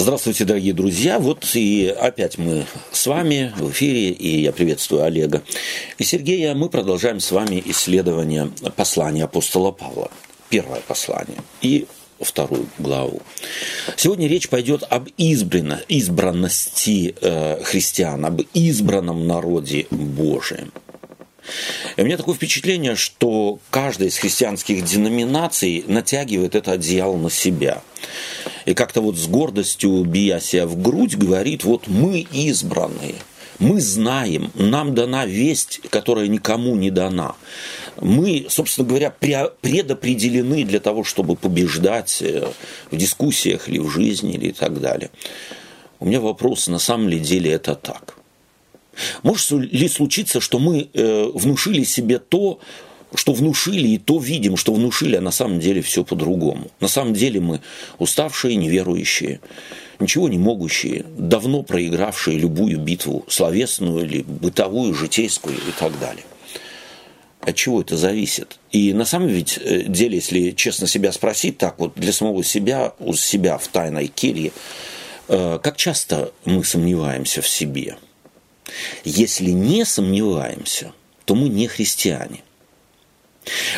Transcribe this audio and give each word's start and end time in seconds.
Здравствуйте, 0.00 0.44
дорогие 0.44 0.74
друзья. 0.74 1.18
Вот 1.18 1.44
и 1.54 1.88
опять 1.88 2.38
мы 2.38 2.66
с 2.92 3.04
вами 3.08 3.52
в 3.56 3.72
эфире, 3.72 4.10
и 4.10 4.42
я 4.42 4.52
приветствую 4.52 5.02
Олега 5.02 5.42
и 5.98 6.04
Сергея. 6.04 6.54
Мы 6.54 6.68
продолжаем 6.68 7.18
с 7.18 7.32
вами 7.32 7.60
исследование 7.66 8.48
послания 8.76 9.24
апостола 9.24 9.72
Павла. 9.72 10.08
Первое 10.50 10.82
послание 10.86 11.38
и 11.62 11.88
вторую 12.20 12.68
главу. 12.78 13.22
Сегодня 13.96 14.28
речь 14.28 14.48
пойдет 14.48 14.84
об 14.88 15.08
избрано, 15.16 15.80
избранности 15.88 17.16
э, 17.20 17.60
христиан, 17.64 18.24
об 18.24 18.40
избранном 18.54 19.26
народе 19.26 19.88
Божием. 19.90 20.72
И 21.96 22.02
у 22.02 22.04
меня 22.04 22.16
такое 22.16 22.34
впечатление, 22.34 22.96
что 22.96 23.58
каждая 23.70 24.08
из 24.08 24.18
христианских 24.18 24.84
деноминаций 24.84 25.84
натягивает 25.86 26.54
это 26.54 26.72
одеяло 26.72 27.16
на 27.16 27.30
себя. 27.30 27.82
И 28.64 28.74
как-то 28.74 29.00
вот 29.00 29.16
с 29.16 29.26
гордостью, 29.26 30.04
бия 30.04 30.40
себя 30.40 30.66
в 30.66 30.80
грудь, 30.80 31.16
говорит, 31.16 31.64
вот 31.64 31.88
мы 31.88 32.20
избранные, 32.32 33.16
мы 33.58 33.80
знаем, 33.80 34.52
нам 34.54 34.94
дана 34.94 35.26
весть, 35.26 35.80
которая 35.90 36.28
никому 36.28 36.76
не 36.76 36.90
дана. 36.90 37.34
Мы, 38.00 38.46
собственно 38.48 38.86
говоря, 38.86 39.10
предопределены 39.10 40.64
для 40.64 40.78
того, 40.78 41.02
чтобы 41.02 41.34
побеждать 41.34 42.22
э, 42.22 42.52
в 42.90 42.96
дискуссиях 42.96 43.68
или 43.68 43.78
в 43.78 43.88
жизни 43.88 44.34
или 44.34 44.52
так 44.52 44.80
далее. 44.80 45.10
У 45.98 46.06
меня 46.06 46.20
вопрос, 46.20 46.68
на 46.68 46.78
самом 46.78 47.08
ли 47.08 47.18
деле 47.18 47.50
это 47.50 47.74
так? 47.74 48.17
Может 49.22 49.50
ли 49.50 49.88
случиться, 49.88 50.40
что 50.40 50.58
мы 50.58 50.88
э, 50.92 51.30
внушили 51.34 51.84
себе 51.84 52.18
то, 52.18 52.60
что 53.14 53.32
внушили, 53.32 53.88
и 53.88 53.98
то 53.98 54.18
видим, 54.18 54.56
что 54.56 54.72
внушили, 54.72 55.16
а 55.16 55.20
на 55.20 55.30
самом 55.30 55.60
деле 55.60 55.80
все 55.80 56.04
по-другому. 56.04 56.70
На 56.80 56.88
самом 56.88 57.14
деле 57.14 57.40
мы 57.40 57.60
уставшие, 57.98 58.56
неверующие, 58.56 59.40
ничего 59.98 60.28
не 60.28 60.38
могущие, 60.38 61.04
давно 61.16 61.62
проигравшие 61.62 62.38
любую 62.38 62.78
битву, 62.78 63.24
словесную 63.28 64.04
или 64.04 64.22
бытовую, 64.22 64.94
житейскую 64.94 65.56
и 65.56 65.72
так 65.78 65.98
далее. 65.98 66.24
От 67.40 67.54
чего 67.54 67.80
это 67.80 67.96
зависит? 67.96 68.58
И 68.72 68.92
на 68.92 69.04
самом 69.04 69.28
ведь 69.28 69.58
э, 69.62 69.84
деле, 69.84 70.16
если 70.16 70.50
честно 70.50 70.86
себя 70.86 71.12
спросить, 71.12 71.56
так 71.56 71.78
вот 71.78 71.94
для 71.94 72.12
самого 72.12 72.44
себя, 72.44 72.92
у 72.98 73.14
себя 73.14 73.56
в 73.56 73.68
тайной 73.68 74.08
келье, 74.08 74.52
э, 75.28 75.58
как 75.62 75.76
часто 75.76 76.32
мы 76.44 76.62
сомневаемся 76.64 77.40
в 77.40 77.48
себе– 77.48 77.96
если 79.04 79.50
не 79.50 79.84
сомневаемся, 79.84 80.92
то 81.24 81.34
мы 81.34 81.48
не 81.48 81.66
христиане. 81.66 82.42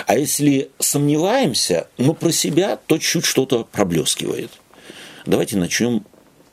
А 0.06 0.16
если 0.16 0.70
сомневаемся, 0.78 1.88
но 1.97 2.14
про 2.14 2.32
себя, 2.32 2.77
то 2.77 2.98
чуть 2.98 3.24
что-то 3.24 3.64
проблескивает. 3.64 4.50
Давайте 5.27 5.56
начнем 5.56 6.05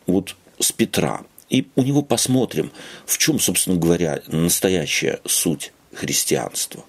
вот 0.06 0.36
с 0.60 0.72
Петра. 0.72 1.22
И 1.50 1.68
у 1.76 1.84
него 1.84 2.02
посмотрим, 2.02 2.72
в 3.06 3.18
чем, 3.18 3.40
собственно 3.40 3.78
говоря, 3.78 4.22
настоящая 4.28 5.22
суть 5.26 5.72
христианства. 5.94 6.84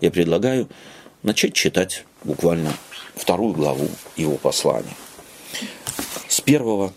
Я 0.00 0.10
предлагаю 0.10 0.68
начать 1.22 1.52
читать 1.52 2.04
буквально 2.24 2.72
вторую 3.14 3.52
главу 3.52 3.88
его 4.16 4.36
послания. 4.36 4.96
С 6.28 6.40
первого 6.40 6.92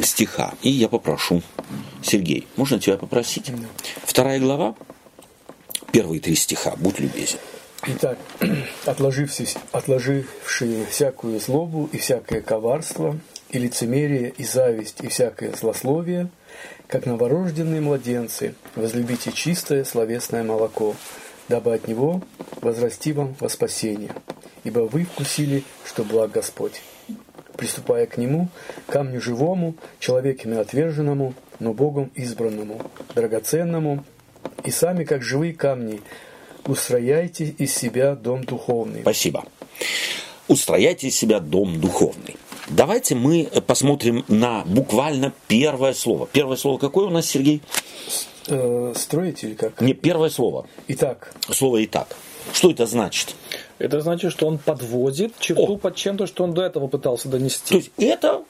стиха. 0.00 0.54
И 0.62 0.70
я 0.70 0.88
попрошу, 0.88 1.42
Сергей, 2.02 2.46
можно 2.56 2.78
тебя 2.78 2.96
попросить? 2.96 3.50
Вторая 4.04 4.38
глава, 4.38 4.74
первые 5.92 6.20
три 6.20 6.34
стиха, 6.34 6.74
будь 6.76 7.00
любезен. 7.00 7.38
Итак, 7.86 8.18
отложившие, 8.86 9.48
отложившие 9.72 10.86
всякую 10.86 11.40
злобу 11.40 11.88
и 11.92 11.98
всякое 11.98 12.40
коварство, 12.40 13.18
и 13.50 13.58
лицемерие, 13.58 14.32
и 14.36 14.44
зависть, 14.44 15.02
и 15.02 15.08
всякое 15.08 15.52
злословие, 15.52 16.28
как 16.88 17.06
новорожденные 17.06 17.80
младенцы, 17.80 18.54
возлюбите 18.74 19.30
чистое 19.30 19.84
словесное 19.84 20.42
молоко, 20.42 20.96
дабы 21.48 21.74
от 21.74 21.86
него 21.86 22.22
возрасти 22.60 23.12
вам 23.12 23.36
во 23.38 23.48
спасение, 23.48 24.14
ибо 24.64 24.80
вы 24.80 25.04
вкусили, 25.04 25.62
что 25.84 26.02
благ 26.02 26.32
Господь 26.32 26.82
приступая 27.56 28.06
к 28.06 28.16
нему, 28.16 28.48
камню 28.86 29.20
живому, 29.20 29.74
человеками 29.98 30.58
отверженному, 30.58 31.34
но 31.58 31.72
Богом 31.72 32.10
избранному, 32.14 32.80
драгоценному, 33.14 34.04
и 34.64 34.70
сами, 34.70 35.04
как 35.04 35.22
живые 35.22 35.54
камни, 35.54 36.00
устрояйте 36.66 37.46
из 37.46 37.74
себя 37.74 38.14
дом 38.14 38.44
духовный. 38.44 39.00
Спасибо. 39.02 39.44
Устрояйте 40.48 41.08
из 41.08 41.16
себя 41.16 41.40
дом 41.40 41.80
духовный. 41.80 42.36
Давайте 42.68 43.14
мы 43.14 43.48
посмотрим 43.66 44.24
на 44.28 44.64
буквально 44.64 45.32
первое 45.48 45.92
слово. 45.92 46.28
Первое 46.32 46.56
слово 46.56 46.78
какое 46.78 47.06
у 47.06 47.10
нас, 47.10 47.26
Сергей? 47.26 47.62
Э, 48.48 48.92
строите 48.96 49.48
или 49.48 49.54
как? 49.54 49.80
Не, 49.80 49.92
первое 49.92 50.30
слово. 50.30 50.66
Итак. 50.88 51.32
Слово 51.50 51.84
«итак». 51.84 52.16
Что 52.52 52.70
это 52.70 52.86
значит? 52.86 53.34
Это 53.78 54.00
значит, 54.00 54.32
что 54.32 54.46
он 54.46 54.58
подводит 54.58 55.38
черту 55.38 55.74
О. 55.74 55.76
под 55.76 55.96
чем-то, 55.96 56.26
что 56.26 56.44
он 56.44 56.54
до 56.54 56.62
этого 56.62 56.86
пытался 56.86 57.28
донести. 57.28 57.68
То 57.68 57.76
есть 57.76 57.90
это 57.98 58.42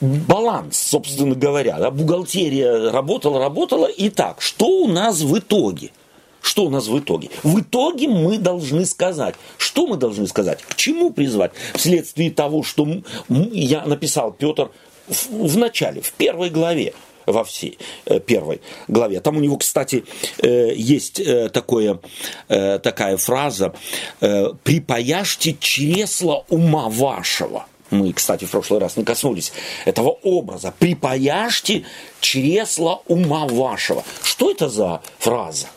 баланс, 0.00 0.78
собственно 0.78 1.34
говоря. 1.34 1.78
Да? 1.78 1.90
Бухгалтерия 1.90 2.90
работала, 2.90 3.38
работала. 3.38 3.86
И 3.86 4.10
так, 4.10 4.40
что 4.40 4.66
у 4.66 4.88
нас 4.88 5.20
в 5.20 5.38
итоге? 5.38 5.90
Что 6.40 6.66
у 6.66 6.70
нас 6.70 6.86
в 6.86 6.98
итоге? 6.98 7.30
В 7.42 7.60
итоге 7.60 8.08
мы 8.08 8.38
должны 8.38 8.84
сказать. 8.84 9.34
Что 9.56 9.86
мы 9.86 9.96
должны 9.96 10.26
сказать? 10.26 10.60
К 10.62 10.74
чему 10.76 11.10
призвать? 11.10 11.52
Вследствие 11.74 12.30
того, 12.30 12.62
что 12.62 12.86
я 13.28 13.84
написал 13.86 14.32
Петр 14.32 14.70
в, 15.08 15.48
в 15.48 15.56
начале, 15.56 16.00
в 16.00 16.12
первой 16.12 16.50
главе 16.50 16.94
во 17.32 17.44
всей 17.44 17.78
э, 18.06 18.20
первой 18.20 18.60
главе. 18.88 19.20
Там 19.20 19.36
у 19.36 19.40
него, 19.40 19.56
кстати, 19.56 20.04
э, 20.38 20.72
есть 20.74 21.20
э, 21.20 21.48
такое, 21.48 22.00
такая 22.48 23.16
фраза 23.16 23.74
«припаяшьте 24.20 25.56
чресло 25.58 26.44
ума 26.48 26.88
вашего». 26.88 27.66
Мы, 27.90 28.12
кстати, 28.12 28.44
в 28.44 28.50
прошлый 28.50 28.80
раз 28.80 28.96
не 28.96 29.04
коснулись 29.04 29.52
этого 29.84 30.10
образа. 30.22 30.74
«Припаяшьте 30.78 31.84
чресло 32.20 33.02
ума 33.06 33.46
вашего». 33.46 34.04
Что 34.22 34.50
это 34.50 34.68
за 34.68 35.00
фраза? 35.18 35.68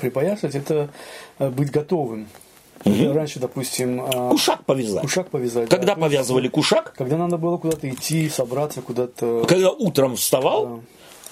Припаяшить– 0.00 0.54
это 0.54 0.90
быть 1.38 1.70
готовым 1.70 2.28
Угу. 2.84 3.12
Раньше, 3.12 3.40
допустим... 3.40 4.00
А, 4.00 4.30
кушак 4.30 4.64
повязать. 4.64 5.02
Кушак 5.02 5.30
повязать. 5.30 5.68
Когда 5.68 5.94
да, 5.94 6.00
повязывали 6.00 6.48
кушак? 6.48 6.94
Когда 6.96 7.16
надо 7.16 7.36
было 7.36 7.56
куда-то 7.56 7.88
идти, 7.88 8.28
собраться 8.28 8.82
куда-то. 8.82 9.44
Когда 9.48 9.70
утром 9.70 10.16
вставал, 10.16 10.66
да. 10.66 10.80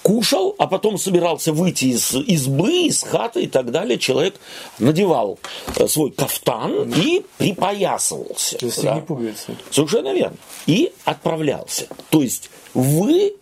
кушал, 0.01 0.55
а 0.57 0.67
потом 0.67 0.97
собирался 0.97 1.53
выйти 1.53 1.85
из 1.85 2.13
избы, 2.13 2.87
из 2.87 3.03
хаты 3.03 3.43
и 3.43 3.47
так 3.47 3.71
далее, 3.71 3.97
человек 3.97 4.35
надевал 4.79 5.39
э, 5.77 5.87
свой 5.87 6.11
кафтан 6.11 6.89
да. 6.89 7.01
и 7.01 7.23
припоясывался. 7.37 8.57
То 8.57 8.65
есть 8.65 8.83
да. 8.83 8.95
не 8.95 9.01
пуговицы. 9.01 9.55
Совершенно 9.71 10.13
верно. 10.13 10.37
И 10.65 10.91
отправлялся. 11.05 11.87
То 12.09 12.21
есть 12.21 12.49
вы 12.73 13.35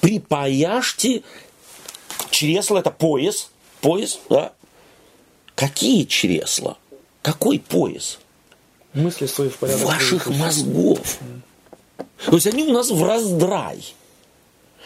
припаяшьте 0.00 1.22
чресла, 2.30 2.80
это 2.80 2.90
пояс, 2.90 3.50
пояс, 3.80 4.18
да? 4.28 4.52
Какие 5.54 6.04
чресла? 6.04 6.78
Какой 7.22 7.58
пояс? 7.58 8.18
Мысли 8.94 9.26
свои 9.26 9.48
в 9.48 9.56
порядок. 9.58 9.86
Ваших 9.86 10.26
мозгов. 10.28 11.18
То 12.26 12.34
есть 12.34 12.46
они 12.46 12.64
у 12.64 12.72
нас 12.72 12.90
в 12.90 13.02
раздрай. 13.04 13.94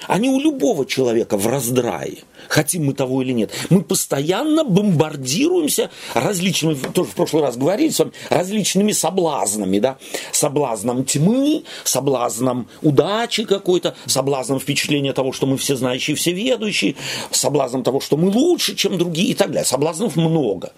Они 0.07 0.29
у 0.29 0.41
любого 0.41 0.85
человека 0.85 1.37
в 1.37 1.47
раздрае, 1.47 2.19
хотим 2.49 2.87
мы 2.87 2.95
того 2.95 3.23
или 3.23 3.33
нет. 3.33 3.51
Мы 3.71 3.83
постоянно 3.83 4.65
бомбардируемся 4.65 5.91
различными, 6.15 6.75
тоже 6.75 7.11
в 7.11 7.15
прошлый 7.15 7.43
раз 7.43 7.57
говорили 7.57 7.91
с 7.91 7.99
вами, 8.01 8.13
различными 8.29 8.93
соблазнами, 8.93 9.79
да, 9.79 9.97
соблазном 10.33 11.05
тьмы, 11.05 11.65
соблазном 11.85 12.69
удачи 12.83 13.45
какой-то, 13.45 13.95
соблазном 14.07 14.61
впечатления 14.61 15.13
того, 15.13 15.33
что 15.33 15.47
мы 15.47 15.57
все 15.57 15.77
знающие, 15.77 16.17
все 16.17 16.33
ведущие, 16.33 16.97
соблазном 17.31 17.83
того, 17.83 18.01
что 18.01 18.17
мы 18.17 18.29
лучше, 18.29 18.75
чем 18.75 18.99
другие 18.99 19.29
и 19.29 19.35
так 19.35 19.49
далее. 19.49 19.65
Соблазнов 19.65 20.17
много. 20.17 20.73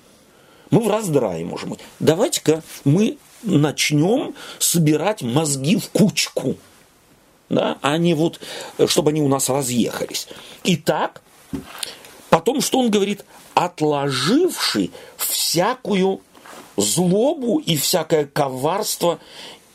Мы 0.71 0.81
в 0.81 0.89
раздрае 0.89 1.45
можем 1.45 1.71
быть. 1.71 1.81
Давайте-ка 2.01 2.63
мы 2.85 3.19
начнем 3.43 4.35
собирать 4.59 5.23
мозги 5.23 5.77
в 5.77 5.89
кучку. 5.91 6.57
Да, 7.49 7.79
а 7.81 7.97
не 7.97 8.15
вот, 8.15 8.41
чтобы 8.87 9.11
они 9.11 9.23
у 9.23 9.29
нас 9.29 9.49
разъехались. 9.49 10.27
Итак, 10.65 11.23
потом 12.29 12.61
что 12.61 12.81
он 12.81 12.91
говорит? 12.91 13.25
Отложивший 13.55 14.91
всякую 15.17 16.21
злобу 16.77 17.59
и 17.59 17.77
всякое 17.77 18.27
коварство 18.27 19.21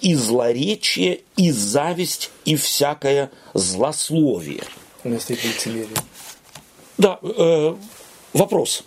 и 0.01 0.15
злоречие, 0.15 1.21
и 1.37 1.51
зависть, 1.51 2.31
и 2.43 2.55
всякое 2.55 3.31
злословие. 3.53 4.63
У 5.03 5.09
нас 5.09 5.29
есть 5.29 5.43
лицемерие. 5.43 5.95
Да, 6.97 7.19
э, 7.21 7.75
вопрос 8.33 8.83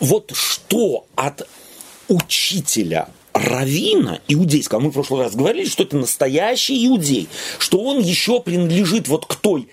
вот 0.00 0.32
что 0.34 1.06
от 1.14 1.48
учителя 2.08 3.08
равина 3.32 4.20
иудейского, 4.28 4.80
мы 4.80 4.90
в 4.90 4.94
прошлый 4.94 5.22
раз 5.22 5.34
говорили, 5.34 5.68
что 5.68 5.82
это 5.82 5.96
настоящий 5.96 6.86
иудей, 6.86 7.28
что 7.58 7.80
он 7.80 8.00
еще 8.00 8.40
принадлежит 8.40 9.08
вот 9.08 9.26
к 9.26 9.34
той 9.36 9.68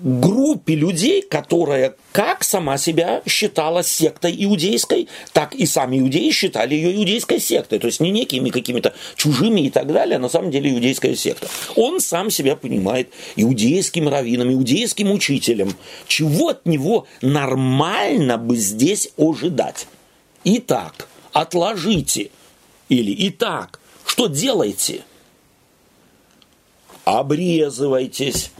группе 0.00 0.74
людей, 0.74 1.22
которая 1.22 1.96
как 2.12 2.44
сама 2.44 2.78
себя 2.78 3.22
считала 3.26 3.82
сектой 3.82 4.34
иудейской, 4.44 5.08
так 5.32 5.54
и 5.54 5.66
сами 5.66 5.98
иудеи 5.98 6.30
считали 6.30 6.74
ее 6.74 6.96
иудейской 6.96 7.40
сектой. 7.40 7.78
То 7.78 7.86
есть 7.86 8.00
не 8.00 8.10
некими 8.10 8.50
какими-то 8.50 8.94
чужими 9.16 9.62
и 9.62 9.70
так 9.70 9.92
далее, 9.92 10.16
а 10.16 10.20
на 10.20 10.28
самом 10.28 10.50
деле 10.50 10.72
иудейская 10.72 11.14
секта. 11.14 11.48
Он 11.76 12.00
сам 12.00 12.30
себя 12.30 12.56
понимает 12.56 13.10
иудейским 13.36 14.08
раввином, 14.08 14.52
иудейским 14.52 15.10
учителем. 15.10 15.74
Чего 16.06 16.48
от 16.48 16.66
него 16.66 17.06
нормально 17.22 18.38
бы 18.38 18.56
здесь 18.56 19.10
ожидать? 19.16 19.86
Итак, 20.44 21.08
отложите. 21.32 22.30
Или 22.88 23.14
итак, 23.28 23.80
что 24.04 24.28
делаете? 24.28 25.02
Обрезывайтесь 27.04 28.50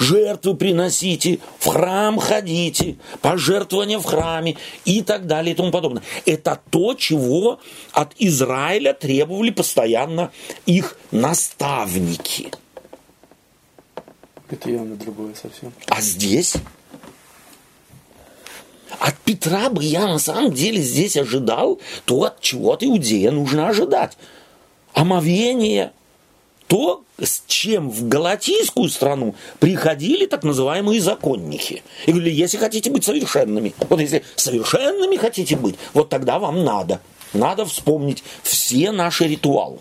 жертвы 0.00 0.56
приносите, 0.56 1.38
в 1.58 1.68
храм 1.68 2.18
ходите, 2.18 2.96
пожертвования 3.20 3.98
в 3.98 4.04
храме 4.04 4.56
и 4.84 5.02
так 5.02 5.26
далее 5.26 5.52
и 5.52 5.56
тому 5.56 5.70
подобное. 5.70 6.02
Это 6.26 6.58
то, 6.70 6.94
чего 6.94 7.60
от 7.92 8.14
Израиля 8.18 8.94
требовали 8.94 9.50
постоянно 9.50 10.32
их 10.66 10.98
наставники. 11.12 12.50
Это 14.48 14.70
явно 14.70 14.96
другое 14.96 15.34
совсем. 15.40 15.72
А 15.86 16.00
здесь 16.00 16.56
от 18.98 19.16
Петра 19.18 19.70
бы 19.70 19.84
я 19.84 20.06
на 20.06 20.18
самом 20.18 20.52
деле 20.52 20.82
здесь 20.82 21.16
ожидал 21.16 21.80
то, 22.04 22.24
от 22.24 22.40
чего 22.40 22.72
от 22.72 22.82
Иудея 22.82 23.30
нужно 23.30 23.68
ожидать. 23.68 24.16
Омовение, 24.92 25.92
то, 26.70 27.02
с 27.18 27.42
чем 27.48 27.90
в 27.90 28.06
галатийскую 28.06 28.88
страну 28.90 29.34
приходили 29.58 30.24
так 30.26 30.44
называемые 30.44 31.00
законники. 31.00 31.82
И 32.06 32.12
говорили, 32.12 32.32
если 32.32 32.58
хотите 32.58 32.90
быть 32.90 33.04
совершенными, 33.04 33.74
вот 33.88 33.98
если 33.98 34.22
совершенными 34.36 35.16
хотите 35.16 35.56
быть, 35.56 35.74
вот 35.94 36.10
тогда 36.10 36.38
вам 36.38 36.62
надо. 36.62 37.00
Надо 37.32 37.66
вспомнить 37.66 38.22
все 38.44 38.92
наши 38.92 39.26
ритуалы. 39.26 39.80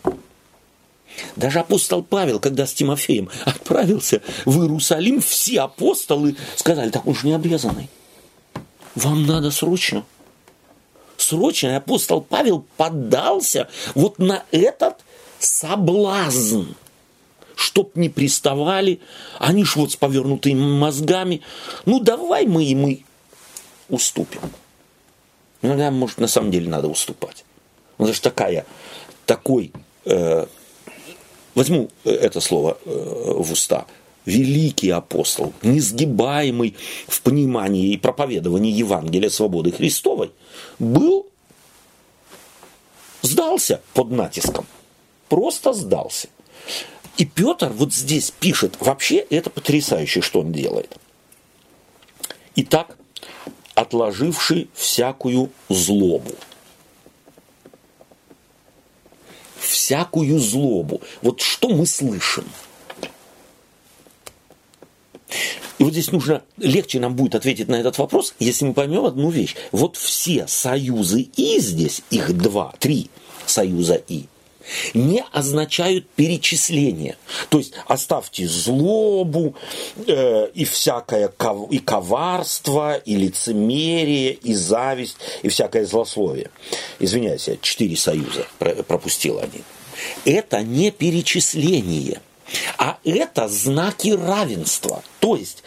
Даже 1.36 1.60
апостол 1.60 2.02
Павел, 2.02 2.40
когда 2.40 2.66
с 2.66 2.74
Тимофеем 2.74 3.30
отправился 3.46 4.24
в 4.46 4.60
Иерусалим, 4.60 5.22
все 5.22 5.62
апостолы 5.62 6.38
сказали, 6.56 6.90
так 6.90 7.06
он 7.06 7.14
же 7.14 7.28
не 7.28 7.34
обрезанный. 7.34 7.88
Вам 8.96 9.28
надо 9.28 9.52
срочно. 9.52 10.06
Срочно. 11.18 11.78
Апостол 11.78 12.22
Павел 12.22 12.66
поддался 12.78 13.68
вот 13.94 14.18
на 14.18 14.44
этот 14.52 14.96
соблазн, 15.40 16.74
чтоб 17.56 17.96
не 17.96 18.10
приставали, 18.10 19.00
они 19.40 19.64
ж 19.64 19.78
вот 19.78 19.92
с 19.92 19.96
повернутыми 19.96 20.62
мозгами, 20.62 21.42
ну 21.86 22.00
давай 22.00 22.46
мы 22.46 22.66
и 22.66 22.76
мы 22.76 23.04
уступим. 23.90 24.42
Иногда, 25.62 25.92
может, 25.92 26.20
на 26.20 26.28
самом 26.28 26.52
деле 26.52 26.70
надо 26.70 26.88
уступать. 26.88 27.44
Ну, 27.98 28.06
это 28.06 28.14
же 28.14 28.22
такая, 28.22 28.66
такой, 29.26 29.74
э, 30.06 30.46
возьму 31.54 31.90
это 32.06 32.40
слово 32.40 32.78
э, 32.86 33.34
в 33.40 33.52
уста, 33.52 33.86
великий 34.26 34.90
апостол, 34.92 35.54
несгибаемый 35.62 36.78
в 37.08 37.22
понимании 37.22 37.92
и 37.92 37.98
проповедовании 37.98 38.72
Евангелия 38.72 39.30
свободы 39.30 39.72
Христовой, 39.72 40.32
был, 40.78 41.28
сдался 43.22 43.82
под 43.94 44.12
натиском– 44.12 44.66
просто 45.30 45.74
сдался. 45.74 46.28
И 47.18 47.26
Петр 47.26 47.70
вот 47.70 47.94
здесь 47.94 48.32
пишет, 48.32 48.76
вообще 48.80 49.18
это 49.18 49.50
потрясающе, 49.50 50.22
что 50.22 50.40
он 50.40 50.52
делает. 50.52 50.98
Итак, 52.56 52.98
отложивший 53.76 54.70
всякую 54.74 55.52
злобу. 55.68 56.32
Всякую 59.60 60.40
злобу. 60.40 61.02
Вот 61.22 61.42
что 61.42 61.70
мы 61.70 61.86
слышим? 61.86 62.46
И 65.78 65.84
вот 65.84 65.94
здесь 65.94 66.12
нужно, 66.12 66.44
легче 66.58 67.00
нам 67.00 67.16
будет 67.16 67.36
ответить 67.36 67.68
на 67.68 67.76
этот 67.76 67.98
вопрос, 67.98 68.34
если 68.40 68.66
мы 68.66 68.74
поймем 68.74 69.06
одну 69.06 69.30
вещь. 69.30 69.56
Вот 69.72 69.96
все 69.96 70.48
союзы 70.48 71.22
И 71.36 71.60
здесь, 71.60 72.02
их 72.10 72.36
два, 72.36 72.74
три 72.80 73.10
союза 73.46 73.96
И– 73.96 74.26
не 74.94 75.24
означают 75.32 76.08
перечисление. 76.10 77.18
То 77.50 77.60
есть 77.60 77.74
оставьте 77.88 78.48
злобу 78.48 79.56
э, 80.08 80.48
и 80.54 80.66
всякое 80.66 81.30
ков, 81.30 81.72
и 81.72 81.80
коварство, 81.80 82.96
и 82.98 83.16
лицемерие, 83.16 84.34
и 84.34 84.54
зависть, 84.54 85.18
и 85.42 85.50
всякое 85.50 85.86
злословие. 85.86 86.50
Извиняюсь, 87.00 87.48
я 87.48 87.58
четыре 87.58 87.96
союза 87.96 88.48
пропустил 88.88 89.40
один. 89.40 89.64
Это 90.26 90.62
не 90.62 90.92
перечисление, 90.92 92.22
а 92.78 92.98
это 93.04 93.48
знаки 93.48 94.10
равенства. 94.10 95.04
То 95.20 95.36
есть 95.36 95.64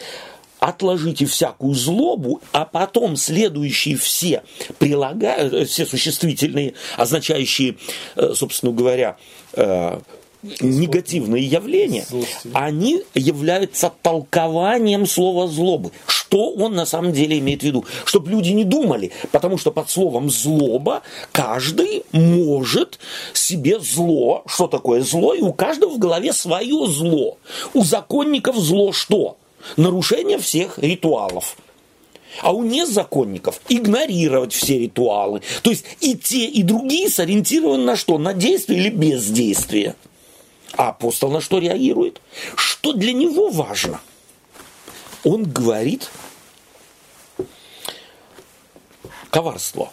отложите 0.63 1.25
всякую 1.25 1.73
злобу, 1.73 2.41
а 2.53 2.65
потом 2.65 3.17
следующие 3.17 3.97
все 3.97 4.43
прилагают, 4.79 5.53
э, 5.53 5.65
все 5.65 5.85
существительные, 5.85 6.73
означающие, 6.95 7.75
э, 8.15 8.33
собственно 8.33 8.71
говоря, 8.71 9.17
э, 9.53 9.99
негативные 10.59 11.43
явления, 11.45 12.05
они 12.53 13.03
являются 13.13 13.91
толкованием 14.01 15.05
слова 15.05 15.47
злобы. 15.47 15.91
Что 16.05 16.51
он 16.51 16.75
на 16.75 16.85
самом 16.85 17.13
деле 17.13 17.39
имеет 17.39 17.61
в 17.61 17.63
виду? 17.63 17.85
Чтобы 18.05 18.31
люди 18.31 18.49
не 18.49 18.65
думали, 18.65 19.11
потому 19.31 19.57
что 19.57 19.71
под 19.71 19.89
словом 19.89 20.29
злоба 20.29 21.01
каждый 21.31 22.03
может 22.11 22.99
себе 23.33 23.79
зло, 23.79 24.43
что 24.47 24.67
такое 24.67 25.01
зло, 25.01 25.33
и 25.33 25.41
у 25.41 25.53
каждого 25.53 25.91
в 25.91 25.99
голове 25.99 26.33
свое 26.33 26.87
зло. 26.87 27.37
У 27.73 27.83
законников 27.83 28.57
зло 28.57 28.91
что? 28.91 29.37
Нарушение 29.77 30.37
всех 30.37 30.77
ритуалов. 30.79 31.57
А 32.41 32.51
у 32.51 32.63
незаконников 32.63 33.61
игнорировать 33.69 34.53
все 34.53 34.79
ритуалы. 34.79 35.41
То 35.61 35.69
есть 35.69 35.85
и 35.99 36.17
те, 36.17 36.45
и 36.45 36.63
другие 36.63 37.09
сориентированы 37.09 37.83
на 37.83 37.95
что? 37.95 38.17
На 38.17 38.33
действие 38.33 38.79
или 38.79 38.89
бездействие. 38.89 39.95
А 40.75 40.89
апостол 40.89 41.29
на 41.29 41.41
что 41.41 41.59
реагирует? 41.59 42.21
Что 42.55 42.93
для 42.93 43.13
него 43.13 43.49
важно? 43.49 44.01
Он 45.23 45.43
говорит 45.43 46.09
коварство. 49.29 49.91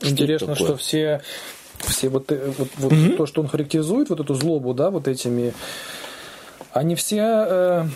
Интересно, 0.00 0.54
что, 0.54 0.64
что 0.64 0.76
все, 0.76 1.22
все 1.78 2.08
вот, 2.08 2.30
э, 2.30 2.52
вот, 2.58 2.68
вот 2.76 2.92
mm-hmm. 2.92 3.16
то, 3.16 3.26
что 3.26 3.40
он 3.40 3.48
характеризует, 3.48 4.10
вот 4.10 4.20
эту 4.20 4.34
злобу, 4.34 4.74
да, 4.74 4.90
вот 4.90 5.08
этими 5.08 5.54
они 6.74 6.96
все 6.96 7.20
э, 7.20 7.86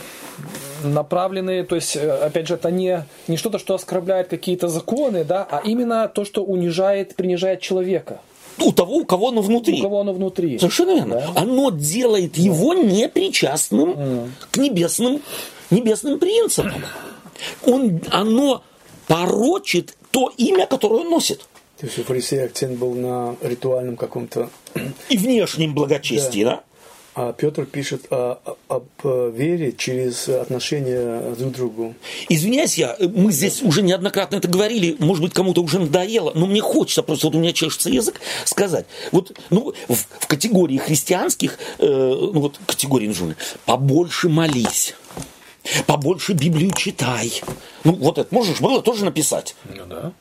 направлены, 0.85 1.65
то 1.65 1.75
есть, 1.75 1.97
э, 1.97 2.11
опять 2.11 2.47
же, 2.47 2.55
это 2.55 2.71
не, 2.71 3.05
не 3.27 3.37
что-то, 3.37 3.59
что 3.59 3.75
оскорбляет 3.75 4.29
какие-то 4.29 4.69
законы, 4.69 5.25
да, 5.25 5.47
а 5.51 5.61
именно 5.65 6.09
то, 6.09 6.25
что 6.25 6.45
унижает, 6.45 7.17
принижает 7.17 7.61
человека. 7.61 8.21
У 8.61 8.73
того, 8.73 8.97
у 8.97 9.05
кого 9.05 9.29
оно 9.29 9.43
внутри. 9.43 9.81
У 9.81 9.83
кого 9.83 10.01
оно 10.01 10.13
внутри. 10.13 10.59
Совершенно 10.59 10.95
верно. 10.95 11.15
Да. 11.17 11.43
Оно 11.43 11.71
делает 11.71 12.37
его 12.39 12.75
непричастным 12.75 13.91
mm. 13.91 14.31
к 14.51 14.57
небесным, 14.57 15.23
небесным 15.71 16.19
принципам. 16.19 16.85
Он, 17.65 18.01
оно 18.11 18.63
порочит 19.07 19.97
то 20.11 20.33
имя, 20.37 20.67
которое 20.67 21.03
он 21.03 21.11
носит. 21.11 21.41
То 21.79 21.87
есть 21.87 21.99
у 21.99 22.03
фарисея 22.03 22.47
акцент 22.47 22.79
был 22.79 22.95
на 22.95 23.37
ритуальном 23.41 23.97
каком-то... 23.97 24.51
И 25.09 25.17
внешнем 25.17 25.75
благочестии, 25.75 26.43
да? 26.43 26.51
да? 26.51 26.63
А 27.21 27.33
Петр 27.33 27.67
пишет 27.67 28.07
о, 28.13 28.39
об 28.69 28.87
вере 29.03 29.73
через 29.73 30.29
отношения 30.29 31.35
друг 31.35 31.53
к 31.53 31.57
другу. 31.57 31.95
Извиняюсь, 32.29 32.79
я, 32.79 32.97
мы 33.01 33.33
здесь 33.33 33.61
уже 33.61 33.83
неоднократно 33.83 34.37
это 34.37 34.47
говорили, 34.47 34.95
может 35.01 35.25
быть, 35.25 35.33
кому-то 35.33 35.61
уже 35.61 35.81
надоело, 35.81 36.31
но 36.37 36.47
мне 36.47 36.61
хочется, 36.61 37.03
просто 37.03 37.27
вот 37.27 37.35
у 37.35 37.41
меня 37.41 37.53
чешется 37.53 37.91
язык, 37.91 38.21
сказать. 38.45 38.87
Вот 39.11 39.37
ну, 39.51 39.75
в, 39.89 39.95
в 39.97 40.27
категории 40.29 40.77
христианских, 40.77 41.59
э, 41.81 41.87
ну 41.89 42.39
вот 42.39 42.61
категории 42.65 43.09
нужны, 43.09 43.35
побольше 43.67 44.29
молись. 44.29 44.95
Побольше 45.89 46.35
Библию 46.35 46.71
читай. 46.71 47.43
Ну, 47.83 47.95
вот 47.95 48.19
это 48.19 48.33
можешь 48.33 48.61
было 48.61 48.81
тоже 48.81 49.05
написать. 49.05 49.57
Ну 49.65 49.87
да. 49.87 50.13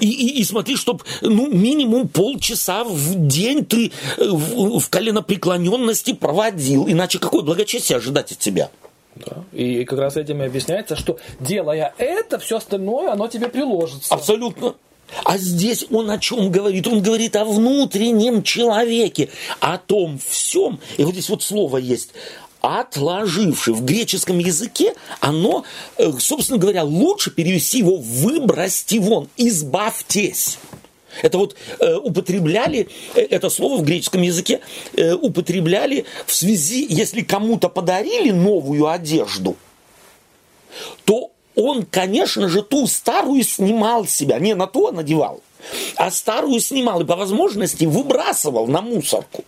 И, 0.00 0.08
и, 0.08 0.40
и 0.40 0.44
смотри, 0.44 0.76
чтобы 0.76 1.04
ну, 1.20 1.48
минимум 1.48 2.08
полчаса 2.08 2.84
в 2.84 3.26
день 3.26 3.64
ты 3.64 3.92
э, 4.18 4.28
в, 4.28 4.78
в 4.78 4.88
коленопреклоненности 4.88 6.12
проводил. 6.12 6.86
Иначе 6.88 7.18
какое 7.18 7.42
благочестие 7.42 7.96
ожидать 7.96 8.32
от 8.32 8.38
тебя? 8.38 8.70
Да. 9.16 9.44
И 9.52 9.84
как 9.84 9.98
раз 9.98 10.16
этим 10.16 10.42
и 10.42 10.46
объясняется, 10.46 10.96
что 10.96 11.18
делая 11.40 11.94
это, 11.98 12.38
все 12.38 12.58
остальное, 12.58 13.12
оно 13.12 13.26
тебе 13.28 13.48
приложится. 13.48 14.14
Абсолютно. 14.14 14.74
А 15.24 15.38
здесь 15.38 15.86
он 15.90 16.10
о 16.10 16.18
чем 16.18 16.52
говорит? 16.52 16.86
Он 16.86 17.02
говорит 17.02 17.34
о 17.34 17.44
внутреннем 17.44 18.42
человеке, 18.44 19.28
о 19.58 19.78
том 19.78 20.20
всем. 20.24 20.78
И 20.98 21.04
вот 21.04 21.14
здесь 21.14 21.28
вот 21.28 21.42
слово 21.42 21.78
есть 21.78 22.10
отложивший. 22.60 23.74
В 23.74 23.84
греческом 23.84 24.38
языке 24.38 24.94
оно, 25.20 25.64
э, 25.96 26.10
собственно 26.18 26.58
говоря, 26.58 26.84
лучше 26.84 27.30
перевести 27.30 27.78
его 27.78 27.96
«выбросьте 27.96 29.00
вон», 29.00 29.28
«избавьтесь». 29.36 30.58
Это 31.22 31.38
вот 31.38 31.56
э, 31.80 31.96
употребляли, 31.96 32.88
э, 33.14 33.20
это 33.22 33.50
слово 33.50 33.78
в 33.78 33.84
греческом 33.84 34.22
языке 34.22 34.60
э, 34.96 35.14
употребляли 35.14 36.04
в 36.26 36.34
связи, 36.34 36.86
если 36.88 37.22
кому-то 37.22 37.68
подарили 37.68 38.30
новую 38.30 38.88
одежду, 38.88 39.56
то 41.04 41.32
он, 41.54 41.84
конечно 41.84 42.48
же, 42.48 42.62
ту 42.62 42.86
старую 42.86 43.42
снимал 43.42 44.06
себя, 44.06 44.38
не 44.38 44.54
на 44.54 44.66
то 44.66 44.92
надевал, 44.92 45.42
а 45.96 46.10
старую 46.10 46.60
снимал 46.60 47.00
и 47.00 47.04
по 47.04 47.16
возможности 47.16 47.84
выбрасывал 47.84 48.66
на 48.66 48.80
мусорку. 48.80 49.44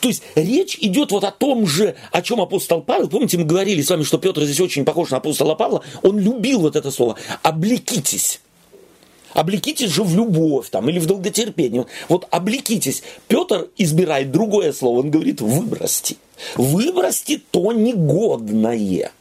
То 0.00 0.08
есть 0.08 0.22
речь 0.34 0.76
идет 0.80 1.12
вот 1.12 1.24
о 1.24 1.30
том 1.30 1.66
же, 1.66 1.94
о 2.10 2.22
чем 2.22 2.40
апостол 2.40 2.82
Павел. 2.82 3.08
Помните, 3.08 3.38
мы 3.38 3.44
говорили 3.44 3.82
с 3.82 3.90
вами, 3.90 4.02
что 4.02 4.18
Петр 4.18 4.44
здесь 4.44 4.60
очень 4.60 4.84
похож 4.84 5.10
на 5.10 5.18
апостола 5.18 5.54
Павла. 5.54 5.82
Он 6.02 6.18
любил 6.18 6.60
вот 6.60 6.76
это 6.76 6.90
слово 6.90 7.16
«облекитесь». 7.42 8.40
Облекитесь 9.34 9.90
же 9.90 10.02
в 10.02 10.16
любовь 10.16 10.70
там, 10.70 10.88
или 10.88 10.98
в 10.98 11.06
долготерпение. 11.06 11.86
Вот 12.08 12.26
облекитесь. 12.30 13.02
Петр 13.28 13.68
избирает 13.76 14.32
другое 14.32 14.72
слово. 14.72 15.00
Он 15.00 15.10
говорит 15.10 15.40
выбросьте. 15.40 16.16
Выбросьте 16.56 17.40
то 17.50 17.72
негодное. 17.72 19.12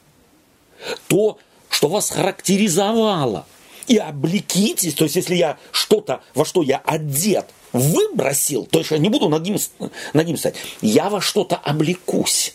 То, 1.08 1.38
что 1.70 1.90
вас 1.90 2.10
характеризовало. 2.10 3.46
И 3.88 3.98
облекитесь. 3.98 4.94
То 4.94 5.04
есть, 5.04 5.18
если 5.18 5.36
я 5.36 5.58
что-то, 5.72 6.22
во 6.34 6.46
что 6.46 6.62
я 6.62 6.82
одет, 6.86 7.46
выбросил, 7.78 8.66
то 8.66 8.80
есть 8.80 8.92
я 8.92 8.98
не 8.98 9.10
буду 9.10 9.30
над 9.30 9.44
ним, 9.44 9.58
над 10.14 10.28
ним 10.28 10.38
стать, 10.38 10.56
я 10.82 11.10
во 11.10 11.22
что-то 11.22 11.56
облекусь. 11.56 12.54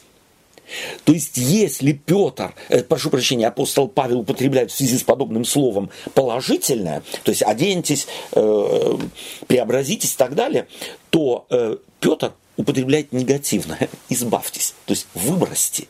То 1.04 1.12
есть, 1.12 1.36
если 1.36 1.92
Петр, 1.92 2.54
э, 2.68 2.82
прошу 2.82 3.10
прощения, 3.10 3.46
апостол 3.48 3.88
Павел 3.88 4.20
употребляет 4.20 4.70
в 4.70 4.74
связи 4.74 4.96
с 4.96 5.02
подобным 5.02 5.44
словом 5.44 5.90
положительное, 6.14 7.02
то 7.24 7.30
есть 7.30 7.42
оденьтесь, 7.42 8.06
э, 8.32 8.98
преобразитесь 9.46 10.14
и 10.14 10.16
так 10.16 10.34
далее, 10.34 10.66
то 11.10 11.46
э, 11.50 11.76
Петр 12.00 12.32
употребляет 12.56 13.12
негативное, 13.12 13.88
избавьтесь, 14.08 14.74
то 14.86 14.92
есть 14.92 15.06
выбросьте. 15.14 15.88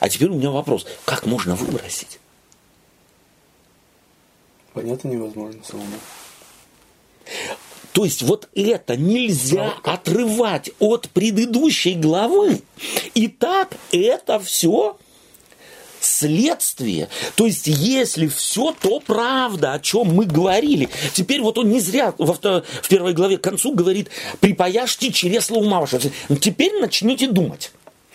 А 0.00 0.08
теперь 0.08 0.30
у 0.30 0.34
меня 0.34 0.50
вопрос, 0.50 0.86
как 1.04 1.26
можно 1.26 1.54
выбросить? 1.54 2.18
Понятно 4.72 5.08
невозможно 5.08 5.62
самому. 5.64 5.96
То 7.96 8.04
есть 8.04 8.20
вот 8.20 8.50
это 8.54 8.94
нельзя 8.94 9.72
отрывать 9.82 10.70
от 10.80 11.08
предыдущей 11.08 11.94
главы. 11.94 12.60
Итак, 13.14 13.74
это 13.90 14.38
все 14.38 14.98
следствие. 15.98 17.08
То 17.36 17.46
есть, 17.46 17.66
если 17.68 18.26
все 18.26 18.76
то 18.78 19.00
правда, 19.00 19.72
о 19.72 19.80
чем 19.80 20.08
мы 20.08 20.26
говорили. 20.26 20.90
Теперь 21.14 21.40
вот 21.40 21.56
он 21.56 21.70
не 21.70 21.80
зря 21.80 22.12
во 22.18 22.34
в 22.34 22.88
первой 22.90 23.14
главе 23.14 23.38
к 23.38 23.40
концу 23.40 23.74
говорит, 23.74 24.10
припаяшьте 24.40 25.10
чресла 25.10 25.56
ума 25.56 25.80
вашего. 25.80 26.02
Теперь 26.38 26.78
начните 26.78 27.28
думать. 27.28 27.72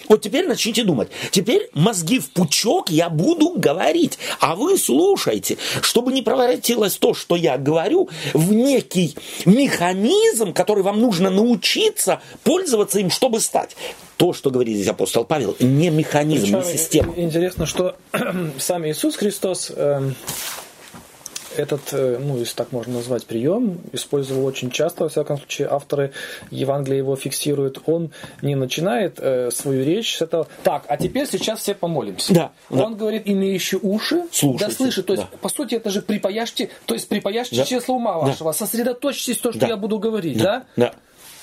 Вот 0.10 0.22
теперь 0.22 0.48
начните 0.48 0.84
думать. 0.84 1.10
Теперь 1.32 1.70
мозги 1.74 2.20
в 2.20 2.30
пучок 2.32 2.90
я 2.90 3.10
буду 3.10 3.54
говорить, 3.56 4.18
а 4.40 4.56
вы 4.56 4.78
слушайте, 4.78 5.58
чтобы 5.82 6.12
не 6.12 6.22
превратилось 6.22 6.98
то, 6.98 7.14
что 7.14 7.36
я 7.36 7.58
говорю, 7.58 8.10
в 8.34 8.54
некий 8.54 9.16
механизм, 9.46 10.54
который 10.54 10.84
вам 10.84 11.00
нужно 11.00 11.30
научиться 11.30 12.22
пользоваться 12.44 13.00
им, 13.00 13.10
чтобы 13.10 13.40
стать. 13.40 13.76
То, 14.18 14.34
что 14.34 14.52
говорит 14.52 14.76
здесь 14.76 14.88
апостол 14.88 15.26
Павел, 15.26 15.56
не 15.60 15.90
механизм, 15.90 16.44
Причем 16.44 16.60
не 16.60 16.78
система. 16.78 17.14
Интересно, 17.18 17.66
что 17.66 17.96
сам 18.60 18.88
Иисус 18.88 19.16
Христос 19.16 19.72
э, 19.76 20.12
этот, 21.58 21.82
э, 21.94 22.18
ну, 22.20 22.38
если 22.38 22.56
так 22.56 22.72
можно 22.72 22.96
назвать, 22.96 23.26
прием 23.26 23.80
использовал 23.92 24.46
очень 24.46 24.72
часто, 24.72 25.04
во 25.04 25.10
всяком 25.10 25.38
случае, 25.38 25.68
авторы 25.70 26.14
Евангелия 26.50 26.98
его 26.98 27.16
фиксируют. 27.16 27.80
Он 27.86 28.12
не 28.42 28.56
начинает 28.56 29.20
э, 29.20 29.52
свою 29.52 29.84
речь 29.84 30.18
с 30.18 30.22
этого, 30.22 30.48
так, 30.64 30.86
а 30.88 30.98
теперь 30.98 31.28
сейчас 31.28 31.60
все 31.60 31.76
помолимся. 31.76 32.34
Да, 32.34 32.52
Он 32.70 32.94
да. 32.94 33.00
говорит, 33.00 33.24
имеющий 33.26 33.78
уши, 33.82 34.24
Слушайте, 34.32 34.66
да 34.66 34.72
слышит. 34.72 35.06
То 35.06 35.14
есть, 35.14 35.26
да. 35.32 35.38
по 35.38 35.50
сути, 35.50 35.76
это 35.76 35.90
же 35.90 36.02
припаяшьте, 36.02 36.70
то 36.86 36.94
есть 36.94 37.08
припаяшьте 37.08 37.58
да. 37.58 37.66
число 37.66 37.96
ума 37.96 38.18
вашего, 38.18 38.52
да. 38.52 38.58
сосредоточьтесь 38.58 39.38
в 39.38 39.42
том, 39.42 39.52
что 39.52 39.62
да. 39.62 39.68
я 39.68 39.78
буду 39.78 40.00
говорить, 40.00 40.38
да? 40.38 40.66
Да. 40.76 40.88
да. 40.88 40.94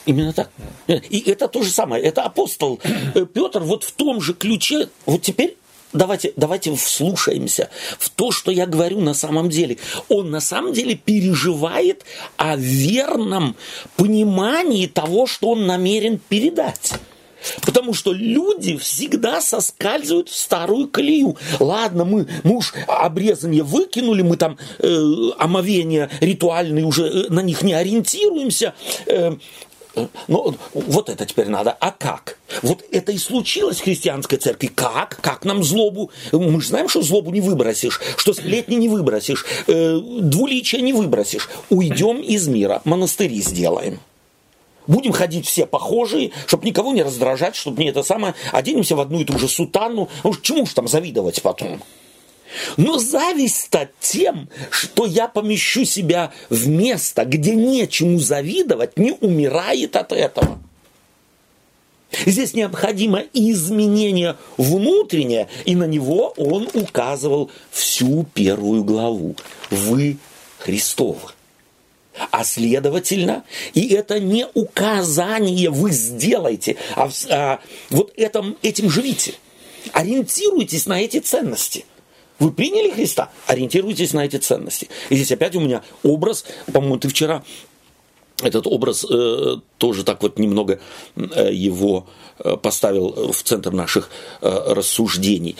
Именно 0.06 0.32
так. 0.32 0.48
И 0.86 1.22
это 1.30 1.48
то 1.48 1.62
же 1.62 1.70
самое. 1.70 2.02
Это 2.02 2.22
апостол 2.22 2.80
э, 3.14 3.26
Петр 3.26 3.60
вот 3.60 3.84
в 3.84 3.92
том 3.92 4.22
же 4.22 4.32
ключе. 4.32 4.88
Вот 5.04 5.20
теперь 5.20 5.57
давайте, 5.92 6.32
давайте 6.36 6.74
вслушаемся 6.74 7.70
в 7.98 8.10
то, 8.10 8.30
что 8.30 8.50
я 8.50 8.66
говорю 8.66 9.00
на 9.00 9.14
самом 9.14 9.48
деле. 9.50 9.78
Он 10.08 10.30
на 10.30 10.40
самом 10.40 10.72
деле 10.72 10.94
переживает 10.94 12.04
о 12.36 12.56
верном 12.56 13.56
понимании 13.96 14.86
того, 14.86 15.26
что 15.26 15.50
он 15.50 15.66
намерен 15.66 16.18
передать. 16.28 16.92
Потому 17.62 17.94
что 17.94 18.12
люди 18.12 18.76
всегда 18.76 19.40
соскальзывают 19.40 20.28
в 20.28 20.36
старую 20.36 20.88
колею. 20.88 21.36
Ладно, 21.60 22.04
мы, 22.04 22.26
мы 22.42 22.56
уж 22.56 22.74
обрезание 22.86 23.62
выкинули, 23.62 24.22
мы 24.22 24.36
там 24.36 24.58
э, 24.78 25.30
омовения 25.38 26.10
ритуальные 26.20 26.84
уже 26.84 27.06
э, 27.06 27.28
на 27.28 27.40
них 27.40 27.62
не 27.62 27.74
ориентируемся. 27.74 28.74
Э, 29.06 29.36
ну, 30.26 30.54
вот 30.72 31.08
это 31.08 31.26
теперь 31.26 31.48
надо. 31.48 31.72
А 31.72 31.90
как? 31.92 32.37
Вот 32.62 32.84
это 32.90 33.12
и 33.12 33.18
случилось 33.18 33.78
в 33.78 33.84
христианской 33.84 34.38
церкви. 34.38 34.70
Как? 34.74 35.18
Как 35.20 35.44
нам 35.44 35.62
злобу? 35.62 36.10
Мы 36.32 36.60
же 36.60 36.68
знаем, 36.68 36.88
что 36.88 37.02
злобу 37.02 37.30
не 37.30 37.40
выбросишь, 37.40 38.00
что 38.16 38.32
сплетни 38.32 38.76
не 38.76 38.88
выбросишь, 38.88 39.44
э, 39.66 40.00
двуличие 40.20 40.82
не 40.82 40.92
выбросишь. 40.92 41.48
Уйдем 41.70 42.20
из 42.20 42.48
мира, 42.48 42.82
монастыри 42.84 43.40
сделаем. 43.40 44.00
Будем 44.86 45.12
ходить 45.12 45.46
все 45.46 45.66
похожие, 45.66 46.30
чтобы 46.46 46.66
никого 46.66 46.92
не 46.92 47.02
раздражать, 47.02 47.54
чтобы 47.54 47.82
не 47.82 47.90
это 47.90 48.02
самое. 48.02 48.34
Оденемся 48.52 48.96
в 48.96 49.00
одну 49.00 49.20
и 49.20 49.24
ту 49.24 49.38
же 49.38 49.46
сутану. 49.46 50.08
Ну, 50.24 50.34
чему 50.36 50.64
же 50.64 50.74
там 50.74 50.88
завидовать 50.88 51.42
потом? 51.42 51.82
Но 52.78 52.98
зависть-то 52.98 53.90
тем, 54.00 54.48
что 54.70 55.04
я 55.04 55.28
помещу 55.28 55.84
себя 55.84 56.32
в 56.48 56.66
место, 56.66 57.26
где 57.26 57.54
нечему 57.54 58.18
завидовать, 58.18 58.96
не 58.96 59.12
умирает 59.12 59.94
от 59.96 60.12
этого. 60.12 60.58
Здесь 62.10 62.54
необходимо 62.54 63.22
изменение 63.32 64.36
внутреннее, 64.56 65.48
и 65.66 65.74
на 65.74 65.84
него 65.84 66.32
он 66.36 66.68
указывал 66.72 67.50
всю 67.70 68.24
первую 68.34 68.82
главу. 68.84 69.36
Вы 69.70 70.16
Христовы. 70.58 71.20
А 72.32 72.42
следовательно, 72.42 73.44
и 73.74 73.88
это 73.94 74.18
не 74.18 74.46
указание 74.54 75.70
вы 75.70 75.92
сделаете, 75.92 76.76
а, 76.96 77.08
а 77.30 77.60
вот 77.90 78.12
этом, 78.16 78.56
этим 78.62 78.90
живите. 78.90 79.34
Ориентируйтесь 79.92 80.86
на 80.86 81.00
эти 81.00 81.20
ценности– 81.20 81.84
вы 82.38 82.52
приняли 82.52 82.90
Христа? 82.90 83.30
Ориентируйтесь 83.46 84.12
на 84.12 84.24
эти 84.24 84.36
ценности. 84.36 84.88
И 85.08 85.16
здесь 85.16 85.32
опять 85.32 85.56
у 85.56 85.60
меня 85.60 85.82
образ, 86.04 86.44
по-моему, 86.72 86.98
ты 86.98 87.08
вчера 87.08 87.42
этот 88.42 88.66
образ 88.66 89.04
э, 89.08 89.56
тоже 89.78 90.04
так 90.04 90.22
вот 90.22 90.38
немного 90.38 90.80
э, 91.16 91.52
его 91.52 92.06
э, 92.38 92.56
поставил 92.56 93.32
в 93.32 93.42
центр 93.42 93.72
наших 93.72 94.10
э, 94.40 94.72
рассуждений. 94.74 95.56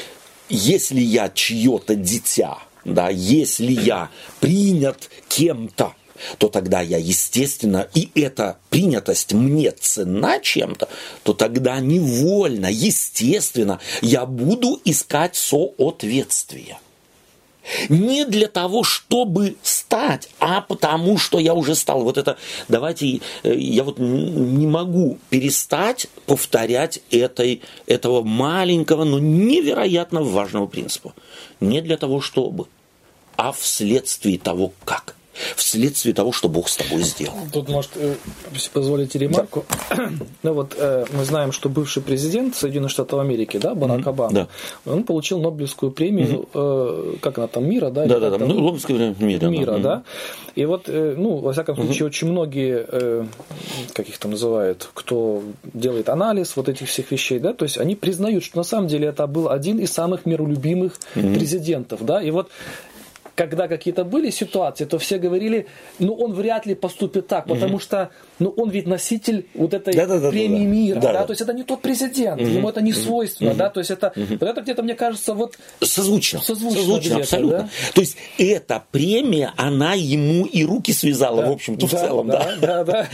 Если 0.49 1.01
я 1.01 1.29
чье-то 1.29 1.95
дитя, 1.95 2.59
да, 2.85 3.09
если 3.11 3.73
я 3.73 4.11
принят 4.41 5.11
кем-то, 5.29 5.95
то 6.39 6.49
тогда 6.49 6.81
я, 6.81 6.99
естественно, 6.99 7.89
и 7.95 8.11
эта 8.15 8.59
принятость 8.71 9.33
мне 9.33 9.71
цена 9.71 10.41
чем-то, 10.41 10.89
то 11.23 11.33
тогда 11.33 11.79
невольно, 11.81 12.67
естественно, 12.67 13.79
я 14.03 14.27
буду 14.27 14.81
искать 14.85 15.37
соответствие. 15.37 16.79
Не 17.89 18.25
для 18.25 18.49
того, 18.49 18.83
чтобы 18.83 19.57
стать, 19.63 20.29
а 20.39 20.61
потому, 20.61 21.19
что 21.19 21.39
я 21.39 21.55
уже 21.55 21.75
стал. 21.75 22.03
Вот 22.03 22.19
это, 22.19 22.37
давайте, 22.69 23.21
э, 23.43 23.55
я 23.55 23.85
вот 23.85 23.99
не 23.99 24.67
могу 24.67 25.19
перестать 25.31 26.07
повторять 26.27 27.01
этой, 27.11 27.63
этого 27.87 28.23
маленького, 28.23 29.05
но 29.05 29.19
невероятно 29.19 30.23
важного 30.23 30.67
принципа. 30.67 31.15
Не 31.61 31.81
для 31.81 31.97
того, 31.97 32.21
чтобы, 32.21 32.67
а 33.37 33.53
вследствие 33.53 34.39
того, 34.39 34.73
как. 34.85 35.18
Вследствие 35.57 36.15
того, 36.15 36.33
что 36.33 36.49
Бог 36.49 36.69
с 36.69 36.77
тобой 36.77 37.03
сделал. 37.03 37.35
Тут, 37.53 37.69
может, 37.69 37.91
э, 37.97 38.15
если 38.53 38.71
позволите 38.71 39.19
ремарку. 39.19 39.65
Да. 39.91 40.11
Ну 40.43 40.53
вот 40.53 40.75
э, 40.77 41.05
мы 41.13 41.25
знаем, 41.25 41.53
что 41.53 41.69
бывший 41.69 42.03
президент 42.03 42.55
Соединенных 42.55 42.91
Штатов 42.91 43.21
Америки, 43.21 43.59
да, 43.59 43.75
Барак 43.75 44.01
mm-hmm. 44.01 44.09
Обама, 44.09 44.33
да. 44.33 44.49
он 44.87 45.05
получил 45.05 45.41
Нобелевскую 45.41 45.93
премию, 45.93 46.49
mm-hmm. 46.53 47.19
как 47.21 47.39
она 47.39 47.47
там, 47.49 47.69
мира, 47.69 47.91
да? 47.91 48.07
Да, 48.07 48.21
да, 48.21 48.31
да, 48.31 48.39
ну, 48.39 48.55
Нобелевская 48.55 49.15
мира. 49.19 49.49
Мира, 49.49 49.73
да. 49.73 49.79
да. 49.79 50.03
И 50.55 50.65
вот, 50.65 50.89
ну, 50.89 51.37
во 51.37 51.53
всяком 51.53 51.77
случае, 51.77 51.99
mm-hmm. 51.99 52.07
очень 52.07 52.29
многие, 52.29 53.27
как 53.93 54.09
их 54.09 54.19
там 54.19 54.33
называют, 54.33 54.89
кто 54.95 55.43
делает 55.73 56.09
анализ 56.09 56.57
вот 56.57 56.69
этих 56.69 56.89
всех 56.89 57.11
вещей, 57.11 57.39
да, 57.39 57.53
то 57.53 57.65
есть 57.65 57.79
они 57.79 57.95
признают, 57.95 58.45
что 58.45 58.59
на 58.59 58.65
самом 58.65 58.89
деле 58.89 59.09
это 59.09 59.27
был 59.27 59.49
один 59.51 59.79
из 59.79 59.93
самых 59.93 60.27
миролюбимых 60.27 60.99
mm-hmm. 61.15 61.35
президентов, 61.35 62.05
да, 62.05 62.23
и 62.23 62.31
вот 62.31 62.51
когда 63.39 63.69
какие-то 63.69 64.05
были 64.05 64.31
ситуации, 64.31 64.85
то 64.85 64.99
все 64.99 65.19
говорили, 65.19 65.67
ну 66.01 66.13
он 66.13 66.33
вряд 66.33 66.67
ли 66.67 66.75
поступит 66.75 67.29
так, 67.29 67.47
потому 67.47 67.75
угу. 67.75 67.81
что 67.81 68.11
ну, 68.41 68.53
он 68.57 68.69
ведь 68.69 68.89
носитель 68.89 69.47
вот 69.55 69.75
этой 69.75 69.95
да, 69.95 70.07
да, 70.07 70.19
да, 70.19 70.31
премии 70.31 70.65
да, 70.65 70.71
мира, 70.71 71.01
да, 71.01 71.13
да, 71.13 71.25
то 71.25 71.31
есть 71.31 71.43
это 71.43 71.53
не 71.53 71.63
тот 71.63 71.81
президент, 71.81 72.43
угу. 72.43 72.51
ему 72.51 72.69
это 72.69 72.81
не 72.81 72.93
свойственно, 72.93 73.51
угу. 73.51 73.59
да, 73.59 73.71
то 73.71 73.79
есть 73.79 73.93
это, 73.93 74.13
угу. 74.17 74.39
вот 74.41 74.43
это 74.43 74.61
где-то, 74.61 74.83
мне 74.83 74.97
кажется, 74.97 75.35
вот... 75.35 75.57
Созвучно. 75.81 76.41
Созвучно, 76.41 76.81
Созвучно 76.81 77.17
абсолютно. 77.19 77.59
Да? 77.59 77.69
То 77.95 78.01
есть 78.01 78.17
эта 78.39 78.83
премия, 78.91 79.53
она 79.57 79.95
ему 79.95 80.45
и 80.45 80.65
руки 80.65 80.93
связала, 80.93 81.43
да. 81.43 81.51
в 81.51 81.53
общем-то, 81.53 81.87
в 81.87 81.91
целом, 81.91 82.27
да. 82.27 82.57
Да, 82.61 82.83
да, 82.83 83.07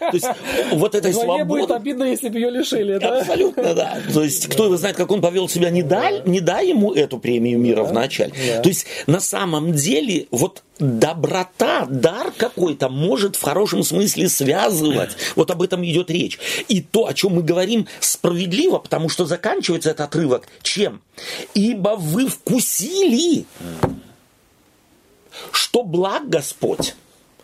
То 0.00 0.14
есть 0.14 0.26
вот 0.72 0.96
этой 0.96 1.14
свободы... 1.14 1.44
будет 1.44 1.70
обидно, 1.70 2.02
если 2.02 2.28
бы 2.28 2.38
ее 2.38 2.50
лишили, 2.50 2.98
да? 2.98 3.20
Абсолютно, 3.20 3.72
да. 3.72 3.98
То 4.12 4.24
есть 4.24 4.48
кто 4.48 4.64
его 4.64 4.76
знает, 4.76 4.96
как 4.96 5.12
он 5.12 5.20
повел 5.20 5.48
себя, 5.48 5.70
не 5.70 5.82
дай, 5.82 6.66
ему 6.66 6.92
эту 6.92 7.20
премию 7.20 7.60
мира 7.60 7.84
в 7.84 7.92
начале. 7.92 8.32
То 8.64 8.68
есть 8.68 8.88
на 9.06 9.20
самом 9.28 9.72
деле 9.72 10.26
вот 10.30 10.62
доброта, 10.78 11.86
дар 11.88 12.32
какой-то 12.36 12.88
может 12.88 13.36
в 13.36 13.42
хорошем 13.42 13.82
смысле 13.82 14.28
связывать. 14.28 15.16
Вот 15.36 15.50
об 15.50 15.62
этом 15.62 15.84
идет 15.84 16.10
речь. 16.10 16.38
И 16.68 16.80
то, 16.80 17.06
о 17.06 17.14
чем 17.14 17.34
мы 17.34 17.42
говорим, 17.42 17.86
справедливо, 18.00 18.78
потому 18.78 19.08
что 19.08 19.26
заканчивается 19.26 19.90
этот 19.90 20.06
отрывок 20.06 20.48
чем? 20.62 21.02
Ибо 21.54 21.96
вы 21.98 22.28
вкусили, 22.28 23.44
что 25.52 25.82
благ 25.82 26.28
Господь, 26.28 26.94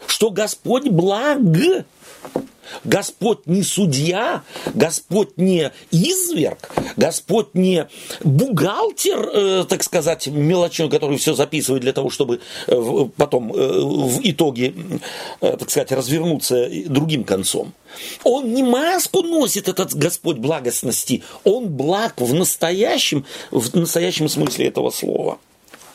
что 0.06 0.30
Господь 0.30 0.88
благ. 0.88 1.38
Господь 2.84 3.46
не 3.46 3.62
судья, 3.62 4.42
Господь 4.74 5.36
не 5.36 5.72
изверг, 5.90 6.70
Господь 6.96 7.54
не 7.54 7.88
бухгалтер, 8.22 9.30
э, 9.32 9.64
так 9.68 9.82
сказать, 9.82 10.26
мелочной, 10.26 10.88
который 10.88 11.18
все 11.18 11.34
записывает 11.34 11.82
для 11.82 11.92
того, 11.92 12.10
чтобы 12.10 12.40
э, 12.66 13.06
потом 13.16 13.52
э, 13.52 13.80
в 13.80 14.20
итоге, 14.22 14.74
так 15.40 15.70
сказать, 15.70 15.92
развернуться 15.92 16.68
другим 16.86 17.24
концом. 17.24 17.72
Он 18.24 18.52
не 18.52 18.62
маску 18.62 19.22
носит, 19.22 19.68
этот 19.68 19.94
Господь 19.94 20.38
благостности, 20.38 21.22
он 21.44 21.68
благ 21.68 22.20
в 22.20 22.34
настоящем, 22.34 23.24
в 23.50 23.74
настоящем 23.76 24.28
смысле 24.28 24.66
этого 24.66 24.90
слова. 24.90 25.38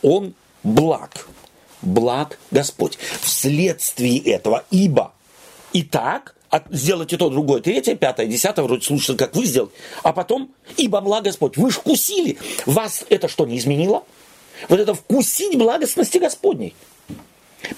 Он 0.02 0.34
благ, 0.64 1.28
благ 1.82 2.40
Господь. 2.52 2.98
Вследствие 3.22 4.20
этого, 4.20 4.64
ибо 4.72 5.14
и 5.74 5.84
так 5.84 6.36
сделать 6.72 7.14
и 7.14 7.18
то, 7.18 7.30
другое, 7.30 7.62
третье, 7.62 7.96
пятое, 7.96 8.26
десятое, 8.26 8.66
вроде 8.66 8.86
слушаться, 8.86 9.16
как 9.16 9.36
вы 9.36 9.46
сделали. 9.46 9.72
А 10.04 10.14
потом, 10.14 10.52
ибо 10.78 11.02
благ 11.02 11.24
Господь, 11.24 11.58
вы 11.58 11.72
ж 11.72 11.76
вкусили. 11.76 12.38
Вас 12.66 13.06
это 13.10 13.28
что, 13.28 13.46
не 13.46 13.58
изменило? 13.58 14.04
Вот 14.68 14.80
это 14.80 14.94
вкусить 14.94 15.58
благостности 15.58 16.18
Господней. 16.18 16.76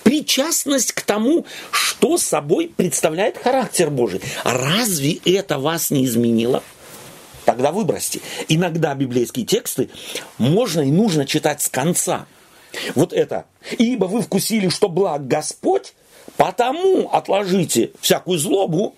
Причастность 0.04 0.94
к 0.94 1.02
тому, 1.02 1.46
что 1.72 2.18
собой 2.18 2.72
представляет 2.76 3.38
характер 3.38 3.90
Божий. 3.90 4.22
А 4.44 4.54
разве 4.54 5.20
это 5.26 5.60
вас 5.60 5.92
не 5.92 6.06
изменило? 6.06 6.64
Тогда 7.46 7.72
выбросьте. 7.72 8.22
Иногда 8.48 8.94
библейские 8.94 9.46
тексты 9.46 9.90
можно 10.38 10.82
и 10.82 10.92
нужно 10.92 11.26
читать 11.26 11.62
с 11.62 11.70
конца. 11.70 12.28
Вот 12.96 13.12
это. 13.12 13.46
Ибо 13.78 14.06
вы 14.06 14.22
вкусили, 14.22 14.70
что 14.70 14.88
благ 14.88 15.28
Господь, 15.28 15.94
Потому 16.42 17.08
отложите 17.12 17.92
всякую 18.02 18.40
злобу 18.40 18.96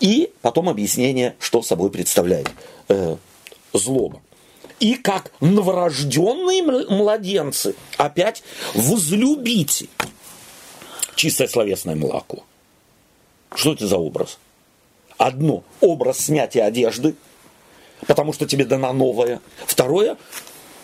и 0.00 0.32
потом 0.42 0.68
объяснение, 0.68 1.36
что 1.38 1.62
собой 1.62 1.92
представляет 1.92 2.50
э, 2.88 3.14
злоба. 3.72 4.20
И 4.80 4.96
как 4.96 5.30
новорожденные 5.40 6.60
младенцы 6.88 7.76
опять 7.98 8.42
возлюбите 8.74 9.86
чистое 11.14 11.46
словесное 11.46 11.94
молоко. 11.94 12.42
Что 13.54 13.74
это 13.74 13.86
за 13.86 13.96
образ? 13.96 14.40
Одно– 15.18 15.62
образ 15.80 16.18
снятия 16.18 16.64
одежды, 16.64 17.14
потому 18.08 18.32
что 18.32 18.44
тебе 18.44 18.64
дана 18.64 18.92
новая. 18.92 19.40
Второе 19.68 20.16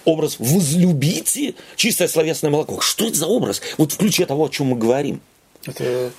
образ 0.04 0.36
«возлюбите 0.38 1.54
чистое 1.76 2.08
словесное 2.08 2.50
молоко». 2.50 2.80
Что 2.80 3.06
это 3.06 3.16
за 3.16 3.26
образ? 3.26 3.60
Вот 3.78 3.92
в 3.92 3.96
ключе 3.96 4.26
того, 4.26 4.46
о 4.46 4.48
чем 4.48 4.68
мы 4.68 4.76
говорим. 4.76 5.20
Это 5.64 6.10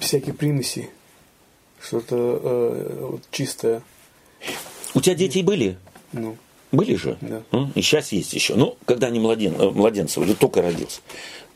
всякие 0.00 0.34
примеси, 0.34 0.90
что-то 1.80 2.40
э, 2.42 3.18
чистое. 3.30 3.82
У 4.94 5.00
тебя 5.00 5.14
дети 5.14 5.40
были? 5.40 5.78
Ну. 6.12 6.36
Были 6.72 6.96
же? 6.96 7.18
Да. 7.20 7.42
И 7.74 7.82
сейчас 7.82 8.12
есть 8.12 8.32
еще. 8.32 8.54
Но 8.54 8.76
когда 8.86 9.08
они 9.08 9.20
младен, 9.20 9.54
э, 9.58 9.70
младенцы, 9.70 10.20
или 10.20 10.32
только 10.32 10.62
родился, 10.62 11.00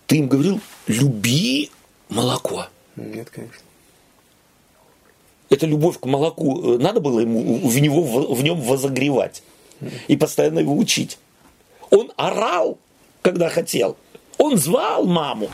ты 0.07 0.19
им 0.19 0.29
говорил, 0.29 0.61
люби 0.87 1.71
молоко. 2.09 2.67
Нет, 2.97 3.31
конечно. 3.31 3.63
Это 5.49 5.67
любовь 5.67 5.99
к 5.99 6.07
молоку, 6.07 6.75
э, 6.75 6.79
надо 6.79 7.01
было 7.01 7.21
ему 7.21 7.69
в, 7.69 7.79
него, 7.79 8.03
в 8.03 8.43
нем 8.43 8.61
возогревать 8.61 9.43
и 10.09 10.17
постоянно 10.17 10.61
его 10.61 10.77
учить. 10.77 11.19
Он 11.91 12.13
орал, 12.17 12.79
когда 13.23 13.49
хотел. 13.49 13.97
Он 14.39 14.57
звал 14.57 15.05
маму. 15.05 15.51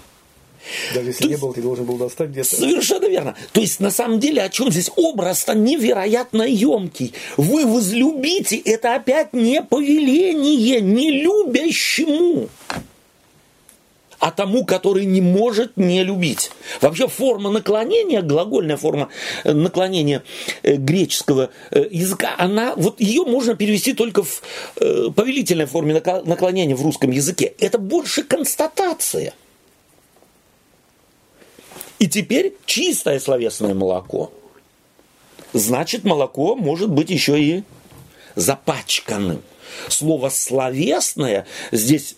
Даже 0.94 1.08
если 1.08 1.24
То 1.24 1.28
не 1.28 1.36
был, 1.36 1.52
ты 1.52 1.60
должен 1.60 1.84
был 1.84 1.96
достать 1.96 2.30
где-то. 2.30 2.56
Совершенно 2.56 3.06
верно. 3.06 3.36
То 3.52 3.60
есть, 3.60 3.80
на 3.80 3.90
самом 3.90 4.20
деле, 4.20 4.42
о 4.42 4.48
чем 4.48 4.70
здесь 4.70 4.90
образ-то 4.94 5.54
невероятно 5.54 6.42
емкий. 6.42 7.14
Вы 7.36 7.66
возлюбите, 7.66 8.56
это 8.58 8.94
опять 8.94 9.32
не 9.32 9.60
повеление, 9.62 10.80
не 10.80 11.10
любящему 11.22 12.48
а 14.22 14.30
тому, 14.30 14.64
который 14.64 15.04
не 15.04 15.20
может 15.20 15.76
не 15.76 16.04
любить. 16.04 16.52
Вообще 16.80 17.08
форма 17.08 17.50
наклонения, 17.50 18.22
глагольная 18.22 18.76
форма 18.76 19.08
э, 19.42 19.52
наклонения 19.52 20.22
э, 20.62 20.76
греческого 20.76 21.50
э, 21.72 21.88
языка, 21.90 22.36
она, 22.38 22.74
вот 22.76 23.00
ее 23.00 23.24
можно 23.24 23.56
перевести 23.56 23.94
только 23.94 24.22
в 24.22 24.40
повелительной 24.76 25.66
форме 25.66 25.94
наклонения 26.24 26.76
в 26.76 26.82
русском 26.82 27.10
языке. 27.10 27.52
Это 27.58 27.78
больше 27.78 28.22
констатация. 28.22 29.34
И 31.98 32.06
теперь 32.06 32.54
чистое 32.64 33.18
словесное 33.18 33.74
молоко. 33.74 34.32
Значит, 35.52 36.04
молоко 36.04 36.54
может 36.54 36.90
быть 36.90 37.10
еще 37.10 37.40
и 37.42 37.64
запачканным. 38.36 39.42
Слово 39.88 40.28
словесное 40.28 41.44
здесь 41.72 42.14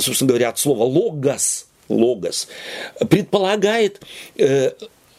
собственно 0.00 0.28
говоря, 0.28 0.50
от 0.50 0.58
слова 0.58 0.84
логос, 0.84 1.66
логос, 1.88 2.48
предполагает 3.08 4.00
э, 4.36 4.72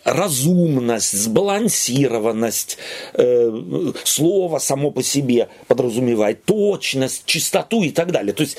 разумность, 0.03 1.12
сбалансированность, 1.12 2.77
э, 3.13 3.91
слово 4.03 4.60
само 4.60 4.91
по 4.91 5.03
себе 5.03 5.49
подразумевает 5.67 6.43
точность, 6.45 7.25
чистоту 7.25 7.84
и 7.84 7.89
так 7.89 8.12
далее. 8.12 8.34
То 8.34 8.43
есть 8.43 8.58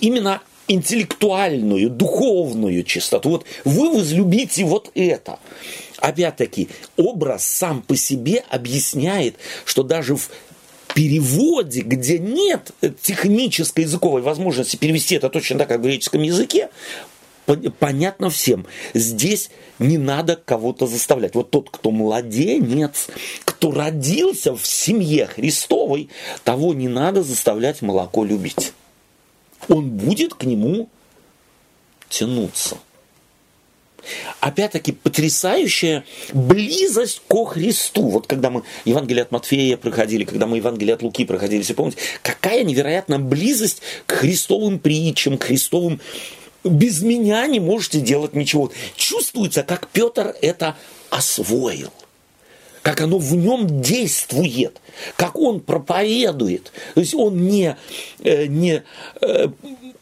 именно 0.00 0.42
интеллектуальную, 0.68 1.90
духовную 1.90 2.82
чистоту. 2.84 3.30
Вот 3.30 3.44
вы 3.64 3.92
возлюбите 3.92 4.64
вот 4.64 4.90
это. 4.94 5.38
Опять-таки, 5.98 6.68
образ 6.96 7.44
сам 7.44 7.82
по 7.82 7.96
себе 7.96 8.44
объясняет, 8.50 9.36
что 9.64 9.82
даже 9.82 10.16
в 10.16 10.28
переводе, 10.96 11.82
где 11.82 12.18
нет 12.18 12.70
технической 13.02 13.84
языковой 13.84 14.22
возможности 14.22 14.76
перевести 14.76 15.16
это 15.16 15.28
точно 15.28 15.58
так, 15.58 15.68
как 15.68 15.80
в 15.80 15.82
греческом 15.82 16.22
языке, 16.22 16.70
понятно 17.78 18.30
всем. 18.30 18.64
Здесь 18.94 19.50
не 19.78 19.98
надо 19.98 20.36
кого-то 20.36 20.86
заставлять. 20.86 21.34
Вот 21.34 21.50
тот, 21.50 21.68
кто 21.68 21.90
младенец, 21.90 23.08
кто 23.44 23.72
родился 23.72 24.56
в 24.56 24.66
семье 24.66 25.26
Христовой, 25.26 26.08
того 26.44 26.72
не 26.72 26.88
надо 26.88 27.22
заставлять 27.22 27.82
молоко 27.82 28.24
любить. 28.24 28.72
Он 29.68 29.90
будет 29.90 30.32
к 30.32 30.44
нему 30.44 30.88
тянуться 32.08 32.78
опять-таки, 34.40 34.92
потрясающая 34.92 36.04
близость 36.32 37.22
ко 37.28 37.44
Христу. 37.44 38.08
Вот 38.08 38.26
когда 38.26 38.50
мы 38.50 38.62
Евангелие 38.84 39.22
от 39.22 39.32
Матфея 39.32 39.76
проходили, 39.76 40.24
когда 40.24 40.46
мы 40.46 40.58
Евангелие 40.58 40.94
от 40.94 41.02
Луки 41.02 41.24
проходили, 41.24 41.62
все 41.62 41.74
помните, 41.74 41.98
какая 42.22 42.64
невероятная 42.64 43.18
близость 43.18 43.82
к 44.06 44.12
христовым 44.12 44.78
притчам, 44.78 45.38
к 45.38 45.44
христовым 45.44 46.00
без 46.64 47.02
меня 47.02 47.46
не 47.46 47.60
можете 47.60 48.00
делать 48.00 48.34
ничего. 48.34 48.72
Чувствуется, 48.96 49.62
как 49.62 49.88
Петр 49.88 50.34
это 50.42 50.76
освоил 51.10 51.92
как 52.86 53.00
оно 53.00 53.18
в 53.18 53.34
нем 53.34 53.82
действует, 53.82 54.80
как 55.16 55.36
он 55.36 55.58
проповедует. 55.58 56.70
То 56.94 57.00
есть 57.00 57.14
он 57.14 57.48
не, 57.48 57.76
э, 58.22 58.46
не 58.46 58.84
э, 59.22 59.48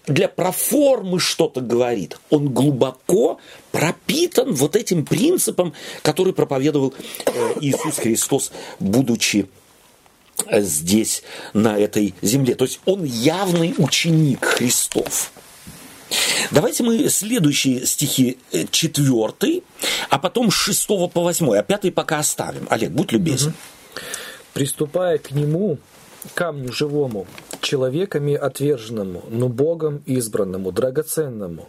для 0.07 0.29
проформы 0.29 1.19
что-то 1.19 1.61
говорит, 1.61 2.19
он 2.31 2.49
глубоко 2.49 3.38
пропитан 3.73 4.55
вот 4.55 4.77
этим 4.77 5.05
принципом, 5.05 5.73
который 6.03 6.33
проповедовал 6.33 6.95
э, 7.27 7.55
Иисус 7.61 7.97
Христос, 7.97 8.53
будучи 8.81 9.49
здесь, 10.51 11.23
на 11.53 11.79
этой 11.79 12.14
земле. 12.23 12.55
То 12.55 12.64
есть 12.64 12.81
он 12.85 13.05
явный 13.05 13.75
ученик 13.79 14.45
Христов. 14.45 15.33
Давайте 16.51 16.83
мы 16.83 17.09
следующие 17.09 17.87
стихи 17.87 18.38
э, 18.53 18.67
четвертый, 18.71 19.64
а 20.11 20.19
потом 20.19 20.51
шестого 20.51 21.09
по 21.09 21.23
восьмой, 21.23 21.59
а 21.59 21.62
пятый 21.62 21.90
пока 21.90 22.19
оставим. 22.19 22.67
Олег, 22.71 22.90
будь 22.90 23.12
любезен. 23.12 23.51
Угу. 23.51 24.01
Приступая 24.53 25.19
к 25.19 25.33
нему, 25.33 25.79
камню 26.34 26.72
живому, 26.72 27.26
человеками 27.60 28.34
отверженному, 28.34 29.22
но 29.30 29.48
Богом 29.48 30.02
избранному, 30.06 30.72
драгоценному. 30.72 31.68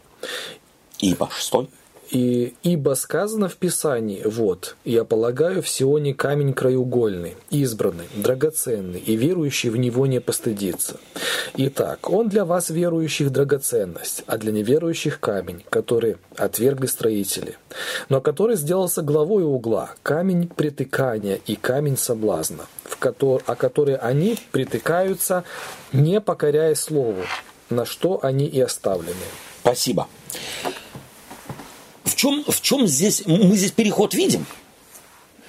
Ибо 0.99 1.29
шестой. 1.29 1.69
И, 2.11 2.53
ибо 2.61 2.93
сказано 2.93 3.49
в 3.49 3.55
Писании, 3.55 4.21
вот, 4.25 4.75
я 4.85 5.03
полагаю 5.03 5.61
в 5.61 5.69
Сионе 5.69 6.13
камень 6.13 6.53
краеугольный, 6.53 7.35
избранный, 7.49 8.05
драгоценный, 8.15 8.99
и 8.99 9.15
верующий 9.15 9.69
в 9.69 9.77
него 9.77 10.05
не 10.05 10.21
постыдится. 10.21 10.97
Итак, 11.55 12.09
он 12.09 12.29
для 12.29 12.45
вас, 12.45 12.69
верующих, 12.69 13.31
драгоценность, 13.31 14.23
а 14.27 14.37
для 14.37 14.51
неверующих 14.51 15.19
камень, 15.19 15.63
который 15.69 16.17
отвергли 16.37 16.85
строители, 16.85 17.57
но 18.09 18.21
который 18.21 18.55
сделался 18.55 19.01
главой 19.01 19.43
угла, 19.43 19.91
камень 20.03 20.47
притыкания 20.47 21.39
и 21.47 21.55
камень 21.55 21.97
соблазна, 21.97 22.65
в 22.83 22.97
котор, 22.97 23.41
о 23.47 23.55
который 23.55 23.95
они 23.95 24.37
притыкаются, 24.51 25.43
не 25.91 26.21
покоряя 26.21 26.75
слову, 26.75 27.23
на 27.71 27.85
что 27.85 28.19
они 28.21 28.45
и 28.45 28.61
оставлены. 28.61 29.15
Спасибо 29.61 30.07
в 32.15 32.17
чем, 32.17 32.45
в 32.47 32.61
чем 32.61 32.87
здесь, 32.87 33.23
мы 33.25 33.57
здесь 33.57 33.71
переход 33.71 34.13
видим? 34.13 34.45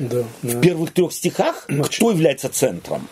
Да, 0.01 0.25
в 0.43 0.61
первых 0.61 0.93
трех 0.93 1.13
стихах 1.13 1.65
Значит, 1.69 1.95
кто 1.95 2.11
является 2.11 2.49
центром? 2.49 3.09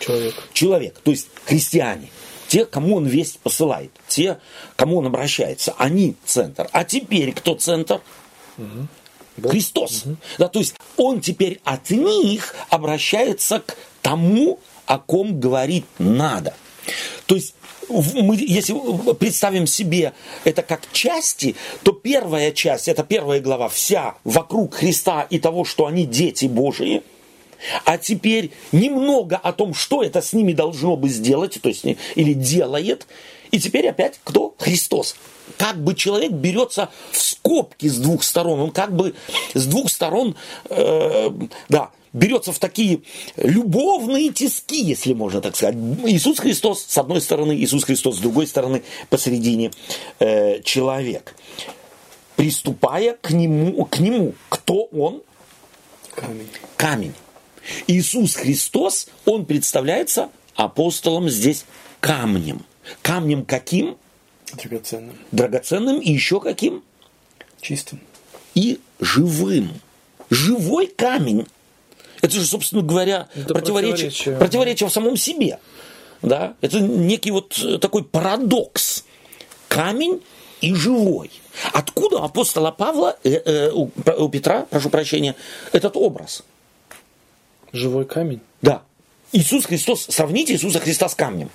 Человек. 0.00 0.34
Человек, 0.52 0.98
то 1.02 1.12
есть 1.12 1.28
христиане. 1.44 2.10
Те, 2.48 2.64
кому 2.64 2.96
он 2.96 3.06
весть 3.06 3.38
посылает, 3.38 3.92
те, 4.08 4.38
кому 4.74 4.98
он 4.98 5.06
обращается, 5.06 5.74
они 5.78 6.16
центр. 6.24 6.68
А 6.72 6.84
теперь 6.84 7.32
кто 7.32 7.54
центр? 7.54 8.00
Угу. 8.58 9.48
Христос. 9.48 10.02
Угу. 10.04 10.16
Да, 10.38 10.48
то 10.48 10.58
есть 10.58 10.74
он 10.96 11.20
теперь 11.20 11.60
от 11.64 11.90
них 11.90 12.54
обращается 12.70 13.60
к 13.60 13.76
тому, 14.02 14.58
о 14.84 14.98
ком 14.98 15.40
говорить 15.40 15.86
надо. 15.98 16.54
То 17.26 17.36
есть 17.36 17.54
мы, 17.88 18.36
если 18.36 18.74
представим 19.14 19.66
себе 19.66 20.12
это 20.44 20.62
как 20.62 20.90
части, 20.92 21.56
то 21.82 21.92
первая 21.92 22.52
часть, 22.52 22.88
это 22.88 23.02
первая 23.04 23.40
глава, 23.40 23.68
вся 23.68 24.16
вокруг 24.24 24.74
Христа 24.74 25.26
и 25.28 25.38
того, 25.38 25.64
что 25.64 25.86
они 25.86 26.06
дети 26.06 26.46
Божии. 26.46 27.02
А 27.84 27.98
теперь 27.98 28.50
немного 28.72 29.36
о 29.36 29.52
том, 29.52 29.74
что 29.74 30.02
это 30.02 30.20
с 30.20 30.32
ними 30.32 30.52
должно 30.52 30.96
бы 30.96 31.08
сделать, 31.08 31.58
то 31.60 31.68
есть 31.68 31.84
или 32.14 32.32
делает. 32.32 33.06
И 33.50 33.58
теперь 33.58 33.88
опять 33.88 34.20
кто? 34.22 34.54
Христос. 34.58 35.16
Как 35.56 35.82
бы 35.82 35.94
человек 35.94 36.32
берется 36.32 36.90
в 37.12 37.18
скобки 37.22 37.86
с 37.86 37.96
двух 37.98 38.24
сторон, 38.24 38.60
он 38.60 38.70
как 38.72 38.94
бы 38.94 39.14
с 39.54 39.64
двух 39.66 39.90
сторон, 39.90 40.36
э, 40.68 41.30
да, 41.68 41.90
берется 42.16 42.52
в 42.52 42.58
такие 42.58 43.02
любовные 43.36 44.32
тиски, 44.32 44.82
если 44.82 45.12
можно 45.12 45.40
так 45.40 45.54
сказать. 45.54 45.76
Иисус 46.06 46.38
Христос 46.38 46.84
с 46.88 46.98
одной 46.98 47.20
стороны, 47.20 47.54
Иисус 47.56 47.84
Христос 47.84 48.16
с 48.16 48.20
другой 48.20 48.46
стороны, 48.46 48.82
посередине 49.10 49.70
э, 50.18 50.62
человек. 50.62 51.36
Приступая 52.34 53.16
к 53.20 53.30
нему, 53.30 53.84
к 53.84 53.98
нему, 53.98 54.34
кто 54.48 54.84
он? 54.84 55.22
Камень. 56.14 56.48
Камень. 56.76 57.14
Иисус 57.86 58.34
Христос, 58.34 59.08
он 59.24 59.44
представляется 59.44 60.30
апостолом 60.54 61.28
здесь 61.28 61.64
камнем. 62.00 62.64
Камнем 63.02 63.44
каким? 63.44 63.96
Драгоценным. 64.54 65.16
Драгоценным 65.32 66.00
и 66.00 66.12
еще 66.12 66.40
каким? 66.40 66.82
Чистым. 67.60 68.00
И 68.54 68.80
живым. 69.00 69.70
Живой 70.30 70.86
камень. 70.86 71.46
Это 72.22 72.34
же, 72.34 72.44
собственно 72.44 72.82
говоря, 72.82 73.28
Это 73.34 73.54
противоречие, 73.54 74.10
противоречие. 74.10 74.36
противоречие 74.36 74.88
в 74.88 74.92
самом 74.92 75.16
себе. 75.16 75.58
Да? 76.22 76.54
Это 76.60 76.80
некий 76.80 77.30
вот 77.30 77.58
такой 77.80 78.04
парадокс. 78.04 79.04
Камень 79.68 80.22
и 80.60 80.74
живой. 80.74 81.30
Откуда 81.72 82.18
у 82.18 82.22
апостола 82.22 82.70
Павла, 82.70 83.16
э, 83.24 83.30
э, 83.30 83.70
у, 83.72 83.90
у 84.18 84.28
Петра, 84.28 84.66
прошу 84.70 84.90
прощения, 84.90 85.34
этот 85.72 85.96
образ? 85.96 86.42
Живой 87.72 88.04
камень? 88.04 88.40
Да. 88.62 88.82
Иисус 89.32 89.66
Христос, 89.66 90.06
сравните 90.08 90.54
Иисуса 90.54 90.80
Христа 90.80 91.08
с 91.08 91.14
камнем. 91.14 91.50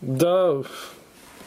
Да. 0.00 0.62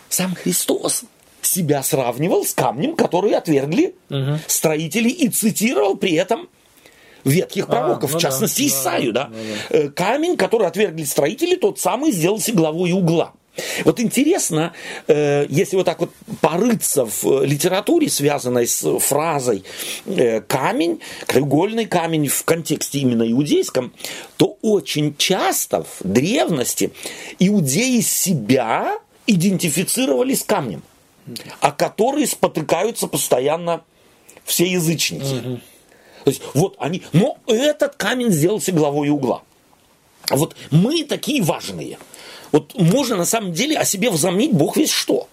Сам 0.10 0.36
Христос 0.36 1.04
себя 1.42 1.84
сравнивал 1.84 2.46
с 2.46 2.54
камнем, 2.54 2.96
который 2.96 3.34
отвергли 3.34 3.96
угу. 4.10 4.40
строители 4.48 5.10
и 5.10 5.30
цитировал 5.30 5.96
при 5.96 6.14
этом 6.14 6.50
ветхих 7.26 7.66
а, 7.66 7.68
пророков, 7.68 8.12
а, 8.12 8.14
ну 8.14 8.20
в 8.20 8.22
частности 8.22 8.62
да, 8.62 8.68
Исаию. 8.68 9.14
Да, 9.14 9.24
да. 9.24 9.30
Да, 9.70 9.84
да. 9.84 9.90
Камень, 9.90 10.38
который 10.38 10.68
отвергли 10.68 11.04
строители, 11.04 11.56
тот 11.56 11.80
самый 11.80 12.12
сделался 12.12 12.54
главой 12.54 12.92
угла. 12.92 13.34
Вот 13.86 14.00
интересно, 14.00 14.74
э, 15.08 15.46
если 15.50 15.78
вот 15.78 15.86
так 15.86 16.00
вот 16.00 16.12
порыться 16.42 17.06
в 17.06 17.44
литературе, 17.44 18.10
связанной 18.10 18.68
с 18.68 19.00
фразой 19.00 19.64
э, 20.06 20.42
камень, 20.42 21.00
краеугольный 21.26 21.86
камень 21.86 22.28
в 22.28 22.44
контексте 22.44 23.00
именно 23.00 23.30
иудейском, 23.30 23.94
то 24.38 24.58
очень 24.62 25.16
часто 25.18 25.84
в 25.84 25.98
древности 26.04 26.92
иудеи 27.40 28.02
себя 28.02 29.00
идентифицировали 29.26 30.34
с 30.34 30.44
камнем, 30.44 30.84
а 31.62 31.72
которые 31.72 32.28
спотыкаются 32.28 33.08
постоянно 33.08 33.84
все 34.44 34.66
язычники. 34.66 35.48
Угу. 35.48 35.60
То 36.26 36.32
есть 36.32 36.42
вот 36.56 36.76
они, 36.80 37.04
но 37.14 37.38
этот 37.46 37.96
камень 37.96 38.32
сделался 38.32 38.72
главой 38.72 39.10
угла. 39.10 39.44
Вот 40.32 40.56
мы 40.72 41.04
такие 41.04 41.44
важные. 41.44 42.00
Вот 42.52 42.74
можно 42.74 43.16
на 43.16 43.26
самом 43.26 43.54
деле 43.54 43.78
о 43.78 43.86
себе 43.86 44.10
возомнить 44.10 44.52
Бог 44.52 44.76
весь 44.76 44.90
что. 44.90 45.30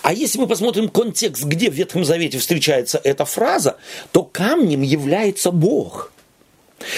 А 0.00 0.14
если 0.14 0.38
мы 0.38 0.46
посмотрим 0.46 0.88
контекст, 0.88 1.44
где 1.44 1.70
в 1.70 1.74
Ветхом 1.74 2.06
Завете 2.06 2.38
встречается 2.38 3.00
эта 3.04 3.26
фраза, 3.26 3.76
то 4.12 4.22
камнем 4.22 4.80
является 4.80 5.50
Бог. 5.50 6.10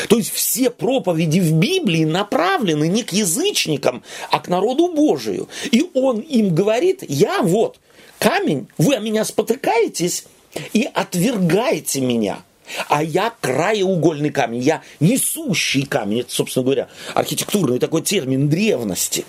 То 0.09 0.17
есть 0.17 0.33
все 0.33 0.71
проповеди 0.71 1.41
в 1.41 1.53
Библии 1.53 2.05
направлены 2.05 2.87
не 2.87 3.03
к 3.03 3.13
язычникам, 3.13 4.05
а 4.31 4.39
к 4.39 4.47
народу 4.47 4.87
Божию. 4.95 5.49
И 5.73 5.85
он 5.95 6.21
им 6.21 6.55
говорит, 6.55 7.03
я 7.09 7.43
вот 7.43 7.81
камень, 8.21 8.69
вы 8.79 8.95
о 8.95 9.01
меня 9.01 9.25
спотыкаетесь 9.25 10.27
и 10.73 10.89
отвергаете 10.95 12.01
меня– 12.01 12.39
а 12.89 13.03
я 13.03 13.33
краеугольный 13.41 14.31
камень, 14.31 14.61
я 14.61 14.83
несущий 15.01 15.87
камень. 15.87 16.21
Это, 16.21 16.33
собственно 16.33 16.65
говоря, 16.65 16.89
архитектурный 17.15 17.79
такой 17.79 18.03
термин 18.03 18.49
древности. 18.49 19.25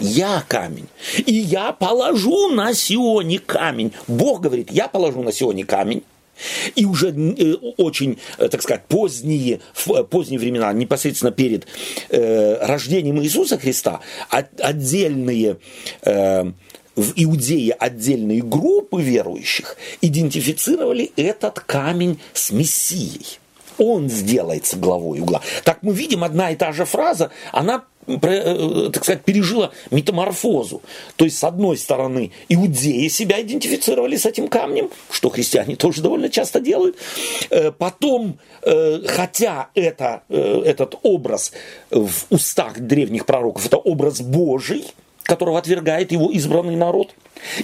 Я 0.00 0.44
камень. 0.48 0.88
И 1.26 1.34
я 1.34 1.72
положу 1.72 2.48
на 2.48 2.74
Сионе 2.74 3.38
камень. 3.38 3.92
Бог 4.06 4.40
говорит, 4.40 4.70
я 4.70 4.88
положу 4.88 5.22
на 5.22 5.32
Сионе 5.32 5.64
камень. 5.64 6.02
И 6.74 6.84
уже 6.84 7.10
э, 7.10 7.54
очень, 7.76 8.18
э, 8.38 8.48
так 8.48 8.62
сказать, 8.62 8.86
поздние, 8.86 9.60
в 9.74 9.92
э, 9.92 10.02
поздние 10.02 10.40
времена, 10.40 10.72
непосредственно 10.72 11.30
перед 11.30 11.66
э, 12.08 12.66
рождением 12.66 13.22
Иисуса 13.22 13.58
Христа, 13.58 14.00
от, 14.28 14.60
отдельные 14.60 15.58
в 16.96 17.12
Иудее 17.16 17.72
отдельные 17.72 18.42
группы 18.42 19.02
верующих 19.02 19.76
идентифицировали 20.00 21.12
этот 21.16 21.60
камень 21.60 22.18
с 22.32 22.50
Мессией. 22.50 23.38
Он 23.78 24.08
сделается 24.08 24.76
главой 24.76 25.20
угла. 25.20 25.40
Так 25.64 25.78
мы 25.82 25.94
видим, 25.94 26.24
одна 26.24 26.50
и 26.50 26.56
та 26.56 26.72
же 26.72 26.84
фраза, 26.84 27.30
она 27.52 27.84
э, 28.06 28.90
так 28.92 29.02
сказать, 29.02 29.24
пережила 29.24 29.72
метаморфозу. 29.90 30.82
То 31.16 31.24
есть, 31.24 31.38
с 31.38 31.44
одной 31.44 31.78
стороны, 31.78 32.32
иудеи 32.50 33.08
себя 33.08 33.40
идентифицировали 33.40 34.16
с 34.16 34.26
этим 34.26 34.48
камнем, 34.48 34.90
что 35.10 35.30
христиане 35.30 35.76
тоже 35.76 36.02
довольно 36.02 36.28
часто 36.28 36.60
делают. 36.60 36.96
Э, 37.48 37.72
потом, 37.72 38.38
э, 38.62 39.00
хотя 39.06 39.70
это, 39.74 40.22
этот 40.28 40.96
образ 41.02 41.52
в 41.90 42.12
устах 42.28 42.78
древних 42.78 43.24
пророков, 43.24 43.66
это 43.66 43.78
образ 43.78 44.20
Божий, 44.20 44.84
которого 45.22 45.58
отвергает 45.58 46.12
его 46.12 46.30
избранный 46.30 46.76
народ. 46.76 47.14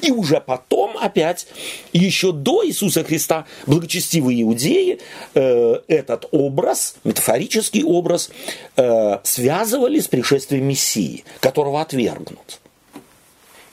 И 0.01 0.11
уже 0.11 0.41
потом 0.41 0.97
опять, 0.99 1.47
еще 1.93 2.33
до 2.33 2.67
Иисуса 2.67 3.05
Христа, 3.05 3.47
благочестивые 3.67 4.43
иудеи 4.43 4.99
э, 5.35 5.81
этот 5.89 6.27
образ, 6.31 6.97
метафорический 7.05 7.85
образ, 7.85 8.31
э, 8.77 9.19
связывали 9.23 10.01
с 10.01 10.09
пришествием 10.09 10.67
Мессии, 10.67 11.25
которого 11.41 11.81
отвергнут. 11.81 12.61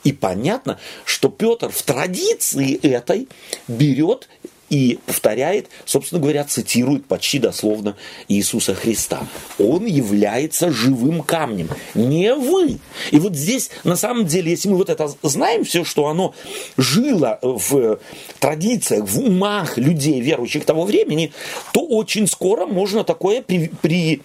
И 0.04 0.12
понятно, 0.12 0.78
что 1.04 1.28
Петр 1.28 1.68
в 1.68 1.82
традиции 1.82 2.76
этой 2.76 3.26
берет 3.66 4.28
и 4.70 4.98
повторяет, 5.06 5.68
собственно 5.84 6.20
говоря, 6.20 6.44
цитирует 6.44 7.06
почти 7.06 7.38
дословно 7.38 7.96
Иисуса 8.28 8.74
Христа. 8.74 9.26
Он 9.58 9.86
является 9.86 10.70
живым 10.70 11.22
камнем, 11.22 11.68
не 11.94 12.34
вы. 12.34 12.78
И 13.10 13.18
вот 13.18 13.34
здесь, 13.34 13.70
на 13.84 13.96
самом 13.96 14.26
деле, 14.26 14.50
если 14.50 14.68
мы 14.68 14.76
вот 14.76 14.90
это 14.90 15.10
знаем, 15.22 15.64
все, 15.64 15.84
что 15.84 16.06
оно 16.06 16.34
жило 16.76 17.38
в 17.42 17.98
традициях, 18.38 19.06
в 19.06 19.20
умах 19.20 19.78
людей, 19.78 20.20
верующих 20.20 20.64
того 20.64 20.84
времени, 20.84 21.32
то 21.72 21.80
очень 21.80 22.26
скоро 22.26 22.66
можно 22.66 23.04
такое 23.04 23.42
при, 23.42 23.70
при 23.80 24.22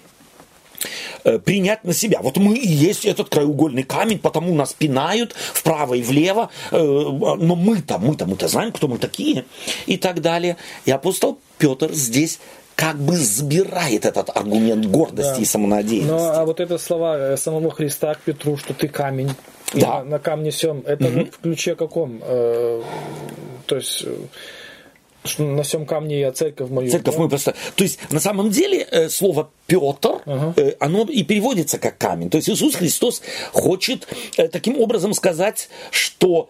принять 1.40 1.84
на 1.84 1.94
себя. 1.94 2.20
Вот 2.22 2.38
мы 2.38 2.58
и 2.58 2.68
есть 2.68 3.06
этот 3.06 3.30
краеугольный 3.30 3.84
камень, 3.84 4.20
потому 4.20 4.54
нас 4.54 4.74
пинают 4.74 5.34
вправо 5.34 5.94
и 5.94 6.02
влево, 6.02 6.50
э, 6.72 6.78
но 6.78 7.56
мы-то, 7.56 7.98
мы-то, 7.98 8.26
мы-то 8.26 8.48
знаем, 8.48 8.72
кто 8.72 8.88
мы 8.88 8.98
такие, 8.98 9.46
и 9.86 9.98
так 9.98 10.22
далее. 10.22 10.58
И 10.86 10.92
апостол 10.92 11.40
Петр 11.58 11.92
здесь 11.94 12.40
как 12.76 12.98
бы 12.98 13.16
забирает 13.16 14.06
этот 14.06 14.36
аргумент 14.36 14.86
гордости 14.86 15.36
да. 15.36 15.42
и 15.42 15.46
самонадеянности. 15.46 16.12
Ну, 16.12 16.32
а 16.32 16.46
вот 16.46 16.60
это 16.60 16.78
слова 16.78 17.18
э, 17.18 17.38
самого 17.38 17.70
Христа 17.72 18.16
к 18.16 18.22
Петру, 18.22 18.58
что 18.58 18.74
ты 18.74 18.88
камень, 18.88 19.30
да. 19.74 20.00
на, 20.00 20.04
на 20.04 20.20
камне 20.20 20.52
сем, 20.52 20.84
это 20.86 21.08
угу. 21.08 21.26
в 21.26 21.40
ключе 21.42 21.76
каком? 21.76 22.22
Э, 22.24 22.82
то 23.66 23.76
есть 23.76 24.06
что 25.24 25.44
на 25.44 25.64
всем 25.64 25.86
камне 25.86 26.20
я 26.20 26.32
церковь 26.32 26.70
мою. 26.70 26.90
Церковь 26.90 27.14
да? 27.14 27.18
мою 27.20 27.30
просто. 27.30 27.56
То 27.76 27.84
есть, 27.84 28.00
на 28.12 28.20
самом 28.20 28.50
деле, 28.50 28.88
э, 28.90 29.10
слово 29.10 29.50
Петр, 29.68 30.22
ага. 30.26 30.54
Э, 30.58 30.74
оно 30.80 31.04
и 31.04 31.24
переводится 31.24 31.78
как 31.78 31.98
камень. 31.98 32.30
То 32.30 32.38
есть 32.38 32.50
Иисус 32.50 32.76
Христос 32.76 33.22
хочет 33.52 34.08
э, 34.38 34.48
таким 34.48 34.80
образом 34.80 35.14
сказать, 35.14 35.70
что 35.92 36.50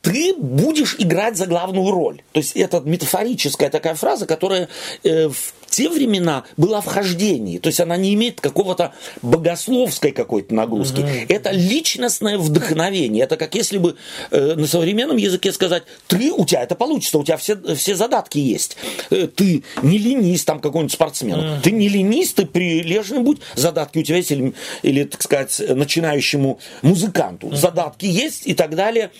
ты 0.00 0.34
будешь 0.34 0.96
играть 0.98 1.36
за 1.36 1.46
главную 1.46 1.90
роль. 1.90 2.22
То 2.32 2.40
есть 2.40 2.56
это 2.56 2.80
метафорическая 2.80 3.70
такая 3.70 3.94
фраза, 3.94 4.26
которая 4.26 4.68
в 5.02 5.52
те 5.70 5.88
времена 5.88 6.44
была 6.56 6.80
в 6.80 6.86
хождении. 6.86 7.58
То 7.58 7.68
есть 7.68 7.80
она 7.80 7.96
не 7.96 8.12
имеет 8.14 8.40
какого-то 8.40 8.92
богословской 9.22 10.10
какой-то 10.10 10.54
нагрузки. 10.54 11.00
Угу. 11.00 11.08
Это 11.28 11.50
личностное 11.52 12.36
вдохновение. 12.36 13.24
Это 13.24 13.36
как 13.36 13.54
если 13.54 13.78
бы 13.78 13.96
э, 14.30 14.54
на 14.56 14.66
современном 14.66 15.16
языке 15.16 15.52
сказать, 15.52 15.84
ты, 16.08 16.32
у 16.32 16.44
тебя 16.44 16.62
это 16.62 16.74
получится, 16.74 17.18
у 17.18 17.24
тебя 17.24 17.36
все, 17.36 17.56
все 17.74 17.94
задатки 17.94 18.38
есть. 18.38 18.76
Э, 19.10 19.28
ты 19.28 19.62
не 19.82 19.98
ленись 19.98 20.44
там 20.44 20.60
какой-нибудь 20.60 20.92
спортсмен. 20.92 21.38
Угу. 21.38 21.62
Ты 21.62 21.70
не 21.70 21.88
ленись, 21.88 22.32
ты 22.32 22.46
прилежный 22.46 23.20
будь, 23.20 23.40
задатки 23.54 23.98
у 23.98 24.02
тебя 24.02 24.16
есть, 24.16 24.32
или, 24.32 24.52
или 24.82 25.04
так 25.04 25.22
сказать, 25.22 25.62
начинающему 25.68 26.58
музыканту. 26.82 27.46
Угу. 27.46 27.56
Задатки 27.56 28.06
есть 28.06 28.46
и 28.46 28.54
так 28.54 28.74
далее. 28.74 29.10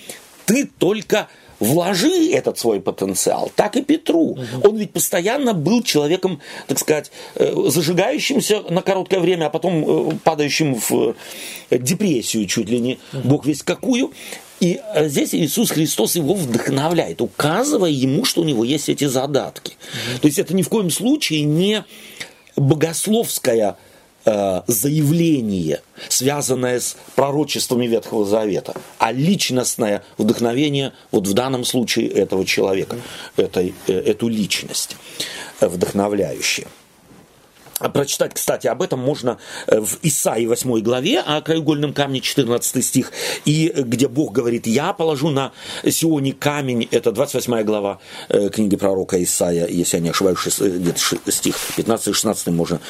Ты 0.46 0.66
только 0.66 1.28
вложи 1.60 2.30
этот 2.32 2.58
свой 2.58 2.80
потенциал, 2.80 3.52
так 3.54 3.76
и 3.76 3.82
Петру. 3.82 4.30
Угу. 4.30 4.68
Он 4.68 4.76
ведь 4.76 4.92
постоянно 4.92 5.52
был 5.54 5.82
человеком, 5.82 6.40
так 6.66 6.78
сказать, 6.78 7.12
э, 7.36 7.54
зажигающимся 7.68 8.62
на 8.70 8.82
короткое 8.82 9.20
время, 9.20 9.46
а 9.46 9.50
потом 9.50 10.10
э, 10.10 10.16
падающим 10.24 10.74
в 10.74 11.14
э, 11.70 11.78
депрессию 11.78 12.46
чуть 12.46 12.68
ли 12.68 12.80
не, 12.80 12.98
угу. 13.12 13.28
бог 13.28 13.46
весь 13.46 13.62
какую. 13.62 14.12
И 14.58 14.78
здесь 15.06 15.34
Иисус 15.34 15.70
Христос 15.70 16.16
его 16.16 16.34
вдохновляет, 16.34 17.22
указывая 17.22 17.90
ему, 17.90 18.26
что 18.26 18.42
у 18.42 18.44
него 18.44 18.62
есть 18.62 18.90
эти 18.90 19.04
задатки. 19.04 19.72
Угу. 19.72 20.20
То 20.22 20.26
есть 20.26 20.38
это 20.38 20.54
ни 20.54 20.62
в 20.62 20.68
коем 20.68 20.90
случае 20.90 21.42
не 21.42 21.84
богословская 22.56 23.76
заявление, 24.24 25.80
связанное 26.08 26.80
с 26.80 26.96
пророчествами 27.14 27.86
Ветхого 27.86 28.24
Завета, 28.24 28.74
а 28.98 29.12
личностное 29.12 30.02
вдохновение 30.18 30.92
вот 31.10 31.26
в 31.26 31.32
данном 31.32 31.64
случае 31.64 32.08
этого 32.08 32.44
человека, 32.44 32.96
этой, 33.36 33.74
э, 33.86 33.92
эту 33.92 34.28
личность 34.28 34.96
э, 35.60 35.68
вдохновляющая. 35.68 36.66
А 36.66 36.79
прочитать, 37.88 38.34
кстати, 38.34 38.66
об 38.66 38.82
этом 38.82 39.00
можно 39.00 39.38
э, 39.66 39.80
в 39.80 39.98
Исаии 40.02 40.46
8 40.46 40.80
главе, 40.80 41.20
о 41.20 41.40
краеугольном 41.40 41.92
камне 41.92 42.20
14 42.20 42.84
стих, 42.84 43.12
и 43.44 43.72
э, 43.74 43.82
где 43.82 44.08
Бог 44.08 44.32
говорит, 44.32 44.66
я 44.66 44.92
положу 44.92 45.30
на 45.30 45.52
Сионе 45.88 46.32
камень, 46.32 46.88
это 46.90 47.12
28 47.12 47.62
глава 47.62 47.98
э, 48.28 48.50
книги 48.50 48.76
пророка 48.76 49.22
Исаия, 49.22 49.66
если 49.66 49.96
я 49.96 50.02
не 50.02 50.10
ошибаюсь, 50.10 50.38
где-то 50.58 51.30
стих 51.30 51.56
15-16 51.76 52.50
можно 52.50 52.80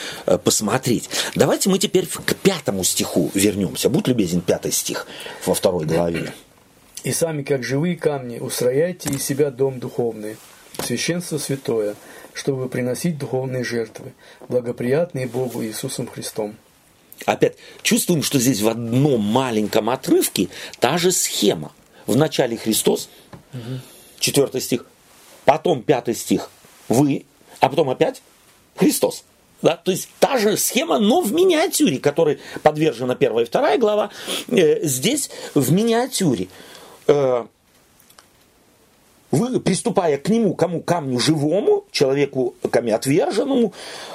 посмотреть. 0.45 1.09
Давайте 1.35 1.71
мы 1.71 1.79
теперь 1.79 2.07
к 2.07 2.35
пятому 2.35 2.85
стиху 2.85 3.31
вернемся. 3.35 3.89
Будь 3.89 4.09
любезен, 4.09 4.41
пятый 4.41 4.73
стих 4.73 5.07
во 5.47 5.55
второй 5.55 5.87
главе. 5.87 6.33
«И 7.03 7.13
сами, 7.13 7.43
как 7.43 7.65
живые 7.65 7.97
камни, 7.97 8.39
устрояйте 8.39 9.09
из 9.11 9.23
себя 9.23 9.51
дом 9.51 9.81
духовный, 9.81 10.37
священство 10.85 11.39
святое, 11.39 11.95
чтобы 12.35 12.69
приносить 12.69 13.19
духовные 13.19 13.65
жертвы, 13.65 14.13
благоприятные 14.49 15.27
Богу 15.27 15.65
Иисусом 15.65 16.07
Христом. 16.07 16.57
Опять 17.27 17.57
чувствуем, 17.83 18.23
что 18.23 18.39
здесь 18.39 18.61
в 18.61 18.69
одном 18.69 19.21
маленьком 19.21 19.91
отрывке 19.91 20.49
та 20.79 20.97
же 20.99 21.13
схема. 21.13 21.73
Вначале 22.07 22.57
Христос, 22.57 23.09
четвертый 24.19 24.61
стих, 24.61 24.87
потом 25.45 25.83
пятый 25.83 26.15
стих, 26.15 26.51
вы, 26.89 27.25
а 27.61 27.69
потом 27.69 27.91
опять 27.91 28.23
Христос. 28.77 29.25
Да, 29.63 29.77
то 29.77 29.91
есть 29.91 30.09
та 30.19 30.39
же 30.39 30.57
схема, 30.57 30.99
но 30.99 31.21
в 31.21 31.33
миниатюре, 31.33 31.99
которой 31.99 32.41
подвержена 32.63 33.15
первая 33.15 33.45
и 33.45 33.47
вторая 33.49 33.77
глава, 33.77 34.11
э, 34.49 34.87
здесь 34.87 35.31
в 35.55 35.71
миниатюре. 35.71 36.49
Э, 37.07 37.45
вы, 39.31 39.61
приступая 39.61 40.19
к 40.19 40.29
нему, 40.29 40.55
кому 40.55 40.81
камню 40.81 41.19
живому, 41.21 41.85
человеку 41.93 42.55
камню 42.71 42.97
отверженному, 42.97 43.73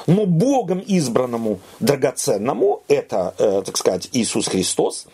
но 0.07 0.25
Богом 0.25 0.79
избранному, 0.79 1.59
драгоценному, 1.79 2.83
это, 2.87 3.33
э, 3.37 3.61
так 3.65 3.77
сказать, 3.77 4.09
Иисус 4.11 4.47
Христос, 4.47 5.07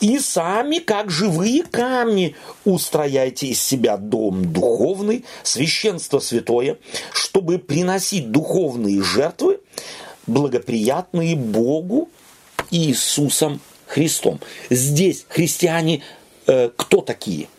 и 0.00 0.18
сами, 0.18 0.78
как 0.78 1.10
живые 1.10 1.64
камни, 1.64 2.36
устрояйте 2.64 3.48
из 3.48 3.60
себя 3.60 3.96
дом 3.96 4.52
духовный, 4.52 5.24
священство 5.42 6.20
святое, 6.20 6.78
чтобы 7.12 7.58
приносить 7.58 8.30
духовные 8.30 9.02
жертвы, 9.02 9.60
благоприятные 10.26 11.34
Богу 11.34 12.08
Иисусом 12.70 13.60
Христом. 13.86 14.38
Здесь 14.68 15.26
христиане 15.28 16.02
э, 16.46 16.70
кто 16.76 17.00
такие– 17.00 17.48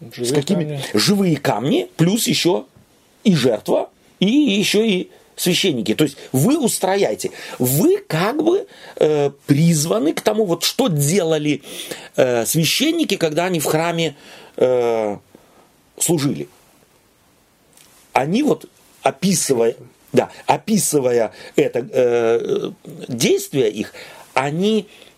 Живые 0.00 0.26
с 0.26 0.32
какими 0.32 0.64
камни. 0.64 0.84
живые 0.94 1.36
камни, 1.36 1.90
плюс 1.96 2.26
еще 2.26 2.64
и 3.24 3.34
жертва, 3.34 3.90
и 4.18 4.26
еще 4.26 4.86
и 4.88 5.10
священники. 5.36 5.94
То 5.94 6.04
есть 6.04 6.16
вы 6.32 6.58
устрояете, 6.58 7.30
вы 7.58 7.98
как 8.06 8.42
бы 8.42 8.66
э, 8.96 9.30
призваны 9.46 10.12
к 10.12 10.20
тому, 10.20 10.44
вот 10.44 10.64
что 10.64 10.88
делали 10.88 11.62
э, 12.16 12.44
священники, 12.44 13.16
когда 13.16 13.46
они 13.46 13.60
в 13.60 13.64
храме 13.64 14.16
э, 14.56 15.16
служили. 15.98 16.48
Они 18.12 18.42
вот 18.42 18.66
описывая, 19.02 19.76
да, 20.12 20.30
описывая 20.46 21.32
это 21.56 21.88
э, 21.90 22.70
действие 23.08 23.70
их, 23.70 23.94
они 24.34 24.88
э, 24.88 25.09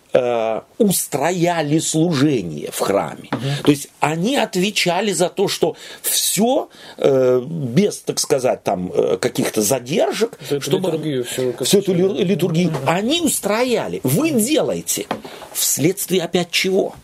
устрояли 0.78 1.78
служение 1.78 2.70
в 2.70 2.80
храме. 2.80 3.28
Угу. 3.32 3.64
То 3.64 3.70
есть 3.70 3.88
они 4.00 4.36
отвечали 4.36 5.12
за 5.12 5.28
то, 5.30 5.48
что 5.48 5.76
все 6.02 6.68
э, 6.98 7.42
без, 7.44 7.98
так 7.98 8.18
сказать, 8.18 8.62
там 8.62 8.92
э, 8.92 9.16
каких-то 9.18 9.62
задержек, 9.62 10.38
эту 10.50 10.60
чтобы 10.60 10.88
литургию, 10.88 11.24
все, 11.24 11.54
всю 11.64 11.78
эту 11.78 11.94
литургию 11.94 12.68
угу. 12.68 12.78
они 12.86 13.22
устрояли. 13.22 14.00
Вы 14.02 14.30
делаете 14.30 15.06
вследствие 15.52 16.22
опять 16.22 16.50
чего? 16.50 16.94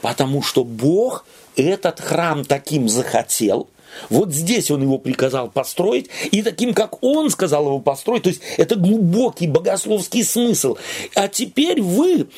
Потому 0.00 0.42
что 0.42 0.62
Бог 0.62 1.24
этот 1.56 2.00
храм 2.00 2.44
таким 2.44 2.88
захотел, 2.88 3.68
вот 4.10 4.32
здесь 4.32 4.70
он 4.70 4.82
его 4.82 4.98
приказал 4.98 5.50
построить, 5.50 6.08
и 6.30 6.42
таким, 6.42 6.74
как 6.74 7.02
он 7.02 7.30
сказал 7.30 7.66
его 7.66 7.80
построить, 7.80 8.22
то 8.24 8.28
есть 8.28 8.42
это 8.56 8.76
глубокий 8.76 9.46
богословский 9.46 10.24
смысл. 10.24 10.76
А 11.14 11.28
теперь 11.28 11.80
вы 11.80 12.28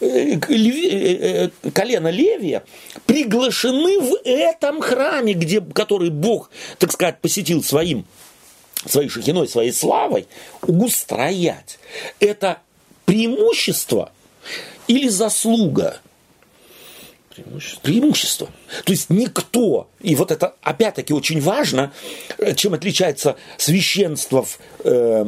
э, 0.00 0.06
э, 0.06 0.38
э, 0.48 1.70
колено 1.72 2.08
Левия 2.08 2.64
приглашены 3.06 4.00
в 4.00 4.18
этом 4.24 4.80
храме, 4.80 5.34
где, 5.34 5.60
который 5.60 6.10
Бог, 6.10 6.50
так 6.78 6.92
сказать, 6.92 7.20
посетил 7.20 7.62
своим, 7.62 8.04
своей 8.86 9.08
шахиной, 9.08 9.48
своей 9.48 9.72
славой, 9.72 10.26
устроять. 10.62 11.78
Это 12.18 12.58
преимущество 13.04 14.12
или 14.86 15.08
заслуга 15.08 16.00
Преимущество. 17.42 17.80
Преимущество. 17.82 18.48
То 18.84 18.92
есть 18.92 19.10
никто, 19.10 19.88
и 20.00 20.14
вот 20.14 20.30
это 20.30 20.54
опять-таки 20.62 21.12
очень 21.12 21.40
важно, 21.40 21.92
э, 22.38 22.54
чем 22.54 22.74
отличается 22.74 23.36
священство, 23.56 24.46
э, 24.84 25.26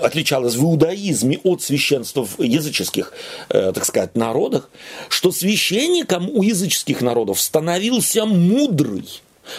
отличалось 0.00 0.54
в 0.54 0.62
иудаизме 0.62 1.38
от 1.42 1.62
священства 1.62 2.24
в 2.24 2.40
языческих, 2.42 3.12
э, 3.48 3.72
так 3.72 3.84
сказать, 3.84 4.16
народах, 4.16 4.70
что 5.08 5.32
священником 5.32 6.28
у 6.30 6.42
языческих 6.42 7.00
народов 7.00 7.40
становился 7.40 8.24
мудрый, 8.24 9.08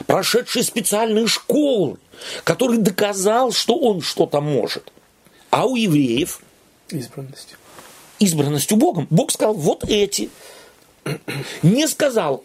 прошедший 0.07 0.63
специальные 0.63 1.27
школы, 1.27 1.97
который 2.43 2.77
доказал, 2.77 3.51
что 3.51 3.75
он 3.75 4.01
что-то 4.01 4.41
может. 4.41 4.91
А 5.49 5.65
у 5.65 5.75
евреев 5.75 6.41
избранностью. 6.89 7.57
Избранностью 8.19 8.77
Богом. 8.77 9.07
Бог 9.09 9.31
сказал, 9.31 9.53
вот 9.53 9.83
эти. 9.87 10.29
Не 11.61 11.87
сказал, 11.87 12.43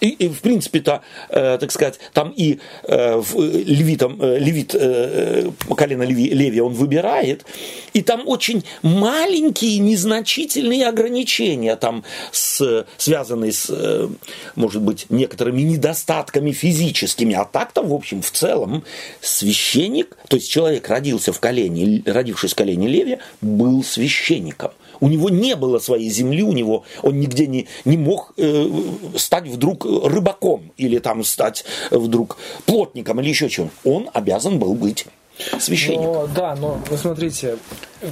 и, 0.00 0.08
и 0.08 0.28
в 0.28 0.40
принципе-то, 0.40 1.02
э, 1.28 1.58
так 1.58 1.70
сказать, 1.70 1.98
там 2.12 2.32
и 2.34 2.58
э, 2.84 3.16
в, 3.16 3.38
левитом, 3.38 4.20
э, 4.20 4.38
левит, 4.38 4.74
э, 4.74 5.50
колено 5.76 6.02
Леви, 6.02 6.30
Леви 6.30 6.60
он 6.60 6.72
выбирает, 6.72 7.44
и 7.92 8.02
там 8.02 8.22
очень 8.26 8.64
маленькие, 8.82 9.78
незначительные 9.78 10.88
ограничения, 10.88 11.76
там 11.76 12.04
с, 12.32 12.86
связанные 12.96 13.52
с, 13.52 13.66
э, 13.68 14.08
может 14.54 14.82
быть, 14.82 15.06
некоторыми 15.10 15.62
недостатками 15.62 16.52
физическими, 16.52 17.34
а 17.34 17.44
так-то, 17.44 17.82
в 17.82 17.92
общем, 17.92 18.22
в 18.22 18.30
целом, 18.30 18.84
священник, 19.20 20.16
то 20.28 20.36
есть 20.36 20.50
человек 20.50 20.88
родился 20.88 21.32
в 21.32 21.40
колене, 21.40 22.02
родившись 22.06 22.52
в 22.52 22.56
колене 22.56 22.88
Леви, 22.88 23.18
был 23.40 23.84
священником. 23.84 24.72
У 25.00 25.08
него 25.08 25.30
не 25.30 25.56
было 25.56 25.78
своей 25.78 26.10
земли, 26.10 26.42
у 26.42 26.52
него 26.52 26.84
он 27.02 27.20
нигде 27.20 27.46
не, 27.46 27.66
не 27.84 27.96
мог 27.96 28.32
э, 28.36 28.68
стать 29.16 29.48
вдруг 29.48 29.84
рыбаком 29.84 30.72
или 30.76 30.98
там 30.98 31.24
стать 31.24 31.64
вдруг 31.90 32.36
плотником 32.66 33.20
или 33.20 33.28
еще 33.28 33.48
чем. 33.48 33.70
Он 33.84 34.10
обязан 34.12 34.58
был 34.58 34.74
быть 34.74 35.06
священником. 35.58 36.04
Но, 36.04 36.26
да, 36.28 36.54
но 36.54 36.78
вы 36.88 36.96
смотрите, 36.96 37.56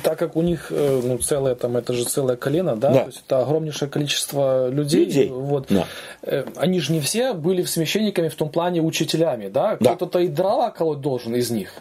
так 0.03 0.19
как 0.19 0.37
у 0.37 0.43
них 0.43 0.69
э, 0.71 1.01
ну, 1.05 1.19
целое 1.19 1.55
там, 1.55 1.77
это 1.77 1.93
же 1.93 2.05
целое 2.05 2.37
колено, 2.37 2.77
да, 2.77 2.91
да. 2.91 3.01
то 3.03 3.07
есть 3.07 3.23
это 3.25 3.41
огромнейшее 3.41 3.89
количество 3.89 4.69
людей, 4.69 5.05
людей. 5.05 5.29
вот, 5.29 5.67
да. 5.69 5.87
Э, 6.23 6.45
они 6.57 6.81
же 6.81 6.93
не 6.93 7.01
все 7.01 7.33
были 7.33 7.63
священниками 7.63 8.29
в 8.29 8.35
том 8.35 8.49
плане 8.49 8.83
учителями, 8.83 9.49
да, 9.49 9.77
да. 9.79 9.95
кто-то 9.95 10.19
и 10.19 10.29
дрова 10.29 10.71
колоть 10.71 11.01
должен 11.01 11.35
из 11.37 11.51
них. 11.51 11.75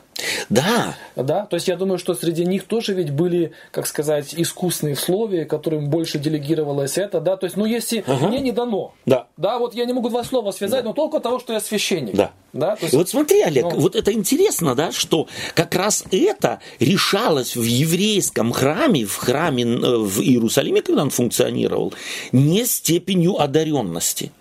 Да. 0.50 0.96
Да, 1.16 1.46
то 1.46 1.56
есть 1.56 1.68
я 1.68 1.76
думаю, 1.76 1.98
что 1.98 2.14
среди 2.14 2.46
них 2.46 2.66
тоже 2.66 2.94
ведь 2.94 3.12
были, 3.12 3.54
как 3.72 3.88
сказать, 3.88 4.34
искусные 4.36 4.96
в 4.96 5.00
слове, 5.00 5.46
которым 5.46 5.90
больше 5.90 6.20
делегировалось 6.20 6.98
это, 6.98 7.20
да, 7.20 7.38
то 7.38 7.46
есть, 7.46 7.58
ну, 7.58 7.66
если 7.66 8.04
ага. 8.06 8.28
мне 8.28 8.40
не 8.40 8.52
дано, 8.52 8.94
да. 9.06 9.28
да, 9.38 9.60
вот 9.60 9.74
я 9.74 9.86
не 9.86 9.94
могу 9.94 10.10
два 10.10 10.24
слова 10.24 10.52
связать, 10.52 10.84
да. 10.84 10.90
но 10.90 10.94
только 10.94 11.20
того, 11.20 11.40
что 11.40 11.54
я 11.54 11.60
священник. 11.60 12.16
Да. 12.16 12.32
Да, 12.54 12.78
есть, 12.82 12.94
и 12.94 12.98
вот 12.98 13.08
смотри, 13.08 13.42
Олег, 13.44 13.64
ну, 13.64 13.80
вот 13.80 13.96
это 13.96 14.12
интересно, 14.12 14.76
да, 14.76 14.92
что 14.92 15.28
как 15.56 15.74
раз 15.74 16.04
это 16.12 16.60
решалось 16.82 17.56
в 17.56 17.64
еврейском 17.64 18.52
храме, 18.52 19.06
в 19.06 19.16
храме 19.16 19.64
э, 19.64 19.98
в 19.98 20.20
Иерусалиме, 20.20 20.82
когда 20.82 21.04
он 21.04 21.12
функционировал, 21.12 21.94
не 22.34 22.66
степенью 22.66 23.42
одаренности, 23.42 24.34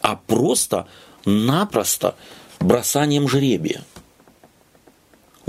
а 0.00 0.14
просто-напросто 0.14 2.14
бросанием 2.60 3.28
жребия. 3.28 3.82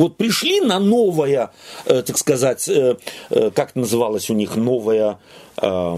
Вот 0.02 0.18
пришли 0.18 0.62
на 0.62 0.80
новое, 0.80 1.52
э, 1.86 2.02
так 2.02 2.18
сказать, 2.18 2.68
э, 2.68 2.96
э, 3.30 3.52
как 3.52 3.76
называлась 3.76 4.32
у 4.32 4.34
них 4.34 4.56
новая 4.56 5.20
э, 5.62 5.98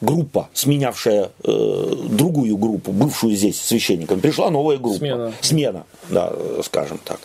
группа, 0.00 0.48
сменявшая 0.54 1.32
э, 1.42 1.94
другую 2.08 2.56
группу, 2.56 2.92
бывшую 2.92 3.34
здесь 3.34 3.60
священником. 3.60 4.20
Пришла 4.20 4.48
новая 4.48 4.76
группа. 4.76 4.98
Смена. 4.98 5.32
Смена, 5.40 5.86
да, 6.08 6.32
скажем 6.62 7.00
так. 7.04 7.18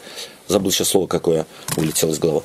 Забыл 0.47 0.71
сейчас 0.71 0.87
слово 0.87 1.05
какое 1.05 1.45
вылетело 1.77 2.09
из 2.09 2.17
головы. 2.17 2.41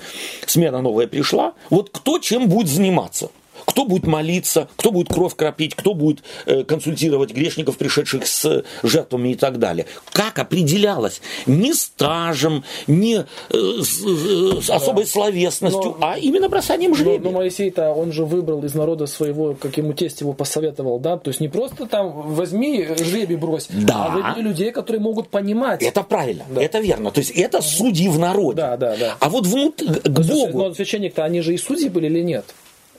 Смена 0.47 0.83
новая 0.83 1.07
пришла. 1.07 1.55
Вот 1.71 1.89
кто 1.91 2.19
чем 2.19 2.51
будет 2.51 2.69
заниматься? 2.69 3.31
Кто 3.67 3.85
будет 3.85 4.07
молиться, 4.07 4.69
кто 4.77 4.91
будет 4.91 5.09
кровь 5.09 5.35
кропить, 5.35 5.75
кто 5.75 5.93
будет 5.93 6.23
э, 6.47 6.65
консультировать 6.65 7.33
грешников, 7.33 7.77
пришедших 7.77 8.27
с 8.27 8.65
жертвами 8.83 9.31
и 9.31 9.35
так 9.35 9.59
далее. 9.59 9.87
Как 10.13 10.39
определялось? 10.39 11.21
Не 11.47 11.75
стажем, 11.75 12.65
не 12.87 13.17
э, 13.17 13.25
с, 13.53 14.03
э, 14.03 14.73
особой 14.73 15.05
да. 15.05 15.11
словесностью, 15.11 15.97
но, 15.99 16.07
а 16.07 16.19
именно 16.19 16.49
бросанием 16.49 16.95
жребия. 16.95 17.19
Но, 17.19 17.31
но 17.33 17.39
Моисей-то, 17.39 17.91
он 17.91 18.13
же 18.13 18.25
выбрал 18.25 18.65
из 18.65 18.75
народа 18.75 19.07
своего, 19.07 19.55
как 19.55 19.77
ему 19.77 19.93
тесть 19.93 20.21
его 20.21 20.33
посоветовал, 20.33 20.99
да? 20.99 21.17
То 21.19 21.29
есть 21.29 21.41
не 21.41 21.49
просто 21.49 21.87
там 21.87 22.13
возьми 22.35 22.87
жребий 22.99 23.37
брось, 23.37 23.69
да. 23.71 24.07
а 24.07 24.11
выбери 24.11 24.49
людей, 24.49 24.71
которые 24.71 25.03
могут 25.03 25.29
понимать. 25.29 25.83
Это 25.83 26.03
правильно, 26.03 26.45
да. 26.49 26.63
это 26.63 26.79
верно. 26.79 27.11
То 27.11 27.21
есть 27.21 27.33
это 27.33 27.61
судьи 27.61 28.09
в 28.09 28.19
народе. 28.19 28.57
Да, 28.57 28.77
да, 28.77 28.97
да. 28.97 29.17
А 29.19 29.29
вот 29.29 29.47
внутрь, 29.47 29.87
к 29.87 30.09
Богу... 30.09 30.59
Но 30.59 30.75
священник-то, 30.75 31.25
они 31.25 31.41
же 31.41 31.55
и 31.55 31.59
судьи 31.59 31.89
были 31.89 32.07
или 32.07 32.21
нет? 32.21 32.45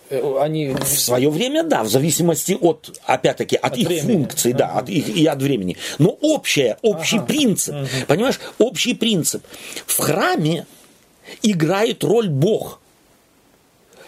Э, 0.10 0.38
они... 0.40 0.70
В 0.70 0.86
свое 0.86 1.30
время, 1.30 1.64
да, 1.64 1.84
в 1.84 1.90
зависимости 1.90 2.58
от, 2.60 2.98
опять-таки, 3.06 3.56
от, 3.56 3.74
от 3.74 3.78
их 3.78 3.88
времени. 3.88 4.14
функций, 4.14 4.52
ага. 4.52 4.60
да, 4.60 4.80
от 4.80 4.90
их, 4.90 5.10
и 5.10 5.26
от 5.26 5.42
времени. 5.42 5.78
Но 6.00 6.18
общее, 6.22 6.78
общий 6.82 7.18
ага. 7.18 7.26
принцип, 7.26 7.76
ага. 7.76 7.88
понимаешь, 8.08 8.40
общий 8.58 8.94
принцип. 8.94 9.44
В 9.86 10.00
храме 10.00 10.66
играет 11.42 12.04
роль 12.04 12.30
Бог. 12.30 12.80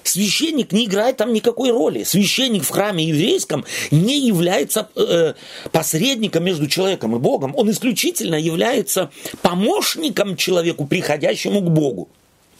Священник 0.04 0.72
не 0.72 0.86
играет 0.86 1.18
там 1.18 1.34
никакой 1.34 1.72
роли. 1.72 2.04
Священник 2.04 2.64
в 2.64 2.70
храме 2.70 3.04
еврейском 3.04 3.66
не 3.92 4.20
является 4.26 4.90
э, 4.96 5.34
посредником 5.72 6.46
между 6.46 6.68
человеком 6.68 7.16
и 7.16 7.20
Богом. 7.20 7.54
Он 7.56 7.70
исключительно 7.70 8.36
является 8.36 9.12
помощником 9.42 10.36
человеку, 10.36 10.88
приходящему 10.88 11.62
к 11.62 11.70
Богу. 11.70 12.10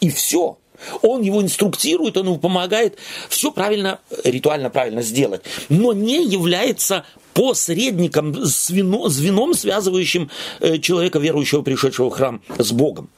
И 0.00 0.10
все. 0.10 0.58
Он 1.02 1.22
его 1.22 1.42
инструктирует, 1.42 2.16
он 2.16 2.26
ему 2.26 2.38
помогает 2.38 2.98
все 3.28 3.50
правильно, 3.50 4.00
ритуально 4.24 4.70
правильно 4.70 5.02
сделать, 5.02 5.42
но 5.68 5.92
не 5.92 6.24
является 6.24 7.04
посредником, 7.34 8.34
звено, 8.44 9.08
звеном, 9.08 9.54
связывающим 9.54 10.30
э, 10.60 10.78
человека, 10.78 11.18
верующего, 11.18 11.62
пришедшего 11.62 12.10
в 12.10 12.14
храм, 12.14 12.42
с 12.58 12.72
Богом. 12.72 13.08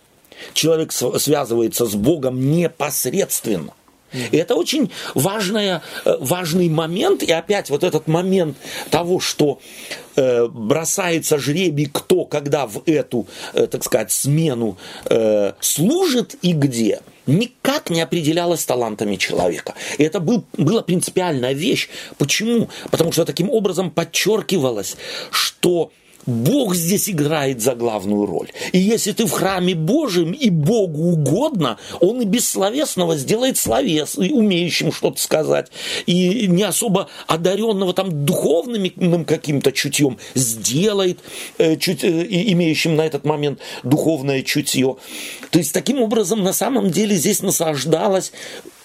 Человек 0.55 0.93
связывается 0.93 1.87
с 1.87 1.95
Богом 1.95 2.53
непосредственно. 2.53 3.73
И 4.31 4.37
это 4.37 4.55
очень 4.55 4.91
важная, 5.15 5.83
э, 6.05 6.17
важный 6.21 6.69
момент. 6.69 7.23
И 7.23 7.33
опять 7.33 7.71
вот 7.71 7.85
этот 7.85 8.09
момент 8.09 8.57
того, 8.91 9.21
что 9.21 9.61
э, 10.17 10.47
бросается 10.47 11.39
жребий, 11.39 11.89
кто 11.93 12.25
когда 12.25 12.67
в 12.67 12.83
эту, 12.87 13.27
э, 13.55 13.67
так 13.67 13.85
сказать, 13.85 14.13
смену 14.13 14.77
служит 15.61 16.37
и 16.43 16.53
где, 16.53 17.01
никак 17.27 17.91
не 17.91 18.01
определялось 18.01 18.65
талантами 18.65 19.17
человека. 19.17 19.75
И 19.99 20.03
это 20.03 20.21
был, 20.21 20.45
была 20.57 20.83
принципиальная 20.83 21.53
вещь. 21.53 21.89
Почему? 22.19 22.69
Потому 22.91 23.13
что 23.13 23.25
таким 23.25 23.51
образом 23.51 23.91
подчеркивалось, 23.91 24.97
что 25.31 25.93
Бог 26.27 26.75
здесь 26.75 27.09
играет 27.09 27.61
за 27.61 27.75
главную 27.75 28.27
роль. 28.27 28.49
И 28.73 28.79
если 28.79 29.13
ты 29.13 29.27
в 29.27 29.31
храме 29.31 29.75
Божьем 29.75 30.33
и 30.33 30.51
Богу 30.51 31.13
угодно, 31.13 31.79
Он 32.01 32.21
и 32.21 32.25
бессловесного 32.25 33.17
сделает 33.17 33.59
словес, 33.59 34.17
и 34.19 34.31
умеющим 34.31 34.93
что-то 34.93 35.21
сказать, 35.21 35.71
и 36.07 36.47
не 36.47 36.63
особо 36.63 37.09
одаренного 37.27 37.93
там 37.93 38.25
духовным 38.25 39.25
каким-то 39.25 39.73
чутьем 39.73 40.19
сделает, 40.35 41.19
э, 41.59 41.77
чуть, 41.77 42.05
э, 42.05 42.27
имеющим 42.29 42.97
на 42.97 43.03
этот 43.03 43.25
момент 43.25 43.59
духовное 43.83 44.43
чутье. 44.43 44.97
То 45.51 45.59
есть 45.59 45.73
таким 45.73 46.01
образом 46.01 46.43
на 46.43 46.53
самом 46.53 46.91
деле 46.91 47.17
здесь 47.17 47.43
насаждалось 47.43 48.33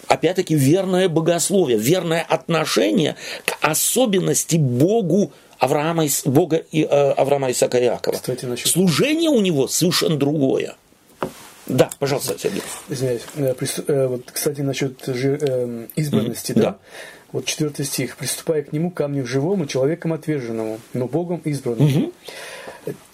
опять-таки 0.08 0.56
верное 0.56 1.10
богословие, 1.10 1.78
верное 1.78 2.22
отношение 2.22 3.16
к 3.46 3.58
особенности 3.62 4.56
Богу 4.56 5.34
Авраама, 5.60 6.06
Бога 6.26 6.58
и, 6.72 6.84
э, 6.84 7.12
Авраама, 7.12 7.52
Исаака 7.52 7.80
Иакова. 7.80 8.16
Кстати, 8.16 8.46
насчет... 8.46 8.68
Служение 8.68 9.30
у 9.30 9.42
него 9.42 9.68
совершенно 9.68 10.18
другое. 10.18 10.76
Да, 11.66 11.90
пожалуйста, 12.00 12.38
Сергей. 12.40 12.62
Извиняюсь. 12.90 13.22
Э, 13.36 13.54
э, 13.88 14.08
вот, 14.08 14.32
кстати, 14.32 14.62
насчет 14.62 15.08
избранности, 15.96 16.52
mm-hmm. 16.52 16.56
да? 16.56 16.62
да? 16.62 16.78
Вот 17.34 17.46
четвертый 17.46 17.86
стих. 17.86 18.16
«Приступая 18.16 18.64
к 18.64 18.72
нему, 18.72 18.90
камню 18.90 19.26
живому, 19.26 19.66
человеком 19.66 20.14
отверженному, 20.14 20.80
но 20.94 21.08
Богом 21.08 21.42
избранному». 21.44 21.90
Mm-hmm. 21.90 22.14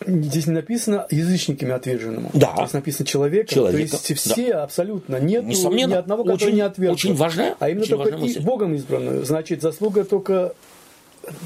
Здесь 0.06 0.46
не 0.46 0.54
написано 0.54 1.08
язычниками 1.10 1.72
отверженному. 1.72 2.30
Да. 2.34 2.54
Здесь 2.58 2.74
написано 2.74 3.08
человеком. 3.08 3.56
Человека. 3.56 3.98
То 3.98 4.14
есть 4.14 4.22
все 4.22 4.54
да. 4.54 4.64
абсолютно 4.64 5.16
нет 5.20 5.46
ни 5.46 5.94
одного, 5.94 6.24
который 6.24 6.44
очень, 6.44 6.56
не 6.56 6.62
отвержен. 6.62 6.94
Очень 6.94 7.16
важно. 7.16 7.56
А 7.60 7.70
именно 7.70 7.84
очень 7.84 7.98
только 7.98 8.18
и 8.18 8.40
Богом 8.40 8.76
избранную. 8.76 9.26
Значит, 9.26 9.62
заслуга 9.64 10.04
только 10.04 10.54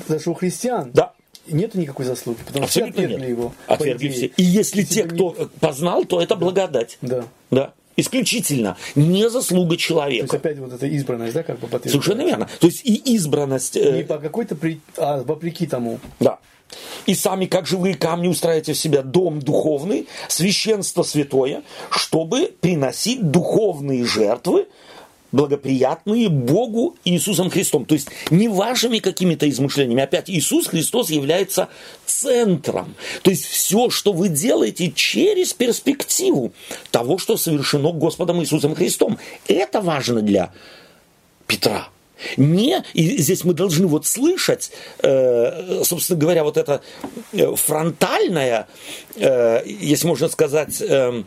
даже 0.08 0.30
у 0.30 0.34
христиан 0.34 0.92
да. 0.94 1.14
нет 1.48 1.76
никакой 1.76 2.06
заслуги, 2.06 2.40
потому 2.46 2.66
что 2.68 2.72
все 2.72 2.86
отвергли 2.86 3.22
нет. 3.22 3.30
его. 3.30 3.54
Отвергли 3.68 4.10
все. 4.10 4.26
И 4.38 4.44
если, 4.44 4.84
те, 4.84 5.04
кто 5.04 5.36
не... 5.38 5.46
познал, 5.60 6.06
то 6.06 6.22
это 6.22 6.36
благодать. 6.36 6.98
Да. 7.02 7.24
Да. 7.52 7.74
исключительно 7.96 8.78
не 8.96 9.30
заслуга 9.30 9.78
человека. 9.78 10.28
То 10.28 10.36
есть 10.36 10.46
опять 10.46 10.60
вот 10.60 10.74
эта 10.74 10.88
избранность, 10.88 11.34
да, 11.34 11.44
как 11.44 11.60
бы 11.60 11.68
Совершенно 11.90 12.22
верно. 12.22 12.50
То 12.60 12.68
есть 12.68 12.86
и 12.86 12.96
избранность... 13.16 13.76
Не 13.76 14.04
по 14.04 14.18
какой-то, 14.18 14.56
при... 14.56 14.80
а 14.98 15.24
вопреки 15.24 15.68
тому. 15.68 16.00
Да. 16.20 16.40
И 17.06 17.16
сами, 17.16 17.46
как 17.46 17.66
живые 17.66 17.96
камни, 17.96 18.28
устраиваете 18.28 18.74
в 18.74 18.78
себя 18.78 19.02
дом 19.02 19.40
духовный, 19.40 20.08
священство 20.28 21.04
святое, 21.04 21.64
чтобы 21.90 22.54
приносить 22.60 23.32
духовные 23.32 24.06
жертвы, 24.06 24.68
благоприятные 25.32 26.30
Богу 26.30 26.96
Иисусом 27.04 27.50
Христом. 27.50 27.86
То 27.86 27.94
есть 27.94 28.10
не 28.30 28.48
вашими 28.48 29.00
какими-то 29.00 29.50
измышлениями. 29.50 30.04
Опять 30.04 30.30
Иисус 30.30 30.68
Христос 30.68 31.10
является 31.10 31.70
центром. 32.06 32.96
То 33.22 33.32
есть 33.32 33.46
все, 33.46 33.90
что 33.90 34.14
вы 34.14 34.30
делаете 34.30 34.92
через 34.92 35.54
перспективу 35.54 36.54
того, 36.92 37.18
что 37.18 37.38
совершено 37.38 37.92
Господом 37.92 38.42
Иисусом 38.42 38.76
Христом. 38.76 39.18
Это 39.48 39.82
важно 39.82 40.22
для 40.22 40.54
Петра. 41.46 41.90
Не, 42.38 42.84
и 42.94 43.18
здесь 43.22 43.44
мы 43.44 43.54
должны 43.54 43.88
вот 43.88 44.06
слышать, 44.06 44.72
э, 45.00 45.84
собственно 45.84 46.20
говоря, 46.20 46.44
вот 46.44 46.58
это 46.58 46.82
э, 47.34 47.56
фронтальное, 47.56 48.68
э, 49.16 49.62
если 49.66 50.08
можно 50.08 50.28
сказать, 50.30 50.82
э, 50.82 51.24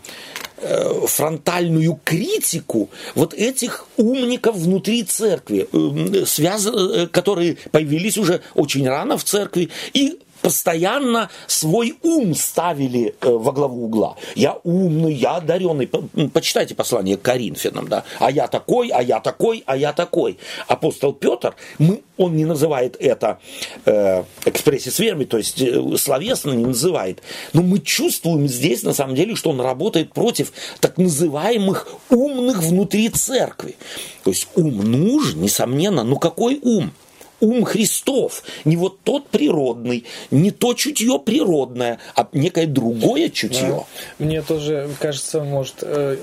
Э, 0.63 1.07
фронтальную 1.07 1.99
критику 2.05 2.91
вот 3.15 3.33
этих 3.33 3.87
умников 3.97 4.57
внутри 4.57 5.05
церкви, 5.05 5.67
э, 5.73 6.27
связ... 6.27 6.69
Которые 7.13 7.57
появились 7.71 8.19
уже 8.19 8.43
очень 8.55 8.87
рано 8.87 9.17
в 9.17 9.25
церкви 9.25 9.71
и 9.95 10.19
постоянно 10.43 11.31
свой 11.47 11.97
ум 12.03 12.35
ставили 12.35 13.15
э, 13.21 13.29
во 13.29 13.53
главу 13.53 13.85
угла. 13.85 14.17
Я 14.35 14.59
умный, 14.65 15.15
я 15.15 15.37
одаренный. 15.37 15.87
Почитайте 16.33 16.75
послание 16.75 17.17
к 17.17 17.23
Коринфянам, 17.23 17.89
да. 17.89 18.05
А 18.19 18.31
я 18.31 18.47
такой, 18.49 18.89
а 18.89 19.03
я 19.03 19.21
такой, 19.21 19.63
а 19.67 19.77
я 19.77 19.93
такой. 19.93 20.39
Апостол 20.67 21.13
Петр, 21.13 21.55
мы, 21.79 22.03
он 22.17 22.37
не 22.37 22.45
называет 22.45 22.97
это 23.01 23.39
э, 23.85 24.25
экспрессис 24.45 24.99
верми, 24.99 25.25
то 25.25 25.39
есть 25.39 25.61
э, 25.61 25.97
словесно 25.97 26.53
не 26.53 26.65
называет. 26.65 27.23
Но 27.53 27.63
мы 27.63 27.79
чувствуем 27.79 28.49
здесь, 28.49 28.83
на 28.83 28.93
самом 28.93 29.15
деле, 29.15 29.37
что 29.37 29.51
он 29.51 29.61
работает 29.61 30.13
против 30.13 30.53
так 30.81 30.99
называемых 30.99 31.89
умных 32.09 32.63
внутри 32.63 33.09
церкви. 33.09 33.77
То 34.25 34.31
есть 34.31 34.49
ум 34.55 34.79
нужен, 34.79 35.41
несомненно, 35.41 36.05
но 36.05 36.17
какой 36.17 36.59
ум? 36.63 36.93
Ум 37.41 37.65
Христов. 37.65 38.43
Не 38.65 38.77
вот 38.77 39.01
тот 39.01 39.29
природный, 39.29 40.05
не 40.31 40.51
то 40.51 40.75
чутье 40.75 41.19
природное, 41.19 41.99
а 42.15 42.29
некое 42.33 42.67
другое 42.67 43.29
чутье. 43.29 43.69
Да. 43.69 44.25
Мне 44.25 44.43
тоже 44.43 44.91
кажется, 45.01 45.43
может, 45.43 45.77
э, 45.83 46.17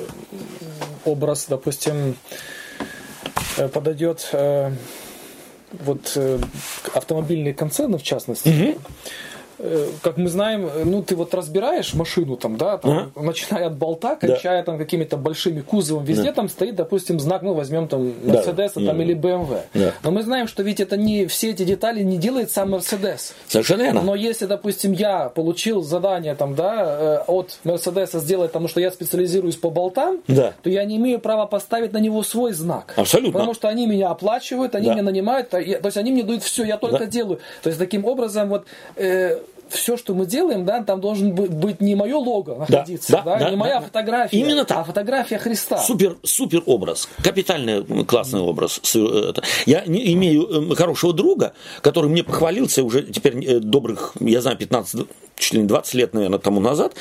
образ, 1.06 1.46
допустим, 1.50 2.16
э, 3.58 3.68
подойдет 3.68 4.30
э, 4.32 4.72
вот 5.72 6.18
автомобильные 6.94 7.54
концерны, 7.54 7.98
в 7.98 8.04
частности. 8.04 8.50
Угу 8.50 8.82
как 10.02 10.18
мы 10.18 10.30
знаем, 10.30 10.68
э, 10.68 10.84
ну 10.86 11.02
ты 11.02 11.16
вот 11.16 11.34
разбираешь 11.34 11.94
машину 11.94 12.38
там, 12.38 12.58
да, 12.58 12.78
там, 12.78 12.92
ага. 12.92 13.12
начиная 13.16 13.68
от 13.68 13.76
болта, 13.76 14.16
кончая 14.16 14.62
да. 14.62 14.64
там 14.64 14.78
какими-то 14.78 15.18
большими 15.18 15.62
кузовом, 15.62 16.04
везде 16.04 16.26
да. 16.26 16.34
там 16.34 16.50
стоит, 16.50 16.76
допустим, 16.76 17.20
знак, 17.20 17.42
ну 17.42 17.54
возьмем 17.54 17.88
там 17.88 18.02
Mercedes 18.04 18.72
да. 18.76 18.86
там, 18.86 18.98
да. 18.98 19.04
или 19.04 19.16
BMW. 19.16 19.62
Да. 19.74 19.94
Но 20.04 20.12
мы 20.12 20.24
знаем, 20.24 20.48
что 20.48 20.64
ведь 20.64 20.80
это 20.80 20.96
не 20.96 21.26
все 21.26 21.52
эти 21.52 21.64
детали 21.64 22.04
не 22.04 22.18
делает 22.18 22.52
сам 22.52 22.76
Mercedes. 22.76 23.34
Совершенно 23.48 23.84
верно. 23.84 24.02
Но 24.02 24.16
если, 24.16 24.46
допустим, 24.46 24.92
я 24.92 25.30
получил 25.30 25.82
задание 25.82 26.36
там, 26.36 26.56
да, 26.56 26.98
э, 27.00 27.18
от 27.28 27.58
Mercedes 27.64 28.20
сделать, 28.20 28.52
потому 28.52 28.68
что 28.68 28.80
я 28.80 28.92
специализируюсь 28.92 29.56
по 29.56 29.70
болтам, 29.70 30.22
да. 30.28 30.54
то 30.62 30.70
я 30.70 30.84
не 30.86 30.98
имею 30.98 31.20
права 31.20 31.48
поставить 31.48 31.94
на 31.94 31.98
него 31.98 32.22
свой 32.24 32.54
знак. 32.54 32.94
Абсолютно. 32.96 33.34
Потому 33.34 33.54
что 33.54 33.68
они 33.70 33.88
меня 33.88 34.10
оплачивают, 34.10 34.76
они 34.76 34.88
да. 34.88 34.94
меня 34.94 35.04
нанимают, 35.04 35.50
то 35.50 35.58
есть 35.60 35.98
они 35.98 36.12
мне 36.12 36.24
дают 36.24 36.44
все, 36.44 36.64
я 36.64 36.78
только 36.78 37.00
да. 37.00 37.06
делаю. 37.06 37.40
То 37.64 37.70
есть 37.70 37.80
таким 37.80 38.06
образом 38.06 38.50
вот 38.50 38.66
э, 38.96 39.40
все, 39.70 39.98
что 39.98 40.14
мы 40.14 40.26
делаем, 40.26 40.66
да, 40.66 40.84
там 40.84 41.02
должен 41.02 41.34
быть 41.34 41.82
не 41.82 41.96
мое 41.96 42.18
лого 42.18 42.56
находиться, 42.56 43.12
да, 43.12 43.22
да, 43.22 43.38
да, 43.38 43.46
не 43.46 43.52
да, 43.52 43.58
моя 43.58 43.80
да, 43.80 43.86
фотография, 43.86 44.38
Именно 44.38 44.66
так. 44.66 44.80
а 44.80 44.84
фотография 44.84 45.38
Христа. 45.38 45.78
Супер, 45.78 46.18
супер 46.24 46.64
образ, 46.66 47.10
капитальный 47.24 47.84
классный 48.06 48.42
образ. 48.42 48.82
Я 49.66 49.84
не 49.86 50.14
имею 50.14 50.72
э, 50.72 50.76
хорошего 50.76 51.14
друга, 51.14 51.54
который 51.82 52.10
мне 52.10 52.24
похвалился 52.24 52.84
уже 52.84 53.04
теперь 53.04 53.44
э, 53.46 53.60
добрых, 53.60 54.14
я 54.20 54.42
знаю, 54.42 54.58
15, 54.58 55.08
чуть 55.38 55.54
ли 55.54 55.62
не 55.62 55.68
20 55.68 55.94
лет, 55.96 56.14
наверное, 56.14 56.40
тому 56.40 56.60
назад. 56.60 56.94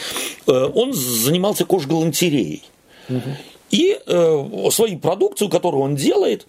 Э, 0.46 0.70
он 0.74 0.92
занимался 0.92 1.64
кожгалантереей. 1.64 2.64
Угу. 3.08 3.30
И 3.70 3.98
э, 4.06 4.70
свою 4.70 4.98
продукцию, 4.98 5.48
которую 5.48 5.82
он 5.82 5.96
делает, 5.96 6.46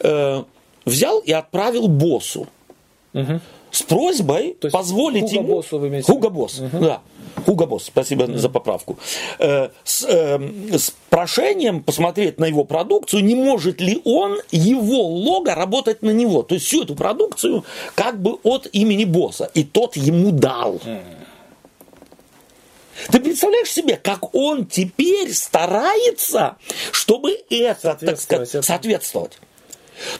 э, 0.00 0.42
взял 0.84 1.20
и 1.20 1.32
отправил 1.32 1.88
боссу. 1.88 2.46
Угу 3.14 3.40
с 3.70 3.82
просьбой 3.82 4.56
То 4.60 4.70
позволить 4.70 5.30
Хуга 5.30 5.34
ему... 5.34 5.48
Боссу 5.54 5.78
вы 5.78 5.88
имеете? 5.88 6.10
Хуга 6.10 6.30
Босс, 6.30 6.60
угу. 6.60 6.78
да. 6.78 7.00
Хуга 7.44 7.66
Босс, 7.66 7.84
спасибо 7.84 8.24
угу. 8.24 8.38
за 8.38 8.48
поправку. 8.48 8.98
Э, 9.38 9.68
с, 9.84 10.04
э, 10.04 10.38
с 10.76 10.92
прошением 11.10 11.82
посмотреть 11.82 12.38
на 12.38 12.46
его 12.46 12.64
продукцию, 12.64 13.24
не 13.24 13.34
может 13.34 13.80
ли 13.80 14.00
он, 14.04 14.38
его 14.50 15.02
лого, 15.06 15.54
работать 15.54 16.02
на 16.02 16.10
него. 16.10 16.42
То 16.42 16.54
есть 16.54 16.66
всю 16.66 16.82
эту 16.82 16.94
продукцию 16.94 17.64
как 17.94 18.20
бы 18.20 18.38
от 18.42 18.68
имени 18.72 19.04
босса. 19.04 19.50
И 19.54 19.64
тот 19.64 19.96
ему 19.96 20.30
дал. 20.32 20.74
Угу. 20.74 20.98
Ты 23.10 23.20
представляешь 23.20 23.70
себе, 23.70 23.96
как 23.96 24.34
он 24.34 24.66
теперь 24.66 25.32
старается, 25.32 26.56
чтобы 26.90 27.38
это, 27.48 27.96
так 28.00 28.20
сказать, 28.20 28.64
соответствовать? 28.64 29.38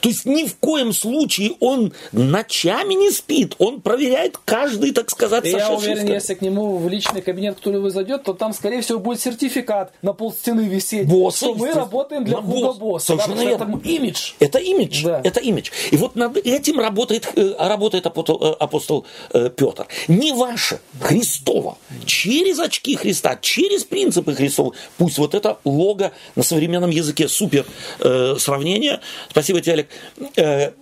То 0.01 0.09
есть 0.09 0.24
ни 0.24 0.47
в 0.47 0.57
коем 0.57 0.93
случае 0.93 1.53
он 1.61 1.93
ночами 2.12 2.95
не 2.95 3.11
спит, 3.11 3.55
он 3.59 3.81
проверяет 3.81 4.39
каждый, 4.45 4.93
так 4.93 5.11
сказать, 5.11 5.45
И 5.47 5.51
Я 5.51 5.70
уверен, 5.70 6.07
если 6.07 6.35
к 6.35 6.41
нему 6.41 6.79
в 6.79 6.89
личный 6.89 7.22
кабинет 7.22 7.57
кто-либо 7.59 7.91
зайдет, 7.91 8.24
то 8.24 8.33
там, 8.33 8.53
скорее 8.53 8.81
всего, 8.83 8.99
будет 8.99 9.20
сертификат 9.20 9.93
на 10.03 10.12
пол 10.12 10.33
стены 10.33 10.62
висеть, 10.62 11.09
Босса, 11.09 11.47
что 11.47 11.55
мы 11.55 11.72
работаем 11.72 12.24
для 12.24 12.37
Хуга 12.37 12.72
Босса. 12.72 13.07
Совершенно 13.07 13.45
да, 13.45 13.51
Это 13.51 13.89
имидж. 13.89 14.33
Это 14.39 14.59
имидж. 14.59 15.05
Да. 15.05 15.20
Это 15.24 15.41
имидж. 15.41 15.70
И 15.91 15.97
вот 15.97 16.16
над 16.16 16.37
этим 16.37 16.81
работает, 16.81 17.29
э, 17.37 17.55
работает 17.59 18.07
апостол, 18.07 18.43
э, 18.43 18.53
апостол 18.59 19.07
э, 19.33 19.51
Петр. 19.51 19.87
Не 20.09 20.33
ваше, 20.33 20.81
Христово. 21.01 21.79
Через 22.05 22.59
очки 22.59 22.97
Христа, 22.97 23.39
через 23.41 23.85
принципы 23.85 24.35
Христова. 24.35 24.74
Пусть 24.97 25.18
вот 25.18 25.35
это 25.35 25.59
лого 25.64 26.12
на 26.37 26.43
современном 26.43 26.91
языке 26.91 27.29
супер 27.29 27.66
э, 28.01 28.37
сравнение. 28.39 29.01
Спасибо 29.31 29.61
тебе 29.61 29.67
Олег, 29.72 29.88
э, 30.36 30.72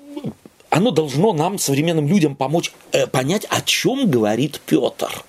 оно 0.71 0.91
должно 0.91 1.33
нам, 1.33 1.59
современным 1.59 2.09
людям, 2.09 2.37
помочь 2.37 2.73
э, 2.93 3.07
понять, 3.07 3.47
о 3.49 3.61
чем 3.61 4.11
говорит 4.11 4.61
Петр. 4.67 5.25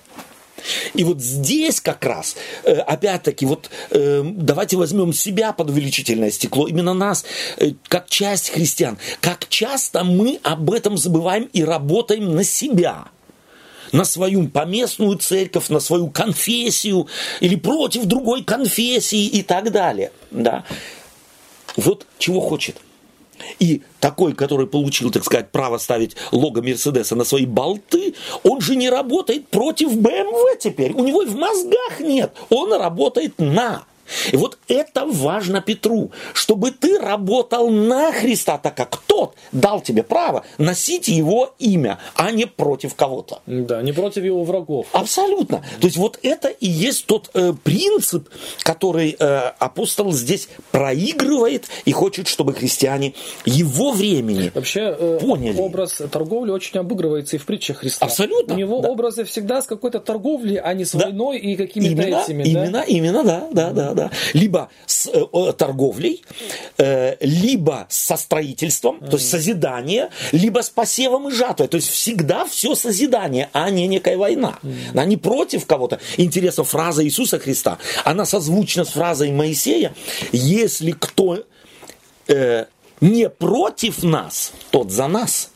И 0.94 1.04
вот 1.04 1.20
здесь 1.20 1.80
как 1.80 2.04
раз, 2.04 2.36
э, 2.64 2.74
опять-таки, 2.74 3.46
вот 3.46 3.70
давайте 3.90 4.76
возьмем 4.76 5.12
себя 5.12 5.52
под 5.52 5.70
увеличительное 5.70 6.30
стекло, 6.30 6.66
именно 6.66 6.94
нас, 6.94 7.24
как 7.88 8.08
часть 8.08 8.50
христиан. 8.50 8.98
Как 9.20 9.48
часто 9.48 10.02
мы 10.04 10.40
об 10.42 10.70
этом 10.72 10.96
забываем 10.96 11.48
и 11.52 11.62
работаем 11.62 12.34
на 12.34 12.44
себя 12.44 13.06
на 13.92 14.04
свою 14.04 14.48
поместную 14.48 15.16
церковь, 15.16 15.70
на 15.70 15.80
свою 15.80 16.08
конфессию 16.08 17.08
или 17.40 17.56
против 17.56 18.04
другой 18.04 18.44
конфессии 18.44 19.26
и 19.26 19.42
так 19.42 19.72
далее. 19.72 20.12
Да? 20.30 20.64
Вот 21.76 22.06
чего 22.18 22.40
хочет 22.40 22.76
и 23.58 23.82
такой, 24.00 24.32
который 24.34 24.66
получил, 24.66 25.10
так 25.10 25.24
сказать, 25.24 25.50
право 25.50 25.78
ставить 25.78 26.16
лого 26.32 26.62
Мерседеса 26.62 27.16
на 27.16 27.24
свои 27.24 27.46
болты, 27.46 28.14
он 28.42 28.60
же 28.60 28.76
не 28.76 28.90
работает 28.90 29.48
против 29.48 29.96
БМВ 29.96 30.58
теперь. 30.58 30.92
У 30.92 31.04
него 31.04 31.24
в 31.24 31.34
мозгах 31.36 32.00
нет. 32.00 32.32
Он 32.50 32.72
работает 32.72 33.34
на. 33.38 33.84
И 34.32 34.36
вот 34.36 34.58
это 34.68 35.06
важно 35.06 35.60
Петру, 35.60 36.10
чтобы 36.32 36.70
ты 36.70 36.98
работал 36.98 37.70
на 37.70 38.12
Христа, 38.12 38.58
так 38.58 38.74
как 38.74 38.96
тот 39.06 39.34
дал 39.52 39.80
тебе 39.80 40.02
право 40.02 40.44
носить 40.58 41.08
его 41.08 41.54
имя, 41.58 41.98
а 42.14 42.30
не 42.30 42.46
против 42.46 42.94
кого-то. 42.94 43.40
Да, 43.46 43.82
не 43.82 43.92
против 43.92 44.24
его 44.24 44.44
врагов. 44.44 44.86
Абсолютно. 44.92 45.62
То 45.80 45.86
есть 45.86 45.96
вот 45.96 46.18
это 46.22 46.48
и 46.48 46.66
есть 46.66 47.06
тот 47.06 47.30
э, 47.34 47.52
принцип, 47.64 48.28
который 48.62 49.16
э, 49.18 49.52
апостол 49.58 50.12
здесь 50.12 50.48
проигрывает 50.70 51.66
и 51.84 51.92
хочет, 51.92 52.28
чтобы 52.28 52.54
христиане 52.54 53.14
его 53.44 53.92
времени 53.92 54.50
Вообще, 54.54 54.96
э, 54.98 55.18
поняли. 55.20 55.58
образ 55.58 56.00
торговли 56.10 56.50
очень 56.50 56.78
обыгрывается 56.78 57.36
и 57.36 57.38
в 57.38 57.46
притчах 57.46 57.78
Христа. 57.78 58.06
Абсолютно. 58.06 58.54
У 58.54 58.56
него 58.56 58.80
да. 58.80 58.90
образы 58.90 59.24
всегда 59.24 59.62
с 59.62 59.66
какой-то 59.66 60.00
торговли, 60.00 60.60
а 60.62 60.72
не 60.74 60.84
с 60.84 60.92
да. 60.92 61.06
войной 61.06 61.38
и 61.38 61.56
какими-то 61.56 62.02
именно, 62.02 62.22
этими. 62.22 62.42
Именно, 62.44 62.70
да? 62.70 62.82
именно, 62.84 63.24
да, 63.24 63.48
да, 63.52 63.70
да 63.70 63.97
да, 63.98 64.10
либо 64.32 64.70
с 64.86 65.06
э, 65.06 65.52
торговлей, 65.56 66.22
э, 66.78 67.16
либо 67.20 67.86
со 67.88 68.16
строительством, 68.16 68.98
mm-hmm. 68.98 69.10
то 69.10 69.16
есть 69.16 69.28
созидание, 69.28 70.10
либо 70.32 70.62
с 70.62 70.70
посевом 70.70 71.28
и 71.28 71.32
жатвой. 71.32 71.68
То 71.68 71.76
есть 71.76 71.88
всегда 71.88 72.44
все 72.44 72.74
созидание, 72.74 73.48
а 73.52 73.70
не 73.70 73.88
некая 73.88 74.16
война. 74.16 74.58
Mm-hmm. 74.62 74.90
Она 74.92 75.04
не 75.04 75.16
против 75.16 75.66
кого-то. 75.66 75.98
Интересно, 76.16 76.64
фраза 76.64 77.04
Иисуса 77.04 77.38
Христа, 77.38 77.78
она 78.04 78.24
созвучна 78.24 78.84
с 78.84 78.90
фразой 78.90 79.32
Моисея, 79.32 79.94
если 80.32 80.92
кто 80.92 81.44
э, 82.28 82.66
не 83.00 83.28
против 83.28 84.02
нас, 84.02 84.52
тот 84.70 84.90
за 84.90 85.08
нас. 85.08 85.50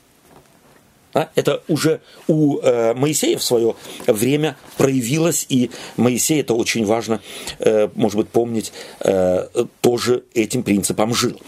А? 1.15 1.29
Это 1.35 1.63
уже 1.69 2.01
у 2.29 2.59
э, 2.59 2.95
Моисея 2.95 3.39
в 3.39 3.43
свое 3.43 3.75
время 4.07 4.57
проявилось, 4.77 5.47
и 5.49 5.71
Моисей, 5.97 6.41
это 6.41 6.55
очень 6.55 6.85
важно, 6.85 7.21
э, 7.59 7.89
может 7.95 8.17
быть, 8.17 8.29
помнить, 8.29 8.73
э, 9.01 9.49
тоже 9.81 10.25
этим 10.35 10.63
принципом 10.63 11.15
жил. 11.15 11.39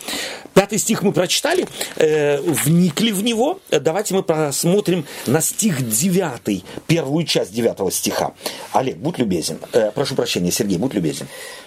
Пятый 0.55 0.79
стих 0.79 1.03
мы 1.03 1.12
прочитали, 1.12 1.67
э, 1.97 2.41
вникли 2.41 3.11
в 3.11 3.25
него. 3.25 3.59
Давайте 3.71 4.15
мы 4.15 4.23
посмотрим 4.23 5.05
на 5.27 5.41
стих 5.41 5.87
девятый, 5.89 6.65
первую 6.87 7.25
часть 7.27 7.53
девятого 7.53 7.91
стиха. 7.91 8.35
Олег, 8.73 8.97
будь 8.97 9.19
любезен. 9.19 9.59
Э, 9.73 9.91
прошу 9.91 10.15
прощения, 10.15 10.53
Сергей, 10.53 10.79
будь 10.79 10.95
любезен. 10.95 11.27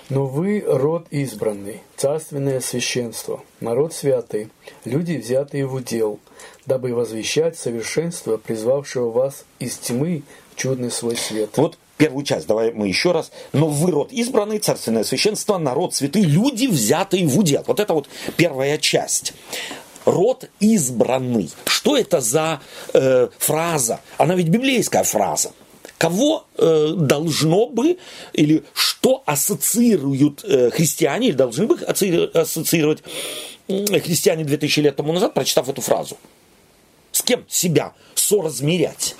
Но 0.09 0.25
вы 0.25 0.63
род 0.65 1.07
избранный, 1.11 1.81
царственное 1.97 2.61
священство, 2.61 3.43
народ 3.59 3.93
святый, 3.93 4.49
люди, 4.85 5.17
взятые 5.17 5.65
в 5.65 5.73
удел, 5.73 6.21
дабы 6.67 6.93
возвещать 6.93 7.57
совершенство, 7.57 8.37
призвавшего 8.37 9.09
вас 9.09 9.45
из 9.57 9.77
тьмы 9.77 10.21
в 10.53 10.59
чудный 10.59 10.91
свой 10.91 11.15
свет. 11.15 11.51
Вот 11.55 11.77
первую 11.97 12.23
часть, 12.23 12.45
давай 12.45 12.71
мы 12.73 12.87
еще 12.87 13.13
раз. 13.13 13.31
Но 13.53 13.67
вы 13.67 13.89
род 13.89 14.11
избранный, 14.11 14.59
царственное 14.59 15.03
священство, 15.03 15.57
народ 15.57 15.95
святый, 15.95 16.23
люди, 16.23 16.67
взятые 16.67 17.25
в 17.25 17.39
удел. 17.39 17.63
Вот 17.65 17.79
это 17.79 17.93
вот 17.93 18.09
первая 18.35 18.77
часть 18.77 19.33
род 20.05 20.49
избранный. 20.59 21.49
Что 21.65 21.97
это 21.97 22.21
за 22.21 22.61
э, 22.93 23.29
фраза? 23.37 24.01
Она 24.17 24.35
ведь 24.35 24.49
библейская 24.49 25.03
фраза. 25.03 25.51
Кого 25.97 26.45
э, 26.57 26.93
должно 26.95 27.67
бы 27.67 27.97
или 28.33 28.63
что 28.73 29.23
ассоциируют 29.25 30.43
э, 30.43 30.69
христиане 30.69 31.29
или 31.29 31.35
должны 31.35 31.65
бы 31.65 31.75
ассоциировать 31.75 33.03
христиане 33.67 34.43
2000 34.43 34.79
лет 34.81 34.95
тому 34.95 35.13
назад, 35.13 35.33
прочитав 35.33 35.69
эту 35.69 35.81
фразу? 35.81 36.17
Кем 37.27 37.43
себя 37.49 37.93
соразмерять? 38.15 39.17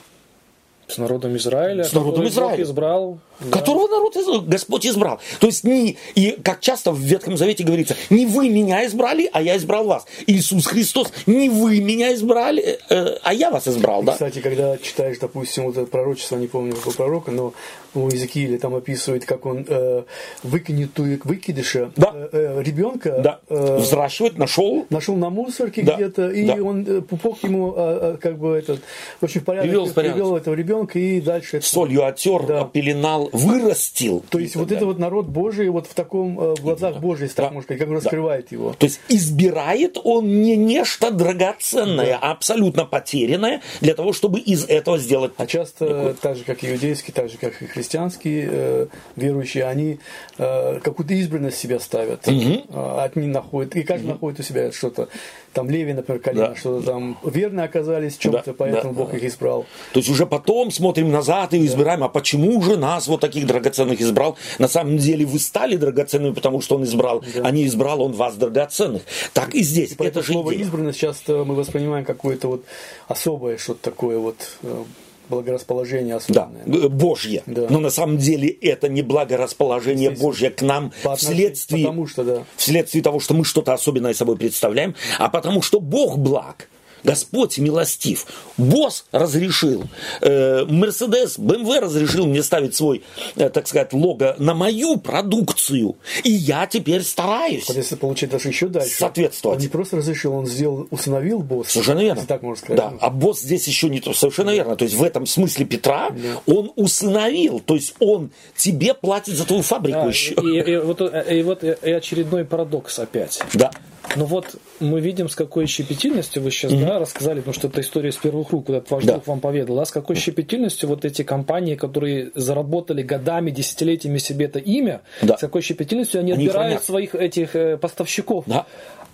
С 0.88 0.98
народом 0.98 1.36
Израиля. 1.36 1.84
С 1.84 1.92
народом 1.92 2.26
Израиля. 2.28 2.64
избрал. 2.64 3.20
Которого 3.52 3.88
да. 3.88 3.96
народ 3.98 4.48
Господь 4.48 4.86
избрал. 4.86 5.20
То 5.40 5.48
есть 5.48 5.64
не, 5.64 5.98
и 6.16 6.32
как 6.44 6.60
часто 6.60 6.92
в 6.92 7.00
Ветхом 7.00 7.38
Завете 7.38 7.64
говорится, 7.64 7.96
не 8.10 8.26
вы 8.26 8.50
меня 8.50 8.86
избрали, 8.86 9.30
а 9.32 9.42
я 9.42 9.58
избрал 9.58 9.86
вас. 9.86 10.06
Иисус 10.26 10.66
Христос, 10.66 11.12
не 11.26 11.50
вы 11.50 11.80
меня 11.80 12.14
избрали, 12.14 12.80
э, 12.90 13.18
а 13.22 13.34
я 13.34 13.52
вас 13.52 13.68
избрал. 13.68 14.04
Да? 14.04 14.14
Кстати, 14.14 14.40
когда 14.40 14.78
читаешь, 14.78 15.18
допустим, 15.20 15.66
вот 15.66 15.78
это 15.78 15.86
пророчество, 15.86 16.38
не 16.38 16.48
помню 16.48 16.76
какого 16.76 16.94
пророка, 16.94 17.32
но 17.32 17.54
у 17.94 18.10
Иезекииля 18.10 18.58
там 18.60 18.76
описывает, 18.76 19.26
как 19.26 19.46
он 19.46 19.66
э, 19.68 20.04
выкинет 20.44 20.98
выкидыша 20.98 21.92
да. 21.96 22.12
э, 22.14 22.30
э, 22.32 22.64
ребенка. 22.64 23.20
Да. 23.20 23.40
Э, 23.50 23.78
Взращивает, 23.78 24.38
нашел. 24.38 24.86
Нашел 24.90 25.16
на 25.16 25.30
мусорке 25.30 25.84
да. 25.84 25.96
где-то, 25.96 26.30
и 26.30 26.46
да. 26.46 26.56
он 26.56 26.86
э, 26.88 27.02
пупок 27.02 27.44
ему 27.44 27.74
э, 27.76 28.18
как 28.20 28.38
бы 28.38 28.56
этот, 28.58 28.82
очень 29.22 29.42
в 29.42 29.46
порядок 29.46 29.70
привел, 29.70 29.90
привел 29.94 30.38
этого 30.38 30.54
ребенка 30.54 31.00
и 31.00 31.22
дальше. 31.22 31.62
Солью 31.62 32.06
отер, 32.06 32.44
да. 32.46 32.64
пеленал, 32.66 33.27
вырастил. 33.32 34.24
То 34.30 34.40
есть 34.40 34.56
вот 34.56 34.72
это 34.72 34.86
вот 34.86 35.00
народ 35.00 35.28
Божий 35.28 35.70
вот 35.70 35.88
в 35.88 35.94
таком 35.94 36.40
э, 36.40 36.56
в 36.56 36.62
глазах 36.62 36.96
да. 36.96 37.00
Божий, 37.00 37.28
так 37.28 37.48
да. 37.48 37.52
можно 37.52 37.64
сказать, 37.64 37.80
как 37.80 37.90
он 37.90 37.96
раскрывает 37.96 38.48
да. 38.50 38.56
его. 38.56 38.74
То 38.74 38.86
есть 38.86 39.00
избирает 39.10 39.98
он 40.04 40.42
не 40.42 40.56
нечто 40.56 41.12
драгоценное, 41.12 42.06
да. 42.06 42.20
а 42.22 42.32
абсолютно 42.32 42.86
потерянное 42.86 43.62
для 43.82 43.94
того, 43.94 44.14
чтобы 44.14 44.40
из 44.40 44.66
этого 44.66 44.98
сделать. 44.98 45.34
А 45.38 45.46
часто, 45.46 46.16
так 46.22 46.38
же 46.38 46.44
как 46.44 46.64
иудейские, 46.64 47.14
так 47.14 47.30
же 47.30 47.38
как 47.38 47.62
и 47.62 47.66
христианские 47.66 48.50
э, 48.52 48.88
верующие, 49.16 49.66
они 49.66 50.00
э, 50.38 50.80
какую-то 50.80 51.14
избранность 51.14 51.58
себя 51.58 51.80
ставят, 51.80 52.28
угу. 52.28 52.36
э, 52.36 53.04
от 53.04 53.16
них 53.16 53.28
находят, 53.28 53.76
и 53.76 53.84
каждый 53.84 54.06
угу. 54.06 54.14
находит 54.14 54.40
у 54.40 54.44
себя 54.44 54.72
что-то 54.72 55.10
там 55.58 55.72
Леви, 55.72 55.94
например, 55.94 56.22
колено, 56.22 56.50
да. 56.50 56.56
что 56.56 56.82
там 56.82 57.18
верно 57.24 57.64
оказались 57.64 58.16
в 58.16 58.20
чем-то, 58.20 58.44
да, 58.46 58.54
поэтому 58.54 58.94
да, 58.94 59.00
Бог 59.00 59.10
да. 59.10 59.18
их 59.18 59.24
избрал. 59.24 59.66
То 59.92 60.00
есть 60.00 60.10
уже 60.10 60.28
потом 60.28 60.70
смотрим 60.70 61.12
назад 61.12 61.56
и 61.56 61.66
избираем, 61.66 62.04
а 62.04 62.10
почему 62.10 62.62
же 62.62 62.78
нас 62.78 63.08
вот 63.08 63.22
таких 63.22 63.48
драгоценных 63.48 64.00
избрал? 64.00 64.38
На 64.60 64.68
самом 64.68 64.98
деле 64.98 65.26
вы 65.26 65.40
стали 65.40 65.76
драгоценными, 65.76 66.36
потому 66.36 66.62
что 66.62 66.76
он 66.76 66.84
избрал, 66.84 67.22
да. 67.22 67.42
а 67.44 67.50
не 67.50 67.66
избрал 67.66 68.04
он 68.04 68.12
вас 68.12 68.36
драгоценных. 68.36 69.02
Так 69.34 69.56
и 69.56 69.64
здесь. 69.64 69.96
И 69.98 70.04
это 70.04 70.22
же 70.22 70.34
слово 70.34 70.52
идея. 70.52 70.62
избранность 70.62 71.00
часто 71.00 71.44
мы 71.44 71.56
воспринимаем 71.56 72.06
какое-то 72.06 72.48
вот 72.50 72.64
особое 73.08 73.58
что-то 73.58 73.82
такое 73.82 74.20
вот 74.20 74.36
э, 74.62 74.84
благорасположение 75.30 76.16
особенное. 76.16 76.64
Да, 76.66 76.90
Божье. 76.90 77.44
Да. 77.46 77.68
Но 77.70 77.80
на 77.80 77.90
самом 77.90 78.18
деле 78.18 78.50
это 78.50 78.90
не 78.90 79.02
благорасположение 79.02 80.12
Божье 80.12 80.50
к 80.50 80.62
нам 80.62 80.92
вследствие, 81.16 81.86
потому 81.86 82.08
что, 82.08 82.24
да. 82.24 82.44
вследствие 82.56 83.04
того, 83.04 83.20
что 83.20 83.34
мы 83.34 83.46
что-то 83.46 83.74
особенное 83.74 84.14
собой 84.14 84.38
представляем, 84.38 84.96
а 85.20 85.30
потому 85.30 85.62
что 85.62 85.80
Бог 85.80 86.18
благ. 86.18 86.70
Господь 87.04 87.58
милостив. 87.58 88.26
Босс 88.58 89.06
разрешил, 89.12 89.84
э, 90.22 90.66
Мерседес, 90.66 91.38
БМВ 91.38 91.80
разрешил 91.80 92.26
мне 92.26 92.44
ставить 92.44 92.76
свой, 92.76 93.04
э, 93.36 93.50
так 93.50 93.68
сказать, 93.68 93.94
лого 93.94 94.36
на 94.40 94.54
мою 94.54 94.98
продукцию. 94.98 95.96
И 96.24 96.32
я 96.32 96.68
теперь 96.68 97.04
стараюсь. 97.04 97.70
если 97.70 97.96
получить 97.96 98.30
даже 98.30 98.50
еще 98.50 98.68
дальше. 98.68 98.96
Соответствовать. 98.96 99.58
Он 99.58 99.62
не 99.62 99.70
просто 99.70 99.98
разрешил, 99.98 100.34
он 100.34 100.46
сделал, 100.46 100.88
установил 100.92 101.40
босс. 101.40 101.70
Совершенно 101.70 102.00
верно. 102.00 102.26
Так 102.26 102.42
можно 102.42 102.64
сказать. 102.64 102.78
Да. 102.78 102.94
А 103.00 103.10
босс 103.10 103.42
здесь 103.42 103.68
еще 103.68 103.90
не 103.90 104.00
то. 104.00 104.14
Совершенно 104.14 104.52
верно. 104.52 104.76
То 104.76 104.86
есть 104.86 104.96
в 104.96 105.04
этом 105.04 105.26
смысле 105.26 105.66
Петра 105.66 106.10
да. 106.10 106.54
он 106.54 106.72
установил. 106.76 107.60
То 107.60 107.76
есть 107.76 107.94
он 108.00 108.32
тебе 108.56 108.94
платит 108.94 109.36
за 109.36 109.46
твою 109.46 109.62
фабрику 109.62 110.02
да, 110.02 110.08
еще. 110.08 110.34
И, 110.34 110.60
и, 110.60 110.74
и, 110.74 110.78
вот, 110.78 111.02
и 111.02 111.42
вот 111.44 111.64
и 111.64 111.92
очередной 111.92 112.46
парадокс 112.46 113.00
опять. 113.00 113.42
Да. 113.54 113.72
Ну 114.16 114.26
вот 114.26 114.56
мы 114.80 115.02
видим, 115.02 115.30
с 115.30 115.36
какой 115.36 115.66
щепетильностью 115.68 116.42
вы 116.42 116.52
сейчас 116.52 116.72
mm-hmm. 116.72 116.86
да, 116.86 117.00
рассказали, 117.00 117.40
потому 117.40 117.54
что 117.54 117.68
это 117.68 117.82
история 117.82 118.12
с 118.12 118.18
первых 118.18 118.50
рук, 118.52 118.68
куда 118.68 118.82
ваш 118.90 119.04
да. 119.04 119.14
друг 119.14 119.28
вам 119.28 119.40
поведал, 119.40 119.76
да, 119.76 119.86
с 119.86 119.92
какой 119.92 120.16
щепетильностью 120.16 120.90
вот 120.90 121.06
эти 121.06 121.24
компании, 121.24 121.76
которые 121.76 122.32
заработали 122.36 123.04
годами, 123.04 123.52
десятилетиями 123.52 124.18
себе 124.18 124.46
это 124.46 124.60
имя, 124.60 125.02
да. 125.22 125.38
с 125.38 125.42
какой 125.42 125.62
щепетильностью 125.62 126.20
они, 126.20 126.32
они 126.32 126.46
отбирают 126.46 126.70
хранят. 126.70 126.84
своих 126.84 127.16
этих 127.16 127.56
э, 127.56 127.78
поставщиков. 127.78 128.46
Да. 128.48 128.66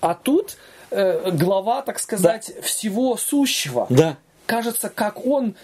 А 0.01 0.13
тут 0.15 0.57
э, 0.91 1.31
глава, 1.31 1.81
так 1.81 1.99
сказать, 1.99 2.51
да. 2.55 2.61
всего 2.61 3.17
сущего. 3.17 3.87
Да. 3.89 4.17
Кажется, 4.45 4.89
как 4.89 5.25
он 5.25 5.55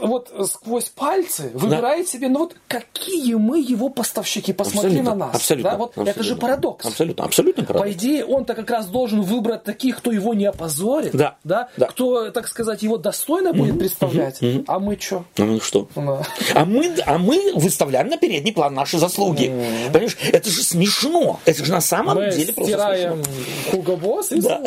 вот 0.00 0.32
сквозь 0.48 0.88
пальцы 0.88 1.50
выбирает 1.54 2.06
да. 2.06 2.12
себе, 2.12 2.28
ну 2.28 2.40
вот 2.40 2.56
какие 2.68 3.34
мы 3.34 3.60
его 3.60 3.88
поставщики, 3.88 4.52
посмотри 4.52 4.90
абсолютно, 4.90 5.10
на 5.10 5.26
нас. 5.26 5.34
Абсолютно, 5.36 5.70
да, 5.70 5.76
вот 5.76 5.90
абсолютно, 5.90 6.10
это 6.10 6.22
же 6.22 6.36
парадокс. 6.36 6.86
Абсолютно, 6.86 7.24
абсолютно 7.24 7.64
парадокс. 7.64 7.88
По 7.88 7.92
идее, 7.92 8.24
он-то 8.24 8.54
как 8.54 8.70
раз 8.70 8.86
должен 8.86 9.22
выбрать 9.22 9.64
таких, 9.64 9.98
кто 9.98 10.12
его 10.12 10.34
не 10.34 10.46
опозорит, 10.46 11.12
да, 11.12 11.36
да, 11.44 11.68
да. 11.76 11.86
кто, 11.86 12.30
так 12.30 12.48
сказать, 12.48 12.82
его 12.82 12.96
достойно 12.96 13.52
будет 13.52 13.78
представлять. 13.78 14.40
Угу, 14.42 14.64
А 14.66 14.78
мы 14.78 14.96
что? 14.98 15.24
А 15.36 15.42
мы 15.42 15.60
что? 15.60 15.88
Да. 15.94 16.22
А, 16.54 16.64
мы, 16.64 16.94
а 17.06 17.18
мы 17.18 17.52
выставляем 17.54 18.08
на 18.08 18.16
передний 18.16 18.52
план 18.52 18.74
наши 18.74 18.98
заслуги. 18.98 19.48
Угу. 19.48 19.92
Понимаешь, 19.92 20.16
это 20.32 20.48
же 20.48 20.62
смешно. 20.62 21.40
Это 21.44 21.64
же 21.64 21.72
на 21.72 21.80
самом 21.80 22.16
мы 22.16 22.30
деле 22.30 22.52
просто 22.52 22.72
стираем 22.72 23.22
Хуго 23.70 23.96
Босс 23.96 24.32
и 24.32 24.40
да. 24.40 24.62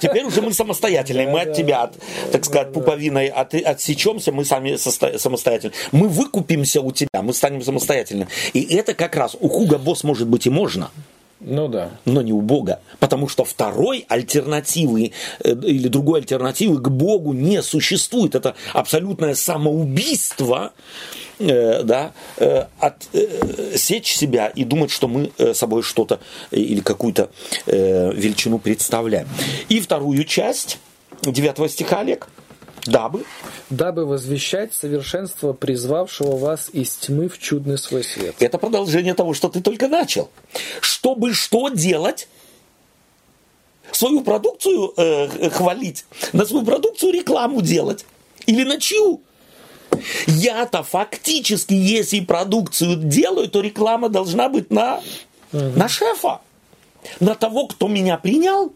Теперь 0.00 0.24
уже 0.24 0.42
мы 0.42 0.52
самостоятельные. 0.52 1.28
Мы 1.28 1.42
от 1.42 1.54
тебя, 1.54 1.90
так 2.32 2.44
сказать, 2.44 2.72
пуповиной 3.28 3.28
отсечем 3.28 4.00
отвлечемся, 4.00 4.32
мы 4.32 4.44
сами 4.44 4.76
самостоятельно. 4.76 5.72
Мы 5.92 6.08
выкупимся 6.08 6.80
у 6.80 6.92
тебя, 6.92 7.22
мы 7.22 7.32
станем 7.32 7.62
самостоятельно. 7.62 8.28
И 8.52 8.62
это 8.74 8.94
как 8.94 9.16
раз 9.16 9.36
у 9.40 9.48
Хуга 9.48 9.78
Босс 9.78 10.04
может 10.04 10.28
быть 10.28 10.46
и 10.46 10.50
можно. 10.50 10.90
Ну 11.42 11.68
да. 11.68 11.92
Но 12.04 12.20
не 12.20 12.34
у 12.34 12.42
Бога. 12.42 12.80
Потому 12.98 13.26
что 13.26 13.44
второй 13.44 14.04
альтернативы 14.08 15.12
э, 15.42 15.52
или 15.52 15.88
другой 15.88 16.20
альтернативы 16.20 16.78
к 16.82 16.90
Богу 16.90 17.32
не 17.32 17.62
существует. 17.62 18.34
Это 18.34 18.54
абсолютное 18.74 19.34
самоубийство, 19.34 20.72
э, 21.38 21.82
да, 21.82 22.12
э, 22.36 22.66
от, 22.78 23.08
э, 23.14 23.74
сечь 23.74 24.14
себя 24.14 24.48
и 24.48 24.64
думать, 24.64 24.90
что 24.90 25.08
мы 25.08 25.32
э, 25.38 25.54
собой 25.54 25.82
что-то 25.82 26.20
э, 26.50 26.56
или 26.56 26.80
какую-то 26.80 27.30
величину 27.64 28.58
представляем. 28.58 29.26
И 29.70 29.80
вторую 29.80 30.24
часть 30.24 30.78
9 31.22 31.70
стиха 31.70 32.00
Олег– 32.00 32.28
Дабы? 32.86 33.24
Дабы 33.68 34.06
возвещать 34.06 34.72
совершенство 34.74 35.52
призвавшего 35.52 36.36
вас 36.36 36.70
из 36.72 36.90
тьмы 36.96 37.28
в 37.28 37.38
чудный 37.38 37.78
свой 37.78 38.04
свет. 38.04 38.36
Это 38.40 38.58
продолжение 38.58 39.14
того, 39.14 39.34
что 39.34 39.48
ты 39.48 39.60
только 39.60 39.88
начал. 39.88 40.30
Чтобы 40.80 41.34
что 41.34 41.68
делать? 41.68 42.28
Свою 43.92 44.22
продукцию 44.22 44.92
э, 44.96 45.50
хвалить, 45.50 46.04
на 46.32 46.46
свою 46.46 46.64
продукцию 46.64 47.12
рекламу 47.12 47.60
делать. 47.60 48.06
Или 48.46 48.64
на 48.64 48.80
чью? 48.80 49.20
Я-то 50.26 50.82
фактически, 50.82 51.74
если 51.74 52.20
продукцию 52.20 52.96
делаю, 52.96 53.48
то 53.48 53.60
реклама 53.60 54.08
должна 54.08 54.48
быть 54.48 54.70
на, 54.70 55.00
на 55.52 55.88
шефа, 55.88 56.40
на 57.18 57.34
того, 57.34 57.66
кто 57.66 57.88
меня 57.88 58.16
принял, 58.16 58.72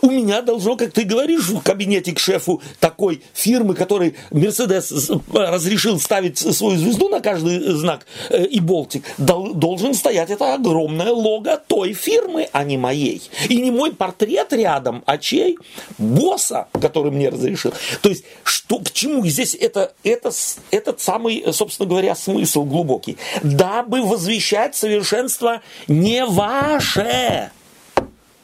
у 0.00 0.10
меня 0.10 0.42
должно, 0.42 0.76
как 0.76 0.92
ты 0.92 1.04
говоришь, 1.04 1.48
в 1.48 1.62
кабинете 1.62 2.12
к 2.12 2.18
шефу 2.18 2.62
такой 2.80 3.22
фирмы, 3.34 3.74
который 3.74 4.14
Мерседес 4.30 5.10
разрешил 5.32 5.98
ставить 5.98 6.38
свою 6.38 6.76
звезду 6.78 7.08
на 7.08 7.20
каждый 7.20 7.60
знак 7.72 8.06
э, 8.30 8.44
и 8.44 8.60
болтик, 8.60 9.04
должен 9.18 9.94
стоять 9.94 10.30
это 10.30 10.54
огромное 10.54 11.10
лого 11.10 11.60
той 11.66 11.92
фирмы, 11.92 12.48
а 12.52 12.64
не 12.64 12.76
моей. 12.76 13.22
И 13.48 13.60
не 13.60 13.70
мой 13.70 13.92
портрет 13.92 14.52
рядом, 14.52 15.02
а 15.06 15.18
чей? 15.18 15.58
Босса, 15.98 16.68
который 16.80 17.12
мне 17.12 17.28
разрешил. 17.28 17.72
То 18.00 18.08
есть, 18.08 18.24
что, 18.44 18.78
к 18.78 18.90
чему? 18.90 19.24
Здесь 19.26 19.54
это, 19.54 19.92
это, 20.04 20.30
этот 20.70 21.00
самый, 21.00 21.44
собственно 21.52 21.88
говоря, 21.88 22.14
смысл 22.14 22.64
глубокий. 22.64 23.16
Дабы 23.42 24.02
возвещать 24.02 24.76
совершенство 24.76 25.62
не 25.88 26.24
ваше. 26.24 27.50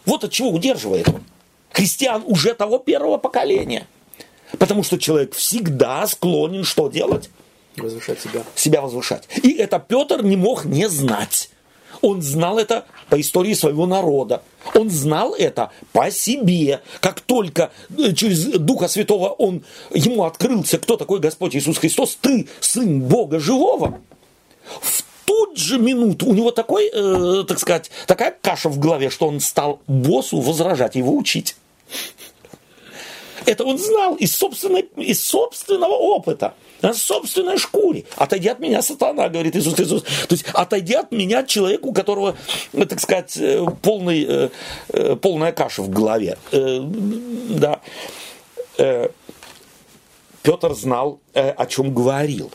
Вот 0.09 0.25
от 0.25 0.33
чего 0.33 0.49
удерживает 0.49 1.07
он. 1.09 1.23
Христиан 1.71 2.23
уже 2.25 2.55
того 2.55 2.79
первого 2.79 3.19
поколения. 3.19 3.87
Потому 4.59 4.83
что 4.83 4.97
человек 4.97 5.35
всегда 5.35 6.07
склонен 6.07 6.65
что 6.65 6.89
делать? 6.89 7.29
Возвышать 7.77 8.19
себя. 8.19 8.43
Себя 8.55 8.81
возвышать. 8.81 9.29
И 9.43 9.53
это 9.53 9.79
Петр 9.79 10.23
не 10.23 10.37
мог 10.37 10.65
не 10.65 10.89
знать. 10.89 11.51
Он 12.01 12.23
знал 12.23 12.59
это 12.59 12.87
по 13.11 13.21
истории 13.21 13.53
своего 13.53 13.85
народа. 13.85 14.43
Он 14.75 14.89
знал 14.89 15.35
это 15.35 15.73
по 15.93 16.11
себе. 16.11 16.81
Как 17.01 17.21
только 17.21 17.71
э, 17.99 18.15
через 18.15 18.45
Духа 18.45 18.89
Святого 18.89 19.29
он, 19.29 19.63
ему 19.93 20.25
открылся, 20.25 20.79
кто 20.79 20.97
такой 20.97 21.21
Господь 21.21 21.55
Иисус 21.55 21.77
Христос, 21.77 22.17
ты 22.19 22.49
сын 22.61 23.03
Бога 23.03 23.41
живого, 23.41 24.01
в 24.81 25.05
тут 25.39 25.57
же 25.57 25.79
минуту 25.79 26.27
у 26.27 26.35
него 26.35 26.51
такой, 26.51 26.91
э, 26.93 27.45
так 27.47 27.59
сказать, 27.61 27.91
такая 28.07 28.37
каша 28.43 28.69
в 28.69 28.79
голове, 28.79 29.09
что 29.09 29.29
он 29.29 29.41
стал 29.41 29.81
боссу 29.87 30.41
возражать, 30.41 30.97
его 30.97 31.17
учить. 31.17 31.55
Это 33.47 33.65
он 33.65 33.79
знал 33.79 34.17
из, 34.17 34.35
собственной, 34.37 34.89
из 34.97 35.25
собственного 35.25 35.93
опыта, 35.93 36.55
на 36.83 36.93
собственной 36.93 37.57
шкуре. 37.57 38.05
Отойди 38.17 38.49
от 38.49 38.59
меня, 38.59 38.83
сатана, 38.83 39.29
говорит 39.29 39.55
Иисус 39.55 39.75
Христос. 39.75 40.03
То 40.03 40.33
есть 40.35 40.45
отойди 40.53 40.95
от 40.95 41.13
меня 41.13 41.45
человеку, 41.45 41.91
у 41.91 41.93
которого, 41.93 42.37
э, 42.73 42.85
так 42.85 43.01
сказать, 43.01 43.37
э, 43.37 43.65
полный, 43.81 44.51
полная 45.23 45.53
каша 45.53 45.83
в 45.83 45.89
голове. 45.89 46.37
Да. 46.51 47.81
Петр 50.43 50.75
знал, 50.75 51.21
о 51.35 51.67
чем 51.67 51.95
говорил. 51.95 52.51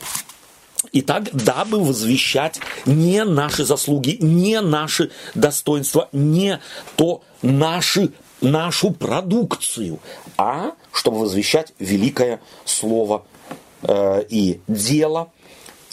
Итак, 0.95 1.29
дабы 1.33 1.79
возвещать 1.79 2.59
не 2.85 3.23
наши 3.23 3.65
заслуги, 3.65 4.17
не 4.21 4.61
наши 4.61 5.09
достоинства, 5.33 6.07
не 6.11 6.59
то 6.95 7.23
наши, 7.41 8.11
нашу 8.41 8.91
продукцию, 8.91 9.99
а 10.37 10.73
чтобы 10.91 11.21
возвещать 11.21 11.73
великое 11.79 12.41
слово 12.63 13.25
э, 13.81 14.23
и 14.29 14.61
дело– 14.67 15.31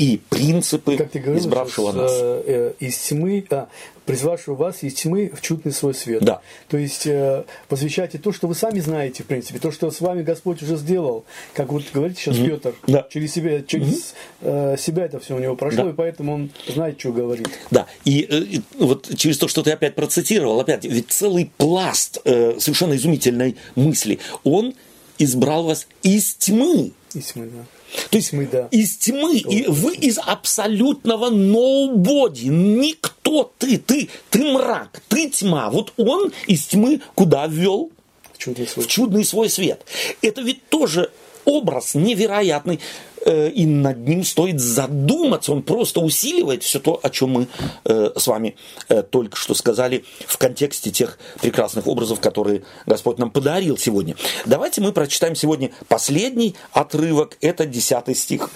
и 0.01 0.19
принципы 0.31 0.97
как 0.97 1.11
ты 1.11 1.19
говорил, 1.19 1.43
избравшего 1.43 1.93
нас. 1.93 2.11
Э, 2.15 2.73
из 2.81 2.97
тьмы, 2.97 3.45
а, 3.51 3.69
призвавшего 4.07 4.55
вас 4.55 4.83
из 4.83 4.95
тьмы 4.95 5.31
в 5.37 5.43
чудный 5.43 5.73
свой 5.73 5.93
свет. 5.93 6.23
Да. 6.25 6.41
То 6.69 6.79
есть 6.79 7.07
э, 7.07 7.45
посвящайте 7.69 8.17
то, 8.17 8.33
что 8.33 8.49
вы 8.49 8.55
сами 8.55 8.81
знаете, 8.81 9.25
в 9.25 9.27
принципе, 9.27 9.59
то, 9.59 9.71
что 9.71 9.91
с 9.91 10.01
вами 10.01 10.23
Господь 10.23 10.63
уже 10.63 10.77
сделал. 10.77 11.27
Как 11.53 11.71
вот 11.71 11.85
говорит 11.93 12.17
сейчас 12.17 12.37
mm-hmm. 12.37 12.49
Петр, 12.49 12.75
да. 12.87 13.07
через 13.11 13.35
себя, 13.35 13.61
через 13.61 14.15
mm-hmm. 14.41 14.75
э, 14.75 14.77
себя 14.79 15.05
это 15.05 15.21
все 15.21 15.37
у 15.37 15.39
него 15.39 15.55
прошло, 15.55 15.85
да. 15.85 15.91
и 15.91 15.93
поэтому 15.93 16.33
он 16.33 16.51
знает, 16.67 16.99
что 16.99 17.13
говорит. 17.13 17.51
Да, 17.71 17.87
и, 18.07 18.27
э, 18.31 18.39
и 18.39 18.63
вот 18.79 19.07
через 19.19 19.37
то, 19.37 19.49
что 19.49 19.63
ты 19.63 19.71
опять 19.73 19.95
процитировал, 19.95 20.59
опять, 20.61 20.87
ведь 20.87 21.11
целый 21.11 21.53
пласт 21.59 22.23
э, 22.25 22.59
совершенно 22.59 22.95
изумительной 22.95 23.59
мысли. 23.75 24.19
Он 24.45 24.73
избрал 25.19 25.65
вас 25.65 25.87
из 26.03 26.37
тьмы. 26.37 26.93
Из 27.13 27.33
тьмы, 27.33 27.51
да 27.55 27.67
то 28.11 28.17
есть 28.17 28.33
мы, 28.33 28.47
да. 28.47 28.69
из 28.71 28.97
тьмы, 28.97 29.39
и 29.39 29.67
вы 29.67 29.95
из 29.95 30.19
абсолютного 30.19 31.31
nobody, 31.31 32.49
никто 32.49 33.53
ты, 33.59 33.79
ты, 33.79 34.09
ты 34.31 34.45
мрак, 34.45 35.03
ты 35.09 35.29
тьма. 35.31 35.71
Вот 35.71 35.93
он 35.97 36.33
из 36.47 36.67
тьмы 36.67 37.01
куда 37.15 37.47
ввел? 37.47 37.91
В 38.33 38.39
чудный 38.39 38.67
свой, 38.67 38.85
в 38.85 38.89
чудный 38.89 39.25
свой 39.25 39.51
свет. 39.51 39.85
Это 40.23 40.41
ведь 40.41 40.69
тоже 40.69 41.11
образ 41.45 41.95
невероятный. 41.95 42.81
Э, 43.25 43.49
и 43.49 43.67
над 43.67 43.99
ним 43.99 44.25
стоит 44.25 44.61
задуматься. 44.61 45.53
Он 45.53 45.63
просто 45.63 46.01
усиливает 46.01 46.63
все 46.63 46.81
то, 46.81 46.99
о 47.03 47.11
чем 47.11 47.31
мы 47.31 47.49
э, 47.85 48.11
с 48.17 48.27
вами 48.27 48.57
э, 48.89 49.03
только 49.03 49.37
что 49.37 49.55
сказали 49.55 50.05
в 50.27 50.39
контексте 50.39 50.91
тех 50.91 51.19
прекрасных 51.41 51.87
образов, 51.87 52.21
которые 52.21 52.63
Господь 52.87 53.19
нам 53.19 53.31
подарил 53.31 53.77
сегодня. 53.77 54.17
Давайте 54.47 54.81
мы 54.81 54.93
прочитаем 54.93 55.35
сегодня 55.35 55.71
последний 55.89 56.55
отрывок. 56.73 57.37
Это 57.41 57.67
10 57.67 58.17
стих 58.17 58.51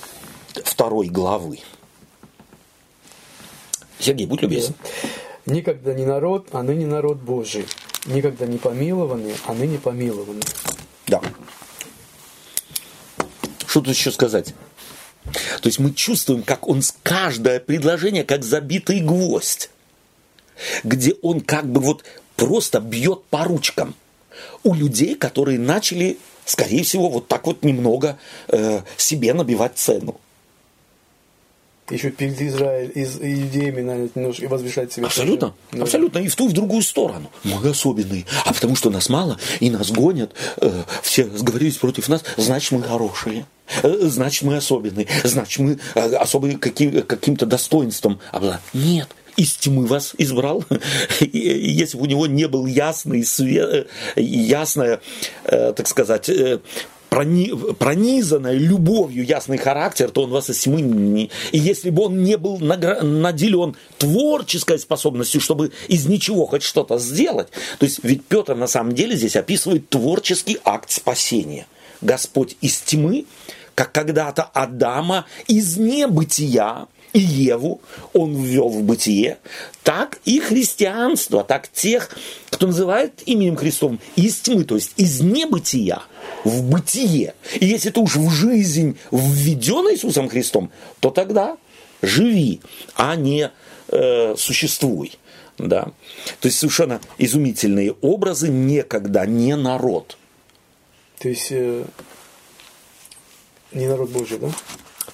второй 0.65 1.09
главы. 1.09 1.59
Сергей, 3.99 4.27
будь 4.27 4.43
любезен. 4.43 4.75
Никогда 5.47 5.93
не 5.93 6.07
народ, 6.07 6.49
а 6.53 6.63
ныне 6.63 6.87
народ 6.87 7.19
Божий. 7.19 7.67
Никогда 8.07 8.47
не 8.47 8.59
помилованный, 8.59 9.35
а 9.47 9.55
ныне 9.55 9.79
помилованный. 9.79 10.43
Да. 13.75 13.81
Что 13.81 13.81
тут 13.81 13.95
еще 13.95 14.13
сказать? 14.13 14.55
То 15.25 15.67
есть 15.69 15.79
мы 15.79 15.93
чувствуем, 15.93 16.43
как 16.43 16.69
он 16.69 16.83
с 16.83 16.95
каждое 17.03 17.59
предложение, 17.59 18.25
как 18.25 18.45
забитый 18.45 19.01
гвоздь, 19.01 19.71
где 20.85 21.15
он 21.23 21.41
как 21.41 21.67
бы 21.67 21.81
вот 21.81 22.05
просто 22.37 22.81
бьет 22.81 23.25
по 23.31 23.45
ручкам 23.45 23.95
у 24.63 24.75
людей, 24.75 25.15
которые 25.15 25.59
начали, 25.59 26.19
скорее 26.45 26.85
всего, 26.85 27.09
вот 27.09 27.27
так 27.27 27.47
вот 27.47 27.65
немного 27.65 28.19
э, 28.49 28.83
себе 28.97 29.33
набивать 29.33 29.77
цену 29.77 30.21
еще 31.91 32.11
перед 32.11 32.41
Израиль, 32.41 32.91
из, 32.95 33.17
иудеями 33.17 33.83
надо 33.83 34.09
немножко 34.15 34.49
возвышать 34.49 34.93
себя. 34.93 35.07
Абсолютно, 35.07 35.55
тоже. 35.71 35.83
абсолютно. 35.83 36.19
И 36.19 36.29
в 36.29 36.37
ту, 36.37 36.47
и 36.47 36.49
в 36.49 36.53
другую 36.53 36.83
сторону. 36.83 37.31
Мы 37.43 37.69
особенные. 37.69 38.25
А 38.45 38.55
потому 38.55 38.75
что 38.75 38.91
нас 38.91 39.09
мало, 39.09 39.39
и 39.61 39.71
нас 39.71 39.91
гонят, 39.91 40.33
э, 40.59 40.83
все 41.03 41.25
сговорились 41.25 41.77
против 41.77 42.09
нас, 42.09 42.25
значит, 42.37 42.73
мы 42.73 42.83
хорошие. 42.83 43.45
Э, 43.83 43.97
значит, 44.03 44.43
мы 44.43 44.57
особенные. 44.57 45.07
Значит, 45.23 45.59
мы 45.59 45.79
э, 45.95 46.15
особые 46.17 46.59
каким, 46.59 47.03
каким-то 47.03 47.47
достоинством. 47.47 48.21
А 48.33 48.61
нет, 48.73 49.09
из 49.37 49.55
тьмы 49.55 49.87
вас 49.87 50.15
избрал. 50.19 50.65
Если 51.21 51.97
бы 51.97 52.05
у 52.05 52.07
него 52.07 52.27
не 52.27 52.47
был 52.49 52.67
ясный 52.67 53.25
свет, 53.25 53.89
э, 54.17 54.21
ясная, 54.21 55.01
так 55.45 55.87
сказать, 55.87 56.31
пронизанная 57.09 58.55
любовью 58.55 59.25
ясный 59.25 59.57
характер, 59.57 60.11
то 60.11 60.25
он 60.25 60.31
вас 60.31 60.51
из 60.51 60.59
тьмы 60.59 60.81
не... 60.81 61.31
И 61.53 61.59
если 61.59 61.91
бы 61.91 62.05
он 62.05 62.25
не 62.25 62.37
был 62.37 62.59
наделен 62.59 63.77
творческой 63.99 64.81
способностью, 64.81 65.41
чтобы 65.41 65.71
из 65.87 66.07
ничего 66.07 66.47
хоть 66.47 66.65
что-то 66.65 66.99
сделать, 66.99 67.49
то 67.79 67.87
есть 67.87 68.01
ведь 68.03 68.25
Петр 68.25 68.57
на 68.57 68.67
самом 68.67 68.95
деле 68.95 69.15
здесь 69.17 69.37
описывает 69.37 69.89
творческий 69.89 70.59
акт 70.65 70.91
спасения. 70.91 71.67
Господь 72.01 72.57
из 72.61 72.79
тьмы, 72.81 73.27
как 73.75 73.93
когда-то 73.93 74.43
Адама 74.43 75.27
из 75.47 75.77
небытия, 75.77 76.87
и 77.13 77.21
Еву 77.21 77.81
он 78.13 78.43
ввел 78.43 78.69
в 78.69 78.83
бытие, 78.83 79.39
так 79.83 80.19
и 80.25 80.41
христианство, 80.41 81.45
так 81.45 81.69
тех, 81.69 82.11
кто 82.51 82.67
называет 82.67 83.23
именем 83.25 83.57
Христом 83.57 84.01
из 84.17 84.37
тьмы, 84.41 84.65
то 84.65 84.75
есть 84.75 84.93
из 84.97 85.21
небытия 85.21 86.03
в 86.43 86.63
бытие. 86.63 87.35
И 87.61 87.67
если 87.67 87.91
ты 87.91 88.01
уж 88.01 88.17
в 88.17 88.31
жизнь 88.31 88.99
введен 89.13 89.93
Иисусом 89.93 90.29
Христом, 90.29 90.71
то 91.01 91.11
тогда 91.11 91.57
живи, 92.03 92.61
а 92.97 93.15
не 93.17 93.51
э, 93.89 94.35
существуй. 94.37 95.13
Да? 95.57 95.93
То 96.41 96.49
есть 96.49 96.59
совершенно 96.59 97.01
изумительные 97.19 97.93
образы 98.01 98.49
некогда 98.49 99.25
не 99.25 99.55
народ. 99.55 100.17
То 101.25 101.31
есть 101.31 101.53
э, 101.53 101.85
не 103.73 103.87
народ 103.87 104.11
Божий, 104.11 104.37
да? 104.37 104.51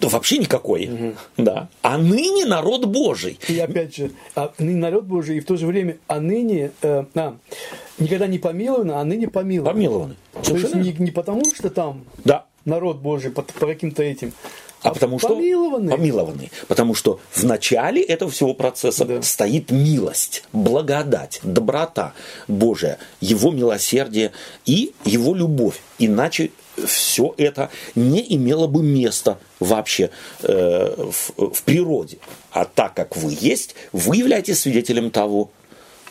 то 0.01 0.09
вообще 0.09 0.39
никакой. 0.39 0.89
Угу. 0.89 1.15
Да. 1.37 1.69
А 1.83 1.99
ныне 1.99 2.47
народ 2.47 2.87
Божий. 2.87 3.39
И 3.47 3.57
опять 3.61 3.95
же, 3.95 4.11
а 4.35 4.53
ныне 4.59 4.81
народ 4.81 5.05
Божий, 5.05 5.37
и 5.37 5.41
в 5.41 5.45
то 5.45 5.57
же 5.57 5.69
время, 5.69 5.99
а 6.09 6.19
ныне, 6.19 6.73
э, 6.83 7.05
а, 7.15 7.37
никогда 8.01 8.27
не 8.27 8.41
помилованы, 8.41 8.91
а 8.91 9.05
ныне 9.05 9.29
помилованы. 9.29 9.73
Помилованы. 9.73 10.17
То 10.43 10.57
есть 10.57 10.75
не, 10.75 10.93
не 10.95 11.13
потому, 11.13 11.45
что 11.55 11.71
там 11.71 12.05
да. 12.25 12.45
народ 12.65 12.97
Божий 12.97 13.31
по, 13.31 13.43
по 13.43 13.67
каким-то 13.69 14.03
этим, 14.03 14.33
а, 14.83 14.95
потому 14.95 15.18
что 15.18 15.28
помилованы. 15.28 15.91
помилованы. 15.91 16.51
Потому 16.68 16.95
что 16.95 17.20
в 17.31 17.45
начале 17.45 18.03
этого 18.03 18.31
всего 18.31 18.55
процесса 18.55 19.05
да. 19.05 19.22
стоит 19.22 19.70
милость, 19.70 20.45
благодать, 20.53 21.41
доброта 21.43 22.14
Божия, 22.49 22.99
Его 23.20 23.51
милосердие 23.51 24.33
и 24.64 24.93
Его 25.05 25.35
любовь. 25.35 25.81
Иначе 25.99 26.51
все 26.87 27.35
это 27.37 27.70
не 27.95 28.24
имело 28.35 28.66
бы 28.66 28.83
места 28.83 29.39
вообще 29.59 30.11
э, 30.43 31.11
в, 31.11 31.53
в 31.55 31.62
природе. 31.62 32.18
А 32.51 32.64
так 32.64 32.95
как 32.95 33.16
вы 33.16 33.37
есть, 33.39 33.74
вы 33.93 34.16
являетесь 34.16 34.61
свидетелем 34.61 35.11
того, 35.11 35.51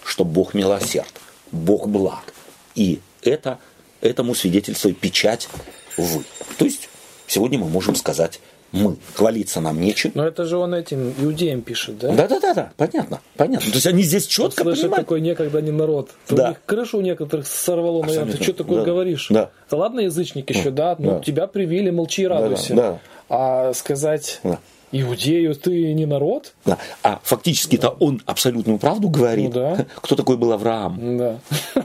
что 0.03 0.23
Бог 0.25 0.53
милосерд, 0.53 1.13
Бог 1.51 1.87
благ. 1.87 2.33
И 2.75 2.99
это, 3.23 3.59
этому 4.01 4.35
свидетельствует 4.35 4.99
печать 4.99 5.49
вы. 5.97 6.23
То 6.57 6.65
есть 6.65 6.89
сегодня 7.27 7.57
мы 7.59 7.67
можем 7.67 7.95
сказать 7.95 8.39
мы. 8.71 8.97
Хвалиться 9.15 9.61
нам 9.61 9.79
нечем. 9.79 10.11
Но 10.13 10.25
это 10.25 10.45
же 10.45 10.57
он 10.57 10.73
этим 10.73 11.13
иудеям 11.19 11.61
пишет, 11.61 11.97
да? 11.99 12.11
Да, 12.13 12.27
да, 12.27 12.39
да, 12.39 12.53
да, 12.53 12.71
понятно, 12.77 13.19
понятно. 13.37 13.69
То 13.71 13.75
есть 13.75 13.87
они 13.87 14.03
здесь 14.03 14.27
четко 14.27 14.63
Слышит 14.63 14.83
понимают. 14.83 15.05
такой 15.05 15.21
некогда 15.21 15.61
не 15.61 15.71
народ. 15.71 16.11
Да. 16.29 16.45
У 16.45 16.49
них 16.49 16.57
крышу 16.65 16.97
у 16.97 17.01
некоторых 17.01 17.47
сорвало, 17.47 18.03
наверное. 18.03 18.33
Ты 18.37 18.43
что 18.43 18.53
такое 18.53 18.79
Да. 18.79 18.85
говоришь? 18.85 19.27
Да. 19.29 19.49
Да 19.69 19.77
ладно, 19.77 20.01
язычник 20.01 20.49
еще, 20.49 20.71
да? 20.71 20.95
Ну, 20.99 21.15
Да. 21.15 21.19
тебя 21.21 21.47
привили, 21.47 21.89
молчи 21.89 22.23
и 22.23 22.27
радуйся. 22.27 22.73
да. 22.75 22.99
А 23.29 23.73
сказать 23.73 24.39
Да. 24.43 24.59
иудею 24.91 25.53
ты 25.55 25.93
не 25.93 26.05
народ? 26.05 26.53
Да. 26.65 26.77
А 27.03 27.19
фактически-то 27.23 27.89
он 27.99 28.21
абсолютную 28.25 28.79
правду 28.79 29.09
говорит. 29.09 29.53
Ну 29.53 29.61
да. 29.61 29.85
Кто 29.97 30.15
такой 30.15 30.37
был 30.37 30.51
Авраам? 30.51 31.17
Да. 31.17 31.39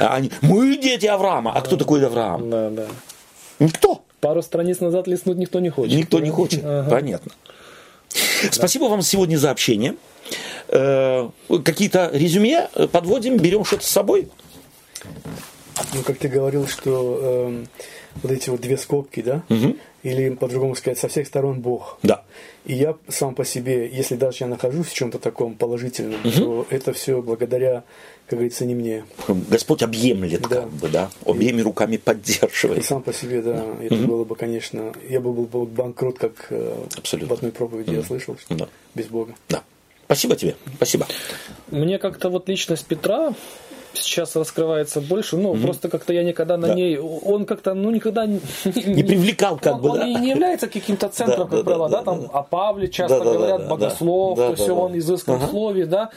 А 0.00 0.14
они, 0.16 0.30
мы 0.42 0.76
дети 0.76 1.06
Авраама. 1.06 1.52
А 1.52 1.60
кто 1.60 1.76
такой 1.76 2.04
Авраам? 2.04 2.50
Да, 2.50 2.70
да. 2.70 2.84
Никто. 3.60 4.03
Пару 4.24 4.40
страниц 4.40 4.80
назад 4.80 5.06
листнуть 5.06 5.36
никто 5.36 5.60
не 5.60 5.68
хочет. 5.68 5.92
Никто 5.94 6.18
не 6.18 6.30
Да? 6.30 6.34
хочет. 6.36 6.60
Ага. 6.64 6.88
Понятно. 6.88 7.30
Спасибо 8.50 8.84
вам 8.84 9.02
сегодня 9.02 9.36
за 9.36 9.50
общение. 9.50 9.96
Э, 10.68 11.28
Какие-то 11.62 12.08
резюме 12.10 12.70
э, 12.74 12.88
подводим, 12.88 13.36
берем 13.36 13.66
что-то 13.66 13.84
с 13.84 13.88
собой. 13.90 14.30
Ну, 15.92 16.02
как 16.06 16.16
ты 16.16 16.28
говорил, 16.28 16.66
что 16.68 17.20
эм, 17.50 17.68
вот 18.22 18.32
эти 18.32 18.48
вот 18.48 18.62
две 18.62 18.78
скобки, 18.78 19.20
да? 19.20 19.42
Или, 20.04 20.28
по-другому 20.34 20.74
сказать, 20.76 20.98
со 20.98 21.08
всех 21.08 21.26
сторон 21.26 21.60
Бог. 21.60 21.98
Да. 22.02 22.22
И 22.66 22.74
я 22.74 22.94
сам 23.08 23.34
по 23.34 23.44
себе, 23.44 23.88
если 23.90 24.14
даже 24.16 24.38
я 24.40 24.46
нахожусь 24.46 24.86
в 24.88 24.94
чем-то 24.94 25.18
таком 25.18 25.54
положительном, 25.54 26.20
то 26.22 26.66
это 26.70 26.92
все 26.92 27.20
благодаря, 27.22 27.84
как 28.26 28.38
говорится, 28.38 28.66
не 28.66 28.74
мне. 28.74 29.04
Господь 29.50 29.82
объемлет, 29.82 30.42
Да. 30.42 30.60
как 30.60 30.70
бы, 30.70 30.88
да, 30.88 31.10
обеими 31.26 31.62
руками 31.62 31.94
И 31.94 31.98
поддерживает. 31.98 32.84
сам 32.84 33.02
по 33.02 33.12
себе, 33.12 33.40
да, 33.42 33.64
это 33.80 33.96
было 33.96 34.24
бы, 34.24 34.36
конечно, 34.36 34.92
я 35.08 35.20
бы 35.20 35.32
был 35.32 35.44
бы 35.46 35.64
банкрот, 35.66 36.18
как 36.18 36.48
э, 36.50 36.74
Абсолютно. 36.98 37.34
в 37.34 37.38
одной 37.38 37.52
проповеди 37.52 37.94
я 37.94 38.02
слышал, 38.02 38.36
что 38.38 38.54
Да. 38.54 38.68
без 38.94 39.06
Бога. 39.06 39.34
Да. 39.48 39.62
Спасибо 40.04 40.36
тебе. 40.36 40.54
Спасибо. 40.76 41.06
Мне 41.70 41.98
как-то 41.98 42.28
вот 42.28 42.46
личность 42.50 42.84
Петра 42.84 43.32
сейчас 43.94 44.36
раскрывается 44.36 45.00
больше, 45.00 45.36
ну, 45.36 45.54
просто 45.54 45.88
как-то 45.88 46.12
я 46.12 46.22
никогда 46.22 46.56
на 46.56 46.68
Да. 46.68 46.74
ней, 46.74 46.98
он 46.98 47.44
как-то, 47.46 47.74
ну, 47.74 47.90
никогда 47.90 48.26
не, 48.26 48.40
Не 48.64 49.02
привлекал, 49.02 49.58
как 49.58 49.74
он, 49.74 49.80
бы, 49.82 49.88
он 49.90 49.98
да. 49.98 50.06
не 50.06 50.30
является 50.30 50.68
каким-то 50.68 51.08
центром, 51.08 51.48
Да, 51.48 51.56
как 51.56 51.58
да, 51.58 51.64
правило, 51.64 51.88
да, 51.88 51.98
да, 51.98 52.04
там 52.04 52.20
да. 52.22 52.26
о 52.32 52.42
Павле 52.42 52.88
часто 52.88 53.18
Да, 53.18 53.24
да, 53.24 53.30
да, 53.30 53.36
говорят, 53.36 53.60
да, 53.62 53.68
богослов, 53.68 54.38
да, 54.38 54.52
то 54.54 54.66
да, 54.66 54.74
он 54.74 54.92
да. 54.92 54.98
изыскан 54.98 55.34
Ага. 55.36 55.46
в 55.46 55.50
слове, 55.50 55.86
да. 55.86 56.10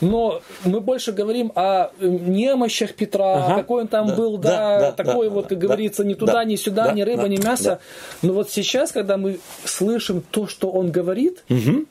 Но 0.00 0.40
мы 0.64 0.80
больше 0.80 1.12
говорим 1.12 1.52
о 1.54 1.90
э, 2.00 2.06
немощах 2.06 2.94
Петра, 2.94 3.44
Ага. 3.44 3.54
какой 3.56 3.82
он 3.82 3.88
там 3.88 4.08
Да, 4.08 4.14
был, 4.16 4.38
да, 4.38 4.50
да, 4.50 4.78
да, 4.80 4.92
такой 4.92 5.28
да, 5.28 5.34
вот, 5.34 5.42
да, 5.44 5.48
как 5.50 5.58
да, 5.58 5.66
говорится, 5.66 6.04
ни 6.04 6.14
да, 6.14 6.18
туда, 6.20 6.44
ни 6.44 6.56
сюда, 6.56 6.84
да, 6.86 6.92
ни 6.92 7.02
рыба, 7.02 7.22
да, 7.22 7.28
ни 7.28 7.36
мясо. 7.36 7.64
да. 8.22 8.26
Но 8.28 8.32
вот 8.34 8.50
сейчас, 8.50 8.92
когда 8.92 9.16
мы 9.16 9.40
слышим 9.64 10.22
то, 10.30 10.46
что 10.46 10.70
он 10.70 10.90
говорит, 10.90 11.44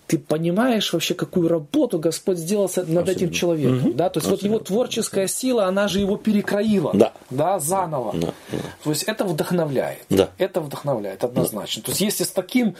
ты 0.07 0.17
понимаешь 0.17 0.91
вообще, 0.93 1.13
какую 1.13 1.47
работу 1.49 1.99
Господь 1.99 2.37
сделал 2.37 2.69
над 2.87 3.09
этим 3.09 3.31
человеком. 3.31 3.93
Да? 3.95 4.09
То 4.09 4.19
есть 4.19 4.29
вот 4.29 4.41
его 4.43 4.59
творческая 4.59 5.27
сила, 5.27 5.65
она 5.65 5.87
же 5.87 5.99
его 5.99 6.17
перекроила 6.17 6.93
Да. 7.29 7.59
заново. 7.59 8.13
Да, 8.15 8.27
да. 8.51 8.57
То 8.83 8.89
есть 8.89 9.03
это 9.03 9.23
вдохновляет. 9.23 9.99
Да. 10.09 10.29
Это 10.37 10.61
вдохновляет 10.61 11.23
однозначно. 11.23 11.83
То 11.83 11.91
есть 11.91 12.01
если 12.01 12.23
с 12.23 12.31
таким 12.31 12.75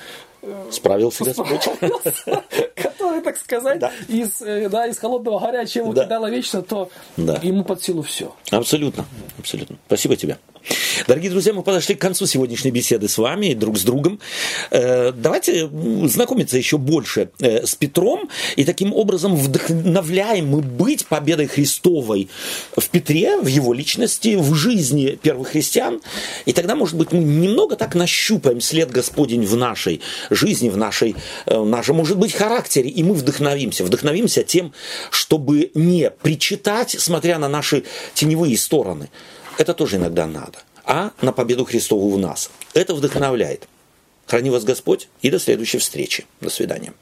Справился 0.72 1.26
Господь. 1.26 1.62
справился, 1.62 2.44
так 3.24 3.38
сказать, 3.38 3.80
Да. 3.80 3.92
из, 4.08 4.42
э, 4.42 4.70
да, 4.70 4.88
из 4.88 4.98
холодного 5.00 5.40
горячего 5.40 5.94
Да. 5.94 6.06
кидала 6.06 6.30
вечно, 6.30 6.62
то 6.62 6.90
Да. 7.18 7.40
ему 7.44 7.64
под 7.64 7.82
силу 7.84 8.02
все. 8.02 8.34
Абсолютно, 8.52 9.06
абсолютно. 9.38 9.78
Спасибо 9.88 10.16
тебе. 10.16 10.38
Дорогие 11.08 11.32
друзья, 11.32 11.54
мы 11.54 11.64
подошли 11.64 11.96
к 11.96 12.02
концу 12.02 12.26
сегодняшней 12.26 12.72
беседы 12.72 13.08
с 13.08 13.18
вами 13.18 13.48
и 13.48 13.56
друг 13.56 13.78
с 13.78 13.84
другом. 13.84 14.20
Э, 14.72 15.12
Давайте 15.12 15.70
знакомиться 16.06 16.58
еще 16.58 16.78
больше 16.78 17.30
э, 17.40 17.66
с 17.66 17.76
Петром 17.76 18.30
и 18.56 18.64
таким 18.66 18.94
образом 18.94 19.36
вдохновляем 19.36 20.48
мы 20.48 20.62
быть 20.62 21.08
победой 21.08 21.48
Христовой 21.48 22.30
в 22.76 22.88
Петре, 22.90 23.38
в 23.38 23.48
его 23.48 23.74
личности, 23.74 24.36
в 24.36 24.54
жизни 24.54 25.18
первых 25.22 25.50
христиан. 25.50 26.02
И 26.46 26.54
тогда, 26.54 26.76
может 26.76 26.96
быть, 26.96 27.12
мы 27.12 27.20
немного 27.20 27.76
так 27.76 27.96
нащупаем 27.96 28.62
след 28.62 28.92
Господень 28.92 29.46
в 29.46 29.56
нашей 29.56 30.02
жизни, 30.30 30.70
в 30.70 30.78
нашей, 30.78 31.16
э, 31.46 31.58
в 31.58 31.66
нашем, 31.66 31.98
может 31.98 32.18
быть, 32.18 32.34
характере, 32.34 32.90
и 32.90 33.04
мы 33.04 33.14
вдохновимся. 33.14 33.84
Вдохновимся 33.84 34.44
тем, 34.44 34.74
чтобы 35.12 35.72
не 35.74 36.10
причитать, 36.10 36.96
смотря 37.00 37.40
на 37.40 37.48
наши 37.48 37.84
теневые 38.14 38.58
стороны. 38.58 39.10
Это 39.60 39.74
тоже 39.74 39.98
иногда 39.98 40.26
надо. 40.26 40.60
А 40.86 41.12
на 41.22 41.34
победу 41.34 41.66
Христову 41.66 42.10
в 42.12 42.18
нас. 42.18 42.50
Это 42.74 42.96
вдохновляет. 42.96 43.68
Храни 44.26 44.50
вас 44.50 44.64
Господь 44.64 45.10
и 45.22 45.30
до 45.30 45.38
следующей 45.38 45.80
встречи. 45.80 46.26
До 46.40 46.50
свидания. 46.50 46.94